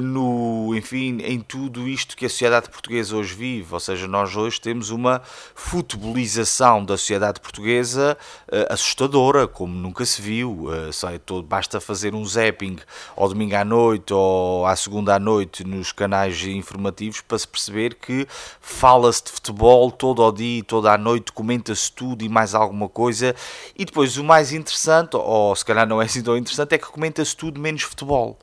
no, 0.01 0.75
enfim, 0.77 1.19
em 1.23 1.41
tudo 1.41 1.89
isto 1.89 2.17
que 2.17 2.27
a 2.27 2.29
sociedade 2.29 2.69
portuguesa 2.69 3.17
hoje 3.17 3.35
vive. 3.35 3.73
Ou 3.73 3.81
seja, 3.81 4.07
nós 4.07 4.37
hoje 4.37 4.61
temos 4.61 4.91
uma 4.91 5.23
futebolização 5.55 6.85
da 6.85 6.97
sociedade 6.97 7.41
portuguesa 7.41 8.17
uh, 8.49 8.73
assustadora, 8.73 9.49
como 9.49 9.75
nunca 9.75 10.05
se 10.05 10.21
viu. 10.21 10.69
Sai 10.93 11.19
todo, 11.19 11.47
basta 11.47 11.81
fazer 11.81 12.15
um 12.15 12.25
zapping 12.25 12.77
ao 13.17 13.29
domingo 13.29 13.57
à 13.57 13.65
noite 13.65 14.13
ou 14.13 14.67
à 14.67 14.77
segunda 14.77 15.15
à 15.15 15.19
noite 15.19 15.65
nos 15.65 15.93
canais 15.93 16.43
informativos 16.45 17.21
para 17.21 17.39
se 17.39 17.49
perceber 17.49 17.95
que 17.95 18.27
fala-se 18.61 19.25
de 19.25 19.31
futebol 19.31 19.91
todo 19.91 20.23
ao 20.23 20.33
dia, 20.33 20.63
toda 20.65 20.93
a 20.93 20.99
noite, 20.99 21.33
comenta-se 21.33 21.91
tudo 21.91 22.25
e 22.25 22.29
mais 22.29 22.55
alguma 22.55 22.89
coisa. 22.89 23.35
E 23.77 23.85
depois 23.85 24.17
o 24.17 24.25
mais 24.25 24.53
interessante, 24.53 25.17
ou 25.17 25.55
se 25.57 25.65
calhar 25.65 25.87
não 25.87 26.01
é 26.01 26.05
assim 26.05 26.23
tão 26.23 26.37
interessante, 26.37 26.75
é 26.75 26.79
que 26.79 26.87
comenta-se 26.87 27.37
tudo 27.37 27.61
menos 27.61 27.83
futebol. 27.83 28.39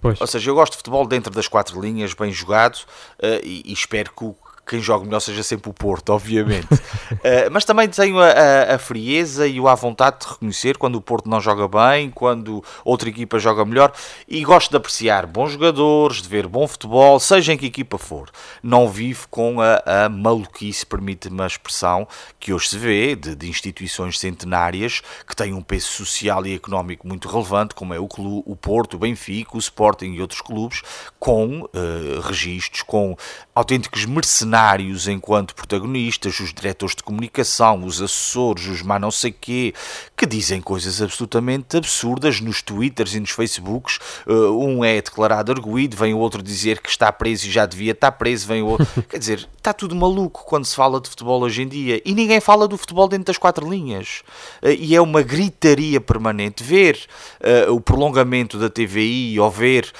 Pois. 0.00 0.20
Ou 0.20 0.26
seja, 0.26 0.50
eu 0.50 0.54
gosto 0.54 0.72
de 0.72 0.78
futebol 0.78 1.06
dentro 1.06 1.32
das 1.32 1.46
quatro 1.46 1.80
linhas, 1.80 2.14
bem 2.14 2.32
jogado, 2.32 2.76
uh, 2.76 3.44
e, 3.44 3.62
e, 3.66 3.72
espero 3.72 4.10
que 4.12 4.24
o, 4.24 4.34
quem 4.70 4.80
joga 4.80 5.04
melhor 5.04 5.18
seja 5.18 5.42
sempre 5.42 5.68
o 5.68 5.74
Porto, 5.74 6.10
obviamente. 6.10 6.72
uh, 6.72 7.50
mas 7.50 7.64
também 7.64 7.88
tenho 7.88 8.20
a, 8.20 8.28
a, 8.28 8.74
a, 8.76 8.78
frieza 8.78 9.44
e 9.44 9.58
o 9.58 9.66
à 9.66 9.74
vontade 9.74 10.20
de 10.20 10.28
reconhecer 10.28 10.78
quando 10.78 10.94
o 10.94 11.00
Porto 11.00 11.28
não 11.28 11.40
joga 11.40 11.66
bem, 11.66 12.08
quando 12.08 12.62
outra 12.84 13.08
equipa 13.08 13.36
joga 13.40 13.64
melhor. 13.64 13.92
E 14.28 14.44
gosto 14.44 14.70
de 14.70 14.76
apreciar 14.76 15.26
bons 15.26 15.52
jogadores, 15.52 16.22
de 16.22 16.28
ver 16.28 16.46
bom 16.46 16.68
futebol, 16.68 17.18
seja 17.18 17.52
em 17.52 17.58
que 17.58 17.66
equipa 17.66 17.98
for. 17.98 18.30
Não 18.62 18.88
vivo 18.88 19.26
com 19.28 19.60
a, 19.60 20.04
a 20.04 20.08
maluquice, 20.08 20.86
permite-me 20.86 21.42
a 21.42 21.48
expressão, 21.48 22.06
que 22.38 22.52
hoje 22.52 22.68
se 22.68 22.78
vê 22.78 23.16
de, 23.16 23.34
de, 23.34 23.48
instituições 23.48 24.20
centenárias 24.20 25.02
que 25.26 25.34
têm 25.34 25.52
um 25.52 25.62
peso 25.62 25.88
social 25.88 26.46
e 26.46 26.54
económico 26.54 27.08
muito 27.08 27.28
relevante, 27.28 27.74
como 27.74 27.92
é 27.92 27.98
o, 27.98 28.06
clube, 28.06 28.44
o 28.46 28.54
Porto, 28.54 28.94
o 28.94 29.00
Benfica, 29.00 29.56
o 29.56 29.58
Sporting 29.58 30.12
e 30.12 30.20
outros 30.20 30.40
clubes, 30.40 30.82
com 31.18 31.62
uh, 31.62 32.20
registros, 32.22 32.82
com 32.82 33.16
autênticos 33.52 34.04
mercenários 34.04 34.59
enquanto 35.08 35.54
protagonistas, 35.54 36.38
os 36.40 36.52
diretores 36.52 36.94
de 36.94 37.02
comunicação, 37.02 37.84
os 37.84 38.00
assessores, 38.00 38.66
os 38.66 38.82
má 38.82 38.98
não 38.98 39.10
sei 39.10 39.32
quê, 39.32 39.74
que 40.16 40.26
dizem 40.26 40.60
coisas 40.60 41.00
absolutamente 41.00 41.76
absurdas 41.76 42.40
nos 42.40 42.62
twitters 42.62 43.14
e 43.14 43.20
nos 43.20 43.30
facebooks. 43.30 43.98
Uh, 44.26 44.50
um 44.58 44.84
é 44.84 45.00
declarado 45.00 45.52
arguído, 45.52 45.96
vem 45.96 46.14
o 46.14 46.18
outro 46.18 46.42
dizer 46.42 46.80
que 46.80 46.88
está 46.88 47.10
preso 47.10 47.46
e 47.46 47.50
já 47.50 47.66
devia 47.66 47.92
estar 47.92 48.12
preso, 48.12 48.46
vem 48.46 48.62
o 48.62 48.66
outro... 48.66 48.86
Quer 49.08 49.18
dizer, 49.18 49.48
está 49.56 49.72
tudo 49.72 49.94
maluco 49.94 50.44
quando 50.44 50.64
se 50.64 50.76
fala 50.76 51.00
de 51.00 51.08
futebol 51.08 51.40
hoje 51.42 51.62
em 51.62 51.68
dia. 51.68 52.00
E 52.04 52.14
ninguém 52.14 52.40
fala 52.40 52.68
do 52.68 52.76
futebol 52.76 53.08
dentro 53.08 53.26
das 53.26 53.38
quatro 53.38 53.68
linhas. 53.68 54.22
Uh, 54.62 54.70
e 54.70 54.94
é 54.94 55.00
uma 55.00 55.22
gritaria 55.22 56.00
permanente. 56.00 56.62
Ver 56.62 56.98
uh, 57.40 57.72
o 57.72 57.80
prolongamento 57.80 58.58
da 58.58 58.68
TVI 58.68 59.38
ou 59.40 59.50
ver 59.50 59.90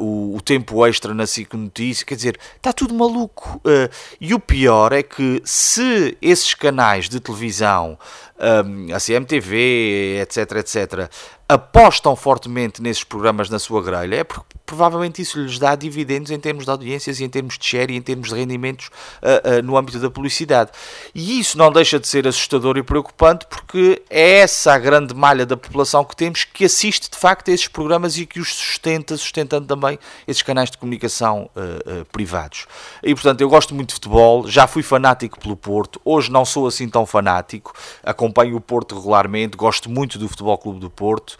o, 0.00 0.36
o, 0.36 0.40
tempo 0.40 0.84
extra 0.86 1.14
na 1.14 1.26
SIC 1.26 1.54
Notícia, 1.54 2.04
quer 2.04 2.16
dizer, 2.16 2.38
Está 2.56 2.72
tudo 2.72 2.92
maluco. 2.92 3.60
Uh, 3.68 3.90
e 4.18 4.32
o 4.32 4.40
pior 4.40 4.94
é 4.94 5.02
que 5.02 5.42
se 5.44 6.16
esses 6.22 6.54
canais 6.54 7.06
de 7.06 7.20
televisão, 7.20 7.98
a 8.38 9.00
CMTV, 9.00 10.20
etc, 10.22 10.52
etc, 10.58 11.10
apostam 11.48 12.14
fortemente 12.14 12.82
nesses 12.82 13.02
programas 13.02 13.48
na 13.48 13.58
sua 13.58 13.82
grelha, 13.82 14.16
é 14.16 14.24
porque 14.24 14.44
provavelmente 14.66 15.22
isso 15.22 15.40
lhes 15.40 15.58
dá 15.58 15.74
dividendos 15.74 16.30
em 16.30 16.38
termos 16.38 16.66
de 16.66 16.70
audiências 16.70 17.20
e 17.20 17.24
em 17.24 17.28
termos 17.28 17.56
de 17.56 17.64
share 17.64 17.90
e 17.90 17.96
em 17.96 18.02
termos 18.02 18.28
de 18.28 18.34
rendimentos 18.34 18.88
uh, 18.88 19.58
uh, 19.58 19.62
no 19.62 19.78
âmbito 19.78 19.98
da 19.98 20.10
publicidade. 20.10 20.70
E 21.14 21.40
isso 21.40 21.56
não 21.56 21.72
deixa 21.72 21.98
de 21.98 22.06
ser 22.06 22.28
assustador 22.28 22.76
e 22.76 22.82
preocupante 22.82 23.46
porque 23.46 24.02
é 24.10 24.40
essa 24.40 24.74
a 24.74 24.78
grande 24.78 25.14
malha 25.14 25.46
da 25.46 25.56
população 25.56 26.04
que 26.04 26.14
temos 26.14 26.44
que 26.44 26.66
assiste 26.66 27.10
de 27.10 27.16
facto 27.16 27.50
a 27.50 27.54
esses 27.54 27.66
programas 27.66 28.18
e 28.18 28.26
que 28.26 28.40
os 28.40 28.54
sustenta, 28.54 29.16
sustentando 29.16 29.66
também 29.66 29.98
esses 30.26 30.42
canais 30.42 30.70
de 30.70 30.76
comunicação 30.76 31.48
uh, 31.56 32.04
privados. 32.12 32.66
E 33.02 33.14
portanto, 33.14 33.40
eu 33.40 33.48
gosto 33.48 33.74
muito 33.74 33.88
de 33.88 33.94
futebol, 33.94 34.46
já 34.46 34.66
fui 34.66 34.82
fanático 34.82 35.40
pelo 35.40 35.56
Porto, 35.56 35.98
hoje 36.04 36.30
não 36.30 36.44
sou 36.44 36.66
assim 36.66 36.90
tão 36.90 37.06
fanático, 37.06 37.72
acompanho 38.04 38.27
o 38.54 38.60
Porto 38.60 38.94
regularmente, 38.94 39.56
gosto 39.56 39.90
muito 39.90 40.18
do 40.18 40.28
Futebol 40.28 40.56
Clube 40.58 40.80
do 40.80 40.90
Porto, 40.90 41.36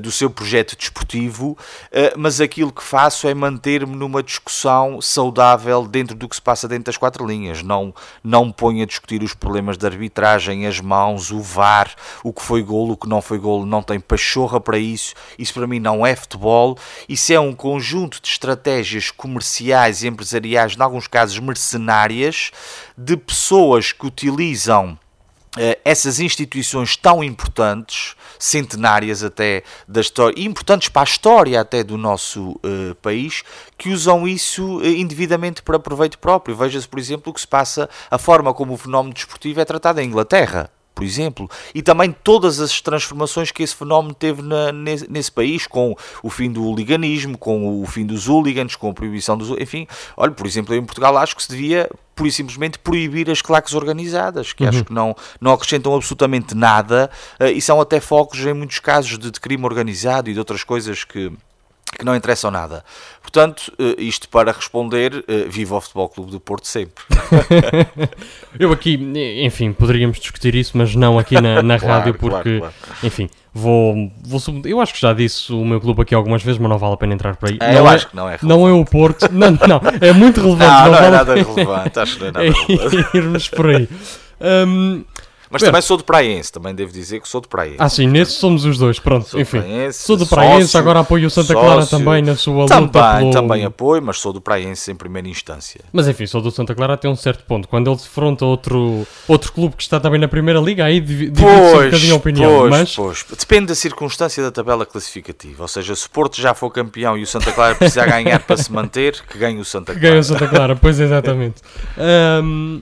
do 0.00 0.10
seu 0.10 0.30
projeto 0.30 0.76
desportivo, 0.76 1.56
mas 2.16 2.40
aquilo 2.40 2.72
que 2.72 2.82
faço 2.82 3.28
é 3.28 3.34
manter-me 3.34 3.94
numa 3.96 4.22
discussão 4.22 5.00
saudável 5.00 5.86
dentro 5.86 6.16
do 6.16 6.28
que 6.28 6.36
se 6.36 6.42
passa 6.42 6.68
dentro 6.68 6.84
das 6.84 6.96
quatro 6.96 7.26
linhas. 7.26 7.62
Não, 7.62 7.94
não 8.22 8.50
ponho 8.52 8.82
a 8.82 8.86
discutir 8.86 9.22
os 9.22 9.34
problemas 9.34 9.76
de 9.76 9.86
arbitragem, 9.86 10.66
as 10.66 10.80
mãos, 10.80 11.30
o 11.30 11.40
VAR, 11.40 11.94
o 12.22 12.32
que 12.32 12.42
foi 12.42 12.62
golo, 12.62 12.92
o 12.92 12.96
que 12.96 13.08
não 13.08 13.20
foi 13.20 13.38
golo, 13.38 13.66
não 13.66 13.82
tem 13.82 14.00
pachorra 14.00 14.60
para 14.60 14.78
isso. 14.78 15.14
Isso 15.38 15.54
para 15.54 15.66
mim 15.66 15.80
não 15.80 16.06
é 16.06 16.14
futebol. 16.14 16.78
Isso 17.08 17.32
é 17.32 17.40
um 17.40 17.54
conjunto 17.54 18.20
de 18.20 18.28
estratégias 18.28 19.10
comerciais 19.10 20.02
e 20.02 20.08
empresariais, 20.08 20.76
em 20.76 20.82
alguns 20.82 21.06
casos 21.06 21.38
mercenárias, 21.38 22.50
de 22.96 23.16
pessoas 23.16 23.92
que 23.92 24.06
utilizam 24.06 24.98
eh, 24.98 25.05
essas 25.84 26.20
instituições 26.20 26.96
tão 26.96 27.22
importantes, 27.24 28.14
centenárias 28.38 29.22
até 29.22 29.62
da 29.88 30.00
história, 30.00 30.40
importantes 30.40 30.88
para 30.88 31.02
a 31.02 31.04
história 31.04 31.60
até 31.60 31.82
do 31.82 31.96
nosso 31.96 32.50
uh, 32.50 32.94
país, 33.02 33.42
que 33.78 33.90
usam 33.90 34.28
isso 34.28 34.78
uh, 34.78 34.86
indevidamente 34.86 35.62
para 35.62 35.78
proveito 35.78 36.18
próprio. 36.18 36.56
Veja-se, 36.56 36.86
por 36.86 36.98
exemplo, 36.98 37.30
o 37.30 37.34
que 37.34 37.40
se 37.40 37.48
passa, 37.48 37.88
a 38.10 38.18
forma 38.18 38.52
como 38.52 38.74
o 38.74 38.76
fenómeno 38.76 39.14
desportivo 39.14 39.60
é 39.60 39.64
tratado 39.64 40.00
em 40.00 40.06
Inglaterra 40.06 40.70
por 40.96 41.04
exemplo, 41.04 41.46
e 41.74 41.82
também 41.82 42.10
todas 42.10 42.58
as 42.58 42.80
transformações 42.80 43.50
que 43.50 43.62
esse 43.62 43.76
fenómeno 43.76 44.14
teve 44.14 44.40
na, 44.40 44.72
nesse, 44.72 45.12
nesse, 45.12 45.30
país, 45.30 45.66
com 45.66 45.94
o 46.22 46.30
fim 46.30 46.50
do 46.50 46.64
hooliganismo, 46.64 47.36
com 47.36 47.82
o 47.82 47.84
fim 47.84 48.06
dos 48.06 48.26
hooligans, 48.26 48.76
com 48.76 48.88
a 48.88 48.94
proibição 48.94 49.36
dos. 49.36 49.50
Enfim, 49.60 49.86
olha, 50.16 50.32
por 50.32 50.46
exemplo, 50.46 50.74
em 50.74 50.82
Portugal 50.82 51.14
acho 51.18 51.36
que 51.36 51.42
se 51.42 51.50
devia 51.50 51.86
e 52.24 52.32
simplesmente 52.32 52.78
proibir 52.78 53.30
as 53.30 53.42
claques 53.42 53.74
organizadas, 53.74 54.54
que 54.54 54.62
uhum. 54.62 54.70
acho 54.70 54.84
que 54.86 54.92
não, 54.92 55.14
não 55.38 55.52
acrescentam 55.52 55.94
absolutamente 55.94 56.54
nada 56.54 57.10
uh, 57.38 57.44
e 57.44 57.60
são 57.60 57.78
até 57.78 58.00
focos, 58.00 58.38
em 58.38 58.54
muitos 58.54 58.78
casos, 58.78 59.18
de, 59.18 59.30
de 59.30 59.38
crime 59.38 59.66
organizado 59.66 60.30
e 60.30 60.32
de 60.32 60.38
outras 60.38 60.64
coisas 60.64 61.04
que 61.04 61.30
que 61.92 62.04
não 62.04 62.14
interessam 62.14 62.50
nada. 62.50 62.84
Portanto, 63.22 63.72
eh, 63.78 63.96
isto 63.98 64.28
para 64.28 64.52
responder, 64.52 65.24
eh, 65.26 65.46
viva 65.48 65.76
o 65.76 65.80
Futebol 65.80 66.08
Clube 66.08 66.30
do 66.30 66.40
Porto 66.40 66.66
sempre. 66.66 67.04
Eu 68.58 68.72
aqui, 68.72 68.94
enfim, 69.42 69.72
poderíamos 69.72 70.18
discutir 70.18 70.54
isso, 70.54 70.76
mas 70.76 70.94
não 70.94 71.18
aqui 71.18 71.40
na, 71.40 71.62
na 71.62 71.78
claro, 71.80 71.94
rádio, 71.94 72.14
porque, 72.14 72.58
claro, 72.58 72.74
claro. 72.80 73.06
enfim, 73.06 73.28
vou, 73.52 74.10
vou. 74.22 74.40
Eu 74.64 74.80
acho 74.80 74.94
que 74.94 75.00
já 75.00 75.12
disse 75.12 75.52
o 75.52 75.64
meu 75.64 75.80
clube 75.80 76.02
aqui 76.02 76.14
algumas 76.14 76.42
vezes, 76.42 76.58
mas 76.58 76.70
não 76.70 76.78
vale 76.78 76.94
a 76.94 76.96
pena 76.96 77.14
entrar 77.14 77.36
por 77.36 77.48
aí. 77.48 77.58
É, 77.60 77.78
eu 77.78 77.88
é, 77.88 77.94
acho 77.94 78.08
que 78.08 78.16
não 78.16 78.28
é 78.28 78.36
relevante. 78.36 78.46
Não 78.46 78.68
é 78.68 78.72
o 78.72 78.84
Porto, 78.84 79.28
não, 79.32 79.50
não, 79.50 79.80
é 80.00 80.12
muito 80.12 80.40
relevante. 80.42 80.70
Não, 80.70 80.84
não, 80.84 80.90
não 80.90 80.98
é 80.98 81.10
nada 81.10 81.34
relevante, 81.34 81.98
acho 81.98 82.16
que 82.16 82.20
não 82.20 82.28
é 82.28 82.32
nada 82.32 82.64
relevante. 82.66 83.16
irmos 83.16 83.48
por 83.48 83.66
aí. 83.68 83.88
Um, 84.40 85.04
mas 85.50 85.62
também 85.62 85.80
sou 85.80 85.96
do 85.96 86.04
Praense, 86.04 86.52
também 86.52 86.74
devo 86.74 86.92
dizer 86.92 87.20
que 87.20 87.28
sou 87.28 87.40
do 87.40 87.48
Praense. 87.48 87.76
Ah, 87.78 87.88
sim, 87.88 88.06
nesse 88.06 88.32
somos 88.32 88.64
os 88.64 88.78
dois, 88.78 88.98
pronto. 88.98 89.28
Sou 89.28 89.40
Enfim, 89.40 89.60
Praense, 89.60 90.02
sou 90.02 90.16
do 90.16 90.26
Praense, 90.26 90.68
sócio, 90.68 90.80
agora 90.80 91.00
apoio 91.00 91.26
o 91.26 91.30
Santa 91.30 91.52
sócio, 91.52 91.62
Clara 91.62 91.86
também 91.86 92.22
na 92.22 92.36
sua 92.36 92.66
também, 92.66 92.86
luta. 92.86 93.16
Pelo... 93.18 93.30
Também 93.30 93.64
apoio, 93.64 94.02
mas 94.02 94.18
sou 94.18 94.32
do 94.32 94.40
Praense 94.40 94.90
em 94.90 94.94
primeira 94.94 95.28
instância. 95.28 95.80
Mas 95.92 96.08
enfim, 96.08 96.26
sou 96.26 96.40
do 96.40 96.50
Santa 96.50 96.74
Clara 96.74 96.94
até 96.94 97.08
um 97.08 97.16
certo 97.16 97.44
ponto. 97.44 97.68
Quando 97.68 97.90
ele 97.90 97.96
defronta 97.96 98.44
outro, 98.44 99.06
outro 99.28 99.52
clube 99.52 99.76
que 99.76 99.82
está 99.82 100.00
também 100.00 100.20
na 100.20 100.28
primeira 100.28 100.60
liga, 100.60 100.84
aí 100.84 101.00
divide-se 101.00 101.44
um 101.44 101.84
bocadinho 101.84 102.14
a 102.14 102.16
opinião. 102.16 102.58
Pois, 102.58 102.70
mas... 102.70 102.94
pois. 102.94 103.26
Depende 103.38 103.66
da 103.66 103.74
circunstância 103.74 104.42
da 104.42 104.50
tabela 104.50 104.84
classificativa. 104.84 105.62
Ou 105.62 105.68
seja, 105.68 105.94
se 105.94 106.06
o 106.06 106.10
Porto 106.10 106.40
já 106.40 106.54
for 106.54 106.70
campeão 106.70 107.16
e 107.16 107.22
o 107.22 107.26
Santa 107.26 107.52
Clara 107.52 107.74
precisar 107.74 108.06
ganhar 108.10 108.40
para 108.40 108.56
se 108.56 108.72
manter, 108.72 109.22
que 109.28 109.38
ganhe 109.38 109.58
o 109.60 109.64
Santa 109.64 109.92
Clara. 109.92 110.00
Que 110.00 110.06
ganhe 110.06 110.18
o 110.18 110.24
Santa 110.24 110.48
Clara, 110.48 110.76
pois 110.76 110.98
exatamente. 110.98 111.62
um... 112.42 112.80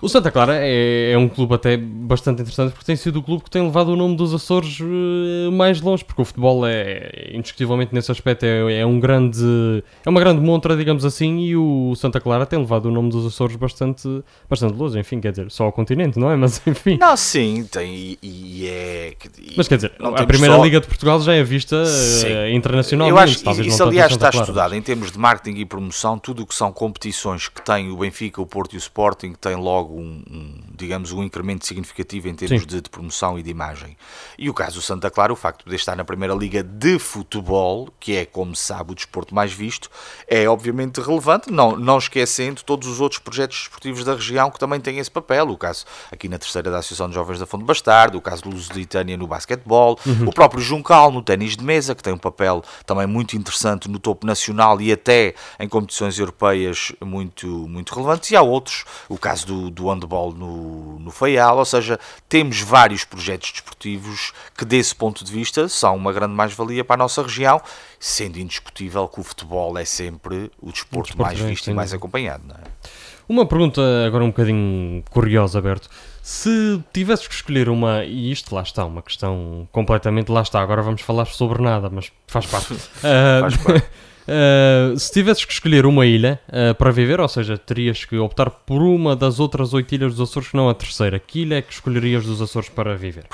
O 0.00 0.08
Santa 0.10 0.30
Clara 0.30 0.56
é, 0.56 1.12
é, 1.12 1.18
um 1.18 1.26
clube 1.26 1.54
até 1.54 1.76
bastante 1.76 2.42
interessante 2.42 2.72
porque 2.72 2.84
tem 2.84 2.96
sido 2.96 3.18
o 3.18 3.22
clube 3.22 3.44
que 3.44 3.50
tem 3.50 3.62
levado 3.62 3.88
o 3.88 3.96
nome 3.96 4.14
dos 4.14 4.34
Açores 4.34 4.78
uh, 4.80 5.50
mais 5.50 5.80
longe, 5.80 6.04
porque 6.04 6.20
o 6.20 6.24
futebol 6.24 6.66
é, 6.66 7.30
indiscutivelmente 7.32 7.94
nesse 7.94 8.12
aspecto 8.12 8.44
é, 8.44 8.80
é, 8.80 8.86
um 8.86 9.00
grande 9.00 9.82
é 10.04 10.08
uma 10.08 10.20
grande 10.20 10.42
montra, 10.42 10.76
digamos 10.76 11.04
assim, 11.04 11.38
e 11.38 11.56
o 11.56 11.94
Santa 11.96 12.20
Clara 12.20 12.44
tem 12.44 12.58
levado 12.58 12.86
o 12.86 12.90
nome 12.90 13.08
dos 13.08 13.24
Açores 13.26 13.56
bastante, 13.56 14.22
bastante 14.50 14.74
longe, 14.74 14.98
enfim, 14.98 15.18
quer 15.18 15.30
dizer, 15.30 15.50
só 15.50 15.64
ao 15.64 15.72
continente, 15.72 16.18
não 16.18 16.30
é? 16.30 16.36
Mas 16.36 16.60
enfim. 16.66 16.98
Não, 17.00 17.16
sim, 17.16 17.66
tem 17.70 18.18
e, 18.22 18.66
é. 18.66 19.14
E, 19.38 19.54
Mas 19.56 19.66
quer 19.66 19.76
dizer, 19.76 19.92
a 19.98 20.26
primeira 20.26 20.56
só... 20.56 20.62
Liga 20.62 20.80
de 20.80 20.86
Portugal 20.86 21.20
já 21.20 21.32
é 21.34 21.42
vista 21.42 21.76
uh, 21.76 22.50
internacionalmente. 22.54 23.16
Eu 23.16 23.22
acho 23.22 23.42
que 23.42 23.66
isso, 23.66 23.82
aliás, 23.82 24.12
está 24.12 24.30
Clara, 24.30 24.44
estudado 24.44 24.74
em 24.74 24.82
termos 24.82 25.10
de 25.10 25.18
marketing 25.18 25.58
e 25.58 25.64
promoção, 25.64 26.18
tudo 26.18 26.42
o 26.42 26.46
que 26.46 26.54
são 26.54 26.70
competições 26.70 27.48
que 27.48 27.62
tem 27.62 27.90
o 27.90 27.96
Benfica, 27.96 28.42
o 28.42 28.46
Porto 28.46 28.74
e 28.74 28.76
o 28.76 28.78
Sporting, 28.78 29.32
tem 29.40 29.54
logo 29.54 29.85
logo 29.86 29.94
um, 29.94 30.22
um, 30.28 30.54
digamos, 30.74 31.12
um 31.12 31.22
incremento 31.22 31.64
significativo 31.64 32.28
em 32.28 32.34
termos 32.34 32.66
de, 32.66 32.80
de, 32.80 32.90
promoção 32.90 33.38
e 33.38 33.42
de 33.42 33.50
imagem. 33.50 33.96
E 34.36 34.50
o 34.50 34.54
caso 34.54 34.76
do 34.76 34.82
Santa 34.82 35.10
Clara, 35.10 35.32
o 35.32 35.36
facto 35.36 35.68
de 35.68 35.76
estar 35.76 35.96
na 35.96 36.04
Primeira 36.04 36.34
Liga 36.34 36.62
de 36.62 36.98
Futebol, 36.98 37.88
que 38.00 38.16
é, 38.16 38.26
como 38.26 38.54
se 38.54 38.64
sabe, 38.64 38.92
o 38.92 38.94
desporto 38.94 39.34
mais 39.34 39.52
visto, 39.52 39.88
é 40.26 40.48
obviamente 40.48 41.00
relevante, 41.00 41.50
não, 41.50 41.76
não 41.76 41.98
esquecendo 41.98 42.62
todos 42.64 42.88
os 42.88 43.00
outros 43.00 43.20
projetos 43.20 43.58
desportivos 43.58 44.04
da 44.04 44.14
região 44.14 44.50
que 44.50 44.58
também 44.58 44.80
têm 44.80 44.98
esse 44.98 45.10
papel. 45.10 45.48
O 45.48 45.56
caso 45.56 45.84
aqui 46.10 46.28
na 46.28 46.38
terceira 46.38 46.70
da 46.70 46.78
Associação 46.78 47.08
de 47.08 47.14
Jovens 47.14 47.38
da 47.38 47.46
Fonte 47.46 47.64
Bastardo, 47.64 48.18
o 48.18 48.20
caso 48.20 48.42
do 48.42 48.50
Lusitânia 48.50 49.16
no 49.16 49.26
basquetebol, 49.26 49.98
uhum. 50.04 50.28
o 50.28 50.32
próprio 50.32 50.60
Juncal 50.60 51.12
no 51.12 51.22
ténis 51.22 51.56
de 51.56 51.64
mesa, 51.64 51.94
que 51.94 52.02
tem 52.02 52.12
um 52.12 52.18
papel 52.18 52.62
também 52.84 53.06
muito 53.06 53.36
interessante 53.36 53.88
no 53.88 53.98
topo 53.98 54.26
nacional 54.26 54.80
e 54.80 54.92
até 54.92 55.34
em 55.60 55.68
competições 55.68 56.18
europeias 56.18 56.92
muito, 57.00 57.46
muito 57.46 57.94
relevantes. 57.94 58.30
E 58.30 58.36
há 58.36 58.42
outros, 58.42 58.84
o 59.08 59.16
caso 59.16 59.46
do, 59.46 59.70
do 59.76 59.88
handball 59.88 60.32
no, 60.32 60.98
no 60.98 61.10
Faial, 61.10 61.58
ou 61.58 61.64
seja, 61.64 62.00
temos 62.28 62.60
vários 62.60 63.04
projetos 63.04 63.52
desportivos 63.52 64.32
que, 64.56 64.64
desse 64.64 64.94
ponto 64.94 65.24
de 65.24 65.30
vista, 65.30 65.68
são 65.68 65.94
uma 65.94 66.12
grande 66.12 66.34
mais-valia 66.34 66.82
para 66.82 66.94
a 66.94 66.98
nossa 66.98 67.22
região, 67.22 67.60
sendo 68.00 68.38
indiscutível 68.38 69.06
que 69.06 69.20
o 69.20 69.22
futebol 69.22 69.76
é 69.78 69.84
sempre 69.84 70.50
o 70.60 70.72
desporto, 70.72 71.10
desporto 71.10 71.22
mais 71.22 71.38
visto 71.38 71.70
e 71.70 71.74
mais 71.74 71.92
acompanhado. 71.92 72.42
É? 72.52 72.88
Uma 73.28 73.44
pergunta 73.44 73.82
agora 74.06 74.24
um 74.24 74.28
bocadinho 74.28 75.02
curiosa, 75.10 75.58
Alberto. 75.58 75.88
Se 76.22 76.82
tivesses 76.92 77.28
que 77.28 77.34
escolher 77.34 77.68
uma, 77.68 78.04
e 78.04 78.32
isto 78.32 78.54
lá 78.54 78.62
está, 78.62 78.84
uma 78.84 79.02
questão 79.02 79.68
completamente 79.70 80.30
lá 80.30 80.42
está, 80.42 80.60
agora 80.60 80.82
vamos 80.82 81.02
falar 81.02 81.26
sobre 81.26 81.62
nada, 81.62 81.90
mas 81.90 82.10
faz 82.26 82.46
parte. 82.46 82.72
uh, 82.72 82.78
faz 83.42 83.56
parte. 83.58 83.86
Uh, 84.26 84.98
se 84.98 85.12
tivesses 85.12 85.44
que 85.44 85.52
escolher 85.52 85.86
uma 85.86 86.04
ilha 86.04 86.40
uh, 86.48 86.74
para 86.74 86.90
viver, 86.90 87.20
ou 87.20 87.28
seja, 87.28 87.56
terias 87.56 88.04
que 88.04 88.16
optar 88.18 88.50
por 88.50 88.82
uma 88.82 89.14
das 89.14 89.38
outras 89.38 89.72
oito 89.72 89.94
ilhas 89.94 90.16
dos 90.16 90.30
Açores, 90.30 90.52
não 90.52 90.68
a 90.68 90.74
terceira, 90.74 91.18
que 91.18 91.42
ilha 91.42 91.56
é 91.56 91.62
que 91.62 91.72
escolherias 91.72 92.24
dos 92.24 92.42
Açores 92.42 92.68
para 92.68 92.96
viver? 92.96 93.26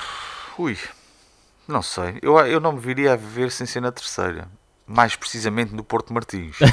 Ui, 0.58 0.76
não 1.66 1.82
sei. 1.82 2.18
Eu, 2.20 2.38
eu 2.40 2.60
não 2.60 2.72
me 2.72 2.80
viria 2.80 3.14
a 3.14 3.16
viver 3.16 3.50
sem 3.50 3.66
ser 3.66 3.80
na 3.80 3.90
terceira. 3.90 4.48
Mais 4.86 5.16
precisamente 5.16 5.74
no 5.74 5.82
Porto 5.82 6.12
Martins. 6.12 6.60
uh, 6.60 6.64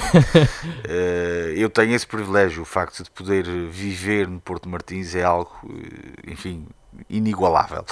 eu 1.55 1.69
tenho 1.69 1.95
esse 1.95 2.05
privilégio, 2.05 2.63
o 2.63 2.65
facto 2.65 3.03
de 3.03 3.09
poder 3.09 3.45
viver 3.45 4.27
no 4.27 4.41
Porto 4.41 4.67
Martins 4.67 5.15
é 5.15 5.23
algo, 5.23 5.53
enfim, 6.27 6.67
inigualável. 7.09 7.85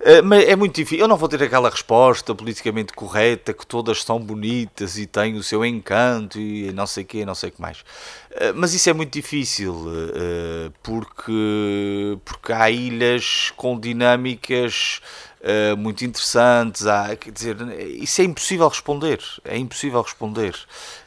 Uh, 0.00 0.22
mas 0.24 0.44
é 0.44 0.54
muito 0.54 0.76
difícil. 0.76 1.04
Eu 1.04 1.08
não 1.08 1.16
vou 1.16 1.28
ter 1.28 1.42
aquela 1.42 1.68
resposta 1.68 2.34
politicamente 2.34 2.92
correta 2.92 3.52
que 3.52 3.66
todas 3.66 4.02
são 4.02 4.18
bonitas 4.20 4.98
e 4.98 5.06
têm 5.06 5.36
o 5.36 5.42
seu 5.42 5.64
encanto 5.64 6.38
e 6.38 6.72
não 6.72 6.86
sei 6.86 7.04
quê, 7.04 7.24
não 7.24 7.34
sei 7.34 7.48
o 7.48 7.52
que 7.52 7.60
mais. 7.60 7.80
Uh, 7.80 8.52
mas 8.54 8.74
isso 8.74 8.88
é 8.90 8.92
muito 8.92 9.12
difícil 9.12 9.74
uh, 9.74 10.72
porque, 10.82 12.18
porque 12.24 12.52
há 12.52 12.70
ilhas 12.70 13.52
com 13.56 13.78
dinâmicas 13.78 15.00
uh, 15.46 15.76
muito 15.76 16.04
interessantes. 16.04 16.86
Há, 16.86 17.14
quer 17.16 17.30
dizer, 17.30 17.56
isso 17.80 18.20
é 18.20 18.24
impossível 18.24 18.68
responder. 18.68 19.20
É 19.44 19.56
impossível 19.56 20.02
responder. 20.02 20.54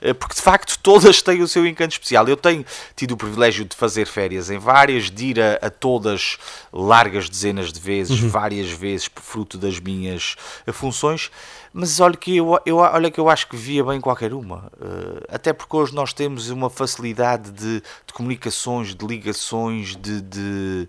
Uh, 0.02 0.16
porque 0.16 0.36
de 0.36 0.42
facto 0.42 0.80
todas 0.82 1.22
têm 1.22 1.42
o 1.42 1.48
seu 1.48 1.68
encanto 1.68 1.94
especial. 1.94 2.28
Eu 2.28 2.38
tenho 2.38 2.66
tido 2.96 3.12
o 3.12 3.18
privilégio 3.18 3.66
de 3.66 3.76
fazer 3.76 4.08
férias 4.08 4.50
em 4.50 4.58
várias, 4.58 5.12
de 5.12 5.26
ir 5.26 5.40
a, 5.42 5.60
a 5.62 5.70
todas 5.70 6.38
largas 6.72 7.30
dezenas 7.30 7.74
de 7.74 7.80
vezes, 7.80 8.22
uhum. 8.22 8.30
várias 8.30 8.70
vezes, 8.70 9.10
fruto 9.16 9.58
das 9.58 9.80
minhas 9.80 10.36
eh, 10.66 10.72
funções. 10.72 11.30
Mas 11.74 12.00
olha 12.00 12.16
que 12.16 12.38
eu, 12.38 12.60
eu, 12.66 12.78
olha 12.78 13.12
que 13.12 13.20
eu 13.20 13.30
acho 13.30 13.48
que 13.48 13.56
via 13.56 13.84
bem 13.84 14.02
qualquer 14.02 14.34
uma. 14.34 14.72
Uh, 14.80 15.24
até 15.30 15.54
porque 15.54 15.76
hoje 15.76 15.94
nós 15.94 16.14
temos 16.14 16.50
uma 16.50 16.70
facilidade 16.70 17.52
de, 17.52 17.82
de 17.82 18.14
comunicações, 18.14 18.96
de 18.96 19.06
ligações, 19.06 19.96
de, 19.96 20.22
de, 20.22 20.88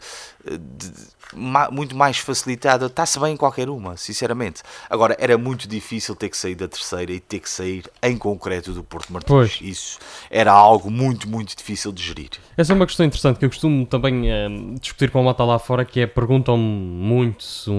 de 0.59 0.88
ma, 1.35 1.71
muito 1.71 1.97
mais 1.97 2.19
facilitada. 2.19 2.87
Está-se 2.87 3.19
bem 3.19 3.35
em 3.35 3.37
qualquer 3.37 3.69
uma, 3.69 3.97
sinceramente. 3.97 4.62
Agora, 4.88 5.16
era 5.19 5.37
muito 5.37 5.69
difícil 5.69 6.16
ter 6.16 6.29
que 6.29 6.37
sair 6.37 6.55
da 6.55 6.69
terceira 6.69 7.12
e 7.12 7.21
ter 7.21 7.40
que 7.40 7.51
sair 7.51 7.85
em 8.03 8.16
concreto 8.16 8.73
do 8.73 8.83
Porto 8.83 9.12
Martins. 9.12 9.29
Pois. 9.29 9.59
Isso 9.61 9.99
era 10.31 10.51
algo 10.53 10.90
muito, 10.90 11.29
muito 11.29 11.57
difícil 11.57 11.93
de 11.93 12.03
gerir. 12.03 12.31
Essa 12.57 12.73
é 12.73 12.77
uma 12.77 12.87
questão 12.87 13.05
interessante 13.05 13.38
que 13.38 13.45
eu 13.45 13.51
costumo 13.51 13.87
também 13.87 14.31
uh, 14.31 14.79
discutir 14.81 15.11
com 15.11 15.21
a 15.21 15.23
malta 15.23 15.45
lá 15.45 15.59
fora, 15.59 15.85
que 15.85 16.01
é 16.01 16.07
perguntam-me 16.07 16.62
muito 16.62 17.43
se, 17.43 17.71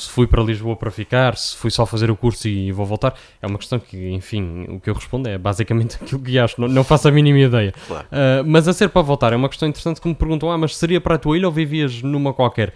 se 0.00 0.08
fui 0.08 0.26
para 0.26 0.42
Lisboa 0.42 0.76
para 0.76 0.90
ficar, 0.90 1.36
se 1.36 1.56
fui 1.56 1.70
só 1.70 1.86
fazer 1.86 2.10
o 2.12 2.16
curso 2.16 2.48
e 2.48 2.70
vou 2.72 2.86
voltar. 2.86 3.14
É 3.40 3.46
uma 3.46 3.58
questão 3.58 3.78
que, 3.78 4.10
enfim, 4.10 4.66
o 4.68 4.80
que 4.80 4.90
eu 4.90 4.94
respondo 4.94 5.28
é 5.28 5.38
basicamente 5.38 5.96
aquilo 6.02 6.20
que 6.20 6.38
acho, 6.38 6.60
não, 6.60 6.68
não 6.68 6.84
faço 6.84 7.08
a 7.08 7.10
mínima 7.10 7.38
ideia. 7.38 7.72
Claro. 7.86 8.06
Uh, 8.06 8.44
mas 8.46 8.68
a 8.68 8.72
ser 8.72 8.88
para 8.88 9.02
voltar, 9.02 9.32
é 9.32 9.36
uma 9.36 9.48
questão 9.48 9.68
interessante 9.68 10.00
que 10.00 10.08
me 10.08 10.14
perguntam: 10.14 10.50
ah, 10.50 10.58
mas 10.58 10.76
seria 10.76 11.00
para 11.00 11.16
a 11.16 11.18
tua 11.18 11.36
ilha 11.36 11.46
ou 11.46 11.52
vivias 11.52 12.02
numa 12.02 12.32
qualquer? 12.32 12.72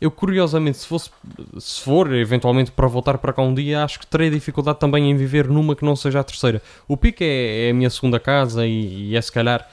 Eu, 0.00 0.10
curiosamente, 0.10 0.78
se, 0.78 0.86
fosse, 0.86 1.10
se 1.58 1.82
for 1.82 2.10
eventualmente 2.14 2.70
para 2.70 2.86
voltar 2.86 3.18
para 3.18 3.34
cá 3.34 3.42
um 3.42 3.52
dia, 3.52 3.84
acho 3.84 4.00
que 4.00 4.06
terei 4.06 4.30
dificuldade 4.30 4.78
também 4.78 5.10
em 5.10 5.14
viver 5.14 5.46
numa 5.46 5.76
que 5.76 5.84
não 5.84 5.94
seja 5.94 6.20
a 6.20 6.24
terceira. 6.24 6.62
O 6.88 6.96
Pico 6.96 7.22
é, 7.22 7.66
é 7.66 7.70
a 7.70 7.74
minha 7.74 7.90
segunda 7.90 8.18
casa 8.18 8.66
e, 8.66 9.10
e 9.10 9.16
é 9.16 9.20
se 9.20 9.30
calhar 9.30 9.68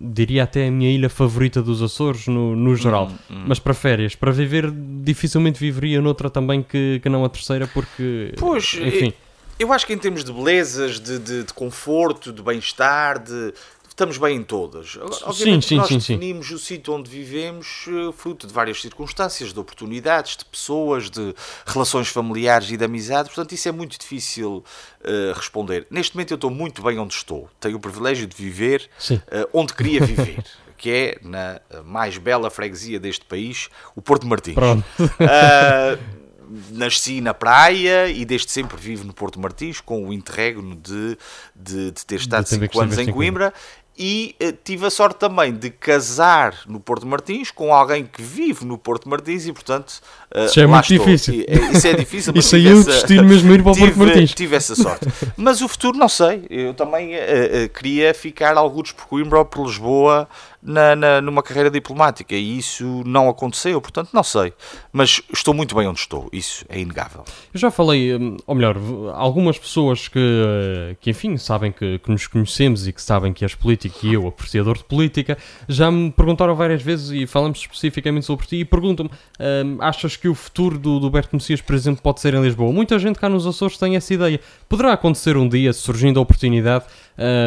diria 0.00 0.44
até 0.44 0.68
a 0.68 0.70
minha 0.70 0.90
ilha 0.90 1.08
favorita 1.08 1.62
dos 1.62 1.82
Açores, 1.82 2.26
no, 2.26 2.56
no 2.56 2.74
geral. 2.76 3.08
Hum, 3.30 3.36
hum. 3.36 3.44
Mas 3.46 3.58
para 3.58 3.74
férias, 3.74 4.14
para 4.14 4.32
viver, 4.32 4.70
dificilmente 4.70 5.58
viveria 5.60 6.00
noutra 6.00 6.28
também 6.28 6.62
que, 6.62 7.00
que 7.02 7.08
não 7.08 7.24
a 7.24 7.28
terceira, 7.28 7.66
porque. 7.66 8.34
Pois, 8.38 8.74
enfim. 8.74 9.12
Eu 9.58 9.72
acho 9.72 9.86
que 9.86 9.94
em 9.94 9.98
termos 9.98 10.22
de 10.22 10.30
belezas, 10.30 11.00
de, 11.00 11.18
de, 11.18 11.44
de 11.44 11.54
conforto, 11.54 12.30
de 12.30 12.42
bem-estar, 12.42 13.18
de, 13.18 13.54
estamos 13.96 14.18
bem 14.18 14.36
em 14.36 14.42
todas. 14.42 14.98
Obviamente 15.22 15.62
sim, 15.62 15.68
sim, 15.68 15.76
nós 15.76 15.88
sim, 15.88 15.96
definimos 15.96 16.50
o 16.50 16.58
sítio 16.58 16.92
onde 16.92 17.10
vivemos 17.10 17.86
eh, 17.88 18.12
fruto 18.12 18.46
de 18.46 18.52
várias 18.52 18.82
circunstâncias, 18.82 19.54
de 19.54 19.58
oportunidades, 19.58 20.36
de 20.36 20.44
pessoas, 20.44 21.08
de 21.08 21.34
relações 21.64 22.08
familiares 22.08 22.70
e 22.70 22.76
de 22.76 22.84
amizade, 22.84 23.30
portanto 23.30 23.52
isso 23.52 23.66
é 23.66 23.72
muito 23.72 23.98
difícil 23.98 24.62
uh, 25.00 25.32
responder. 25.34 25.86
Neste 25.90 26.14
momento 26.14 26.32
eu 26.32 26.34
estou 26.34 26.50
muito 26.50 26.82
bem 26.82 26.98
onde 26.98 27.14
estou, 27.14 27.48
tenho 27.58 27.78
o 27.78 27.80
privilégio 27.80 28.26
de 28.26 28.36
viver 28.36 28.86
uh, 29.10 29.48
onde 29.54 29.72
queria 29.72 30.00
viver. 30.04 30.44
que 30.76 30.90
é 30.90 31.18
na 31.22 31.58
mais 31.86 32.18
bela 32.18 32.50
freguesia 32.50 33.00
deste 33.00 33.24
país, 33.24 33.70
o 33.94 34.02
Porto 34.02 34.26
Martins. 34.26 34.56
Uh, 34.58 35.98
nasci 36.70 37.20
na 37.20 37.34
praia 37.34 38.08
e 38.08 38.24
desde 38.24 38.52
sempre 38.52 38.76
vivo 38.76 39.04
no 39.04 39.12
Porto 39.12 39.40
Martins, 39.40 39.80
com 39.80 40.06
o 40.06 40.12
interregno 40.12 40.76
de, 40.76 41.16
de, 41.54 41.90
de 41.90 42.06
ter 42.06 42.16
estado 42.16 42.46
5 42.46 42.80
anos 42.80 42.98
em 42.98 43.10
Coimbra 43.10 43.52
e 43.98 44.34
uh, 44.42 44.52
tive 44.62 44.86
a 44.86 44.90
sorte 44.90 45.18
também 45.18 45.52
de 45.54 45.70
casar 45.70 46.54
no 46.66 46.78
Porto 46.78 47.06
Martins 47.06 47.50
com 47.50 47.72
alguém 47.72 48.04
que 48.04 48.20
vive 48.20 48.64
no 48.64 48.76
Porto 48.76 49.08
Martins 49.08 49.46
e 49.46 49.52
portanto 49.52 50.00
uh, 50.34 50.44
isso 50.44 50.60
é 50.60 50.66
muito 50.66 50.92
estou. 50.92 51.06
difícil. 51.06 51.34
E, 51.34 51.40
uh, 51.44 51.72
isso 51.72 51.86
é 51.86 51.92
difícil 51.94 52.32
mas 52.36 52.44
isso 52.44 52.56
aí 52.56 52.72
o 52.72 52.84
destino 52.84 53.24
mesmo 53.24 53.52
ir 53.54 53.62
para 53.62 53.72
o 53.72 53.74
tive, 53.76 53.86
Porto 53.92 53.98
Martins. 54.06 54.34
tive 54.34 54.56
essa 54.56 54.74
sorte. 54.74 55.06
Mas 55.36 55.62
o 55.62 55.68
futuro 55.68 55.96
não 55.96 56.08
sei. 56.08 56.44
Eu 56.50 56.74
também 56.74 57.14
eh, 57.14 57.68
queria 57.68 58.12
ficar 58.12 58.56
alguns 58.56 58.92
por 58.92 59.06
Coimbra 59.06 59.38
ou 59.38 59.44
por 59.44 59.66
Lisboa 59.66 60.28
na, 60.66 60.96
na, 60.96 61.20
numa 61.20 61.42
carreira 61.42 61.70
diplomática 61.70 62.34
e 62.34 62.58
isso 62.58 63.02
não 63.06 63.28
aconteceu, 63.28 63.80
portanto 63.80 64.10
não 64.12 64.24
sei. 64.24 64.52
Mas 64.92 65.22
estou 65.32 65.54
muito 65.54 65.76
bem 65.76 65.86
onde 65.86 66.00
estou, 66.00 66.28
isso 66.32 66.64
é 66.68 66.80
inegável. 66.80 67.24
Eu 67.54 67.60
já 67.60 67.70
falei, 67.70 68.16
hum, 68.16 68.36
ou 68.46 68.54
melhor, 68.54 68.76
algumas 69.14 69.56
pessoas 69.58 70.08
que, 70.08 70.96
que 71.00 71.10
enfim, 71.10 71.36
sabem 71.36 71.70
que, 71.70 72.00
que 72.00 72.10
nos 72.10 72.26
conhecemos 72.26 72.88
e 72.88 72.92
que 72.92 73.00
sabem 73.00 73.32
que 73.32 73.44
és 73.44 73.54
político 73.54 74.04
e 74.04 74.14
eu, 74.14 74.26
apreciador 74.26 74.76
de 74.76 74.84
política, 74.84 75.38
já 75.68 75.90
me 75.90 76.10
perguntaram 76.10 76.54
várias 76.56 76.82
vezes 76.82 77.10
e 77.10 77.26
falamos 77.26 77.60
especificamente 77.60 78.26
sobre 78.26 78.46
ti 78.46 78.56
e 78.56 78.64
perguntam-me: 78.64 79.10
hum, 79.38 79.78
achas 79.80 80.16
que 80.16 80.28
o 80.28 80.34
futuro 80.34 80.78
do, 80.78 80.98
do 80.98 81.08
Berto 81.08 81.36
Messias, 81.36 81.60
por 81.60 81.76
exemplo, 81.76 82.02
pode 82.02 82.20
ser 82.20 82.34
em 82.34 82.42
Lisboa? 82.42 82.72
Muita 82.72 82.98
gente 82.98 83.20
cá 83.20 83.28
nos 83.28 83.46
Açores 83.46 83.78
tem 83.78 83.94
essa 83.94 84.12
ideia. 84.12 84.40
Poderá 84.68 84.92
acontecer 84.92 85.36
um 85.36 85.48
dia, 85.48 85.72
surgindo 85.72 86.18
a 86.18 86.22
oportunidade, 86.22 86.86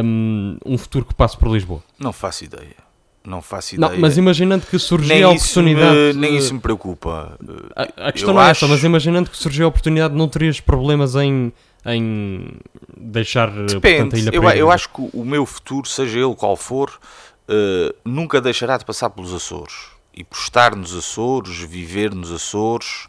um, 0.04 0.58
um 0.66 0.78
futuro 0.78 1.04
que 1.04 1.14
passe 1.14 1.38
por 1.38 1.50
Lisboa? 1.50 1.84
Não 2.00 2.14
faço 2.14 2.46
ideia. 2.46 2.89
Não 3.24 3.42
faço 3.42 3.76
ideia. 3.76 3.92
Não, 3.92 4.00
mas 4.00 4.18
imaginando 4.18 4.66
que 4.66 4.80
surgiu 4.80 5.28
a 5.28 5.32
oportunidade. 5.32 5.96
Me, 5.96 6.14
nem 6.14 6.38
isso 6.38 6.54
me 6.54 6.60
preocupa. 6.60 7.38
A, 7.76 8.08
a 8.08 8.12
questão 8.12 8.32
eu 8.32 8.36
não 8.36 8.42
é 8.42 8.50
acho... 8.50 8.66
essa, 8.66 8.74
mas 8.74 8.84
imaginando 8.84 9.30
que 9.30 9.38
surgiu 9.38 9.66
a 9.66 9.70
oportunidade, 9.70 10.16
não 10.16 10.28
terias 10.28 10.60
problemas 10.60 11.16
em, 11.16 11.52
em 11.86 12.48
deixar 12.98 13.50
Depende. 13.52 14.22
Portanto, 14.22 14.34
eu, 14.34 14.44
eu 14.52 14.72
acho 14.72 14.90
que 14.90 15.10
o 15.14 15.26
meu 15.26 15.46
futuro, 15.46 15.88
seja 15.88 16.20
ele 16.20 16.36
qual 16.36 16.56
for, 16.56 16.90
uh, 16.90 17.94
nunca 18.06 18.40
deixará 18.40 18.78
de 18.78 18.86
passar 18.86 19.10
pelos 19.10 19.34
Açores. 19.34 19.88
E 20.14 20.24
por 20.24 20.38
estar 20.38 20.76
nos 20.76 20.96
Açores, 20.96 21.58
viver 21.58 22.14
nos 22.14 22.32
Açores. 22.32 23.08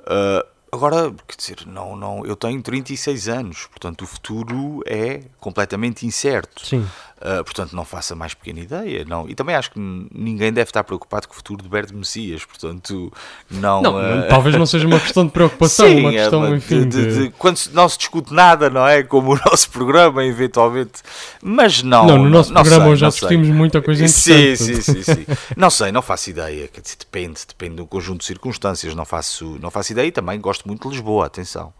Uh, 0.00 0.46
agora, 0.72 1.12
quer 1.26 1.36
dizer, 1.36 1.58
não, 1.66 1.96
não, 1.96 2.24
eu 2.24 2.36
tenho 2.36 2.60
36 2.62 3.28
anos, 3.28 3.66
portanto 3.66 4.02
o 4.02 4.06
futuro 4.06 4.82
é 4.86 5.22
completamente 5.38 6.06
incerto. 6.06 6.66
Sim. 6.66 6.86
Uh, 7.20 7.44
portanto, 7.44 7.76
não 7.76 7.84
faça 7.84 8.14
mais 8.14 8.32
pequena 8.32 8.60
ideia. 8.60 9.04
Não. 9.04 9.28
E 9.28 9.34
também 9.34 9.54
acho 9.54 9.70
que 9.72 9.78
ninguém 9.78 10.50
deve 10.50 10.70
estar 10.70 10.82
preocupado 10.82 11.28
com 11.28 11.34
o 11.34 11.36
futuro 11.36 11.62
de 11.62 11.68
Berto 11.68 11.94
Messias. 11.94 12.46
Portanto, 12.46 13.12
não. 13.50 13.82
não 13.82 13.96
uh... 13.96 14.26
Talvez 14.26 14.56
não 14.56 14.64
seja 14.64 14.86
uma 14.86 14.98
questão 14.98 15.26
de 15.26 15.30
preocupação, 15.30 15.84
Sim, 15.86 16.00
uma 16.00 16.12
questão, 16.12 16.46
é, 16.46 16.56
enfim. 16.56 16.88
De, 16.88 17.06
de, 17.06 17.22
de, 17.24 17.30
quando 17.32 17.60
não 17.74 17.86
se 17.90 17.98
discute 17.98 18.32
nada, 18.32 18.70
não 18.70 18.88
é? 18.88 19.02
Como 19.02 19.34
o 19.34 19.40
nosso 19.44 19.68
programa, 19.70 20.24
eventualmente. 20.24 21.02
Mas 21.42 21.82
não. 21.82 22.06
Não, 22.06 22.16
no 22.16 22.30
nosso 22.30 22.54
não, 22.54 22.62
programa 22.62 22.86
sei, 22.86 22.96
já 22.96 23.08
assistimos 23.08 23.48
muita 23.48 23.82
coisa 23.82 24.02
interessante. 24.02 24.56
Sim, 24.56 24.80
sim, 24.80 25.02
sim. 25.02 25.02
sim. 25.02 25.26
não 25.54 25.68
sei, 25.68 25.92
não 25.92 26.00
faço 26.00 26.30
ideia. 26.30 26.68
Quer 26.68 26.80
dizer, 26.80 26.96
depende, 27.00 27.40
depende 27.46 27.76
de 27.76 27.82
um 27.82 27.86
conjunto 27.86 28.20
de 28.20 28.24
circunstâncias. 28.24 28.94
Não 28.94 29.04
faço, 29.04 29.58
não 29.60 29.70
faço 29.70 29.92
ideia 29.92 30.06
e 30.06 30.12
também 30.12 30.40
gosto 30.40 30.66
muito 30.66 30.88
de 30.88 30.94
Lisboa, 30.94 31.26
atenção. 31.26 31.70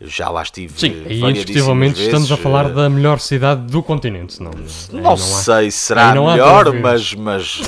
Já 0.00 0.30
lá 0.30 0.42
estive. 0.42 0.80
Sim, 0.80 1.04
e 1.06 1.20
indiscutivelmente 1.20 2.02
estamos 2.02 2.32
a 2.32 2.36
falar 2.36 2.66
eh, 2.66 2.72
da 2.72 2.88
melhor 2.88 3.20
cidade 3.20 3.70
do 3.70 3.82
continente, 3.82 4.42
não? 4.42 4.50
Não, 4.92 5.00
não 5.02 5.16
sei 5.16 5.70
se 5.70 5.78
será 5.78 6.14
melhor, 6.14 6.72
mas, 6.74 7.14
mas, 7.14 7.60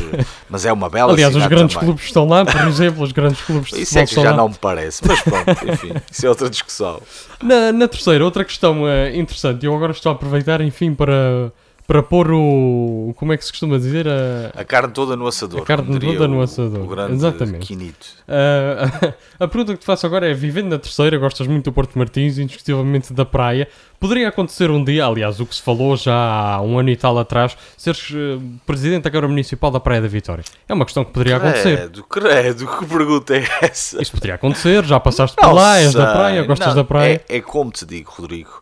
mas 0.49 0.65
é 0.65 0.73
uma 0.73 0.89
bela 0.89 1.13
Aliás, 1.13 1.35
os 1.35 1.47
grandes 1.47 1.75
também. 1.75 1.89
clubes 1.89 2.05
estão 2.05 2.27
lá, 2.27 2.45
por 2.45 2.61
exemplo, 2.67 3.03
os 3.03 3.13
grandes 3.13 3.41
clubes 3.43 3.71
de 3.71 3.83
Isso 3.83 3.99
é 3.99 4.07
que 4.07 4.15
já 4.15 4.31
lá. 4.31 4.37
não 4.37 4.49
me 4.49 4.55
parece, 4.55 5.03
mas 5.07 5.21
pronto, 5.21 5.51
enfim, 5.69 5.93
isso 6.11 6.27
é 6.27 6.29
outra 6.29 6.49
discussão. 6.49 7.01
Na, 7.43 7.73
na 7.73 7.89
terceira, 7.89 8.25
outra 8.25 8.45
questão 8.45 8.83
uh, 8.83 9.15
interessante, 9.15 9.67
eu 9.67 9.75
agora 9.75 9.93
estou 9.93 10.11
a 10.11 10.15
aproveitar, 10.15 10.61
enfim, 10.61 10.95
para, 10.95 11.53
para 11.93 12.03
pôr 12.03 12.33
o. 12.33 13.13
Como 13.17 13.35
é 13.35 13.37
que 13.37 13.45
se 13.45 13.53
costuma 13.53 13.77
dizer? 13.77 14.09
A, 14.09 14.61
a 14.61 14.65
carne 14.65 14.95
toda 14.95 15.15
no 15.15 15.27
assador. 15.27 15.61
A 15.61 15.65
carne 15.65 16.01
toda 16.01 16.27
no 16.27 16.41
assador. 16.41 16.81
O, 16.81 16.87
grande 16.87 17.13
Exatamente. 17.13 17.67
Quinito. 17.67 18.07
Uh, 18.27 19.13
a 19.39 19.47
pergunta 19.47 19.75
que 19.75 19.81
te 19.81 19.85
faço 19.85 20.07
agora 20.07 20.27
é: 20.27 20.33
vivendo 20.33 20.71
na 20.71 20.79
terceira, 20.79 21.19
gostas 21.19 21.47
muito 21.47 21.67
do 21.67 21.73
Porto 21.73 21.99
Martins, 21.99 22.39
indiscutivelmente 22.39 23.13
da 23.13 23.27
praia. 23.27 23.69
Poderia 24.01 24.27
acontecer 24.29 24.71
um 24.71 24.83
dia, 24.83 25.05
aliás, 25.05 25.39
o 25.39 25.45
que 25.45 25.55
se 25.55 25.61
falou 25.61 25.95
já 25.95 26.15
há 26.15 26.63
um 26.63 26.79
ano 26.79 26.89
e 26.89 26.97
tal 26.97 27.19
atrás, 27.19 27.57
seres 27.77 28.09
uh, 28.11 28.43
presidente 28.67 29.03
da 29.03 29.11
Câmara 29.11 29.29
Municipal 29.29 29.71
da 29.71 29.79
Praia 29.79 30.01
da 30.01 30.09
Vitória. 30.09 30.43
É 30.67 30.73
uma 30.73 30.87
questão 30.87 31.05
que 31.05 31.13
poderia 31.13 31.39
credo, 31.39 31.51
acontecer. 31.51 31.91
Credo, 32.09 32.67
que 32.67 32.87
pergunta 32.87 33.37
é 33.37 33.45
essa? 33.61 34.01
Isso 34.01 34.13
poderia 34.13 34.37
acontecer, 34.37 34.83
já 34.87 34.99
passaste 34.99 35.37
por 35.37 35.53
lá, 35.53 35.79
és 35.79 35.93
da 35.93 36.11
praia, 36.11 36.43
gostas 36.43 36.69
não, 36.69 36.75
da 36.77 36.85
praia. 36.85 37.23
É, 37.29 37.37
é 37.37 37.41
como 37.43 37.71
te 37.71 37.85
digo, 37.85 38.11
Rodrigo. 38.11 38.62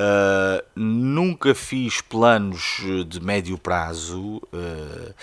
Uh, 0.00 0.64
nunca 0.74 1.54
fiz 1.54 2.00
planos 2.00 2.80
de 3.06 3.20
médio 3.20 3.58
prazo 3.58 4.36
uh, 4.36 4.40
uh, 4.50 5.14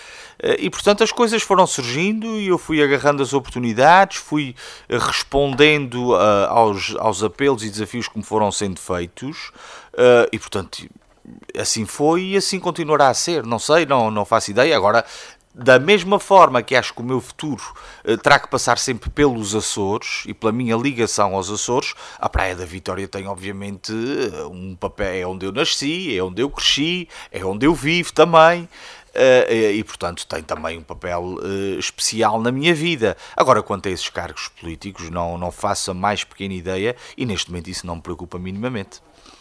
e 0.56 0.70
portanto 0.70 1.02
as 1.02 1.10
coisas 1.10 1.42
foram 1.42 1.66
surgindo 1.66 2.26
e 2.38 2.46
eu 2.46 2.58
fui 2.58 2.80
agarrando 2.80 3.20
as 3.20 3.32
oportunidades, 3.32 4.18
fui 4.18 4.54
respondendo 4.88 6.14
aos, 6.14 6.94
aos 6.96 7.24
apelos 7.24 7.64
e 7.64 7.70
desafios 7.70 8.06
que 8.06 8.18
me 8.18 8.22
foram 8.22 8.52
sendo 8.52 8.78
feitos 8.78 9.50
e 10.30 10.38
portanto 10.38 10.86
assim 11.58 11.84
foi 11.84 12.22
e 12.22 12.36
assim 12.36 12.60
continuará 12.60 13.08
a 13.08 13.14
ser. 13.14 13.44
Não 13.44 13.58
sei, 13.58 13.84
não, 13.84 14.10
não 14.10 14.24
faço 14.24 14.50
ideia. 14.50 14.76
Agora 14.76 15.04
da 15.58 15.76
mesma 15.78 16.20
forma 16.20 16.62
que 16.62 16.76
acho 16.76 16.94
que 16.94 17.00
o 17.00 17.04
meu 17.04 17.20
futuro 17.20 17.62
uh, 18.04 18.16
terá 18.16 18.38
que 18.38 18.48
passar 18.48 18.78
sempre 18.78 19.10
pelos 19.10 19.56
Açores 19.56 20.22
e 20.26 20.32
pela 20.32 20.52
minha 20.52 20.76
ligação 20.76 21.34
aos 21.34 21.50
Açores, 21.50 21.94
a 22.18 22.28
Praia 22.28 22.54
da 22.54 22.64
Vitória 22.64 23.08
tem 23.08 23.26
obviamente 23.26 23.92
um 24.50 24.76
papel, 24.76 25.14
é 25.14 25.26
onde 25.26 25.44
eu 25.44 25.52
nasci, 25.52 26.16
é 26.16 26.22
onde 26.22 26.40
eu 26.40 26.48
cresci, 26.48 27.08
é 27.32 27.44
onde 27.44 27.66
eu 27.66 27.74
vivo 27.74 28.12
também. 28.12 28.68
Uh, 29.08 29.72
e, 29.74 29.82
portanto, 29.82 30.24
tem 30.28 30.42
também 30.44 30.78
um 30.78 30.82
papel 30.82 31.38
especial 31.76 32.40
na 32.40 32.52
minha 32.52 32.72
vida. 32.72 33.16
Agora, 33.36 33.62
quanto 33.62 33.88
a 33.88 33.90
esses 33.90 34.08
cargos 34.08 34.48
políticos, 34.60 35.10
não, 35.10 35.36
não 35.36 35.50
faço 35.50 35.90
a 35.90 35.94
mais 35.94 36.22
pequena 36.22 36.54
ideia 36.54 36.94
e 37.16 37.26
neste 37.26 37.50
momento 37.50 37.68
isso 37.68 37.84
não 37.84 37.96
me 37.96 38.02
preocupa 38.02 38.38
minimamente. 38.38 39.00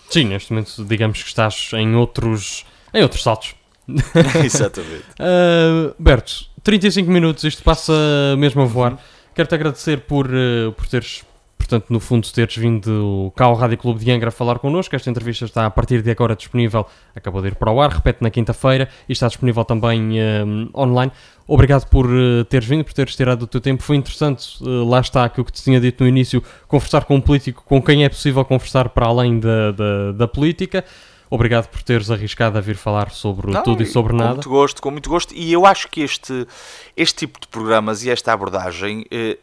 Sim, 0.09 0.25
neste 0.25 0.51
momento, 0.51 0.83
digamos 0.83 1.21
que 1.21 1.29
estás 1.29 1.69
em 1.73 1.95
outros, 1.95 2.65
em 2.91 3.03
outros 3.03 3.21
saltos. 3.21 3.53
Exatamente. 4.43 5.05
uh, 5.19 5.95
Berto, 5.97 6.45
35 6.63 7.09
minutos, 7.09 7.43
isto 7.43 7.63
passa 7.63 7.93
mesmo 8.37 8.61
a 8.61 8.65
voar. 8.65 8.91
Uhum. 8.93 8.97
Quero-te 9.33 9.55
agradecer 9.55 10.01
por, 10.01 10.27
uh, 10.27 10.71
por 10.73 10.87
teres, 10.87 11.23
portanto, 11.57 11.85
no 11.89 11.99
fundo, 11.99 12.27
teres 12.31 12.57
vindo 12.57 13.31
cá 13.35 13.45
ao 13.45 13.53
Rádio 13.53 13.77
Clube 13.77 14.03
de 14.03 14.11
Angra 14.11 14.31
falar 14.31 14.59
connosco. 14.59 14.95
Esta 14.95 15.09
entrevista 15.09 15.45
está 15.45 15.65
a 15.65 15.69
partir 15.69 16.01
de 16.01 16.11
agora 16.11 16.35
disponível, 16.35 16.85
acabou 17.15 17.41
de 17.41 17.49
ir 17.49 17.55
para 17.55 17.71
o 17.71 17.81
ar, 17.81 17.89
repete 17.91 18.21
na 18.21 18.29
quinta-feira 18.29 18.89
e 19.07 19.13
está 19.13 19.27
disponível 19.27 19.63
também 19.63 20.19
uh, 20.19 20.69
online. 20.75 21.11
Obrigado 21.47 21.87
por 21.87 22.07
teres 22.49 22.67
vindo, 22.67 22.83
por 22.83 22.91
teres 22.91 23.15
tirado 23.15 23.43
o 23.43 23.47
teu 23.47 23.61
tempo. 23.61 23.81
Foi 23.81 23.95
interessante, 23.95 24.61
lá 24.61 24.99
está 24.99 25.23
aquilo 25.23 25.45
que 25.45 25.53
te 25.53 25.63
tinha 25.63 25.79
dito 25.79 26.03
no 26.03 26.09
início, 26.09 26.43
conversar 26.67 27.05
com 27.05 27.15
um 27.15 27.21
político 27.21 27.63
com 27.65 27.81
quem 27.81 28.03
é 28.03 28.09
possível 28.09 28.43
conversar 28.43 28.89
para 28.89 29.05
além 29.05 29.39
da, 29.39 29.71
da, 29.71 30.11
da 30.11 30.27
política. 30.27 30.83
Obrigado 31.29 31.67
por 31.67 31.83
teres 31.83 32.09
arriscado 32.09 32.57
a 32.57 32.61
vir 32.61 32.77
falar 32.77 33.11
sobre 33.11 33.51
Não, 33.51 33.63
tudo 33.63 33.83
e 33.83 33.85
sobre 33.85 34.11
com 34.11 34.17
nada. 34.17 34.29
Com 34.29 34.35
muito 34.35 34.49
gosto, 34.49 34.81
com 34.81 34.91
muito 34.91 35.09
gosto. 35.09 35.33
E 35.33 35.51
eu 35.51 35.65
acho 35.65 35.87
que 35.89 36.01
este, 36.01 36.47
este 36.95 37.27
tipo 37.27 37.39
de 37.39 37.47
programas 37.47 38.03
e 38.03 38.09
esta 38.09 38.31
abordagem 38.31 39.05
eh, 39.11 39.37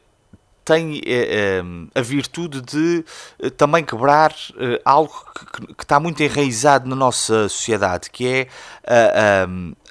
tem 0.65 1.01
eh, 1.05 1.63
a 1.95 2.01
virtude 2.01 2.63
de 2.63 3.05
eh, 3.39 3.51
também 3.51 3.85
quebrar 3.85 4.35
eh, 4.59 4.81
algo 4.85 5.13
que, 5.35 5.75
que, 5.75 5.85
está 5.85 6.01
muito 6.01 6.23
enraizado 6.23 6.89
na 6.89 6.97
nossa 6.97 7.49
sociedade, 7.49 8.09
que 8.11 8.27
é 8.27 8.49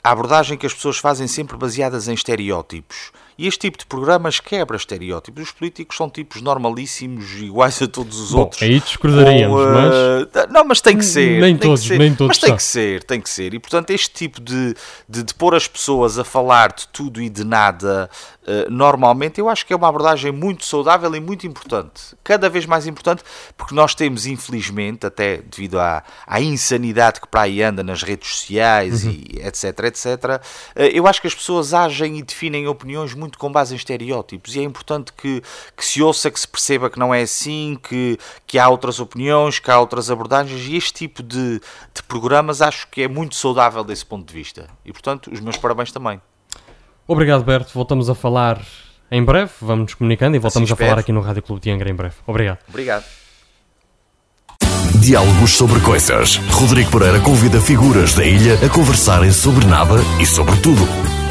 a 0.04 0.12
abordagem 0.12 0.58
que 0.58 0.66
as 0.66 0.74
pessoas 0.74 0.98
fazem 0.98 1.28
sempre 1.28 1.56
baseadas 1.56 2.08
em 2.08 2.14
estereótipos. 2.14 3.12
E 3.38 3.48
este 3.48 3.60
tipo 3.62 3.78
de 3.78 3.86
programas 3.86 4.40
quebra 4.40 4.78
estereótipos. 4.78 5.44
Os 5.44 5.52
políticos 5.52 5.98
são 5.98 6.10
tipos 6.10 6.42
normalíssimos, 6.42 7.34
iguais 7.42 7.82
a 7.82 7.88
todos 7.88 8.20
os 8.20 8.32
Bom, 8.32 8.40
outros. 8.40 8.62
Aí 8.62 8.80
discordaríamos, 8.80 9.62
Com, 9.62 9.68
uh, 9.68 9.74
mas... 9.74 10.50
Não, 10.52 10.64
mas 10.66 10.82
tem 10.82 10.98
que 10.98 11.06
ser. 11.06 11.40
Nem 11.42 11.58
todos, 11.58 11.82
ser. 11.82 11.98
nem 11.98 12.14
todos 12.14 12.30
Mas 12.30 12.38
tem 12.38 12.50
são. 12.50 12.58
que 12.58 12.64
ser, 12.64 13.04
tem 13.04 13.22
que 13.22 13.30
ser. 13.30 13.54
E 13.54 13.60
portanto, 13.60 13.90
este 13.92 14.12
tipo 14.12 14.42
de, 14.42 14.76
de, 15.08 15.24
de 15.24 15.34
pôr 15.34 15.56
as 15.56 15.68
pessoas 15.68 16.20
a 16.20 16.24
falar 16.24 16.74
de 16.74 16.88
tudo 16.90 17.22
e 17.22 17.30
de 17.30 17.44
nada, 17.44 18.10
uh, 18.44 18.72
normalmente, 18.72 19.40
eu 19.40 19.50
acho 19.50 19.66
que 19.66 19.74
é 19.74 19.76
uma 19.76 19.88
abordagem 19.88 20.32
muito 20.32 20.66
saudável 20.66 21.14
e 21.16 21.20
muito 21.20 21.48
importante. 21.48 22.16
Cada 22.24 22.50
vez 22.50 22.66
mais 22.66 22.86
importante, 22.86 23.24
porque 23.58 23.74
nós 23.74 23.96
temos, 23.96 24.26
infelizmente, 24.26 25.06
até 25.06 25.38
devido 25.38 25.80
à, 25.80 26.04
à 26.28 26.42
insanidade 26.42 27.20
que 27.20 27.28
para 27.28 27.42
aí 27.42 27.62
anda 27.64 27.84
nas 27.84 28.04
redes 28.04 28.30
sociais 28.30 29.04
Uhum. 29.04 29.12
e 29.12 29.40
etc, 29.46 29.80
etc, 29.86 30.06
uh, 30.06 30.82
eu 30.82 31.08
acho 31.08 31.22
que 31.22 31.28
as 31.28 31.34
pessoas 31.36 31.74
agem 31.74 32.18
e 32.18 32.22
definem 32.22 32.68
opiniões 32.68 33.14
muito 33.14 33.23
com 33.38 33.52
base 33.52 33.74
em 33.74 33.78
estereótipos 33.78 34.56
e 34.56 34.60
é 34.60 34.64
importante 34.64 35.12
que, 35.14 35.42
que 35.76 35.86
se 35.86 36.02
ouça, 36.02 36.30
que 36.30 36.40
se 36.40 36.48
perceba 36.48 36.90
que 36.90 37.00
não 37.00 37.14
é 37.14 37.22
assim, 37.22 37.78
que, 37.82 38.18
que 38.46 38.60
há 38.60 38.68
outras 38.70 39.00
opiniões, 39.00 39.60
que 39.60 39.72
há 39.72 39.80
outras 39.80 40.10
abordagens 40.10 40.68
e 40.68 40.76
este 40.76 40.94
tipo 40.94 41.24
de, 41.24 41.60
de 41.94 42.04
programas 42.08 42.62
acho 42.62 42.88
que 42.90 43.02
é 43.02 43.08
muito 43.08 43.36
saudável 43.36 43.84
desse 43.84 44.06
ponto 44.06 44.28
de 44.28 44.34
vista. 44.34 44.68
E 44.86 44.92
portanto, 44.92 45.32
os 45.32 45.40
meus 45.40 45.58
parabéns 45.58 45.92
também. 45.92 46.22
Obrigado, 47.08 47.44
Berto. 47.44 47.72
Voltamos 47.74 48.10
a 48.10 48.16
falar 48.16 48.62
em 49.12 49.24
breve. 49.24 49.52
Vamos 49.62 49.84
nos 49.84 49.94
comunicando 49.94 50.36
e 50.36 50.40
voltamos 50.40 50.70
a 50.70 50.74
espero. 50.74 50.90
falar 50.90 51.02
aqui 51.02 51.12
no 51.12 51.22
Rádio 51.22 51.44
Clube 51.44 51.62
de 51.62 51.72
Angra 51.72 51.90
em 51.90 51.96
breve. 51.96 52.16
Obrigado. 52.26 52.60
Obrigado. 52.68 53.06
Diálogos 55.02 55.52
sobre 55.52 55.82
coisas. 55.82 56.38
Rodrigo 56.52 56.92
Pereira 56.92 57.20
convida 57.20 57.60
figuras 57.60 58.14
da 58.14 58.24
ilha 58.24 58.54
a 58.66 58.70
conversarem 58.70 59.32
sobre 59.32 59.66
nada 59.66 59.96
e 60.22 60.26
sobre 60.26 60.56
tudo. 60.62 61.23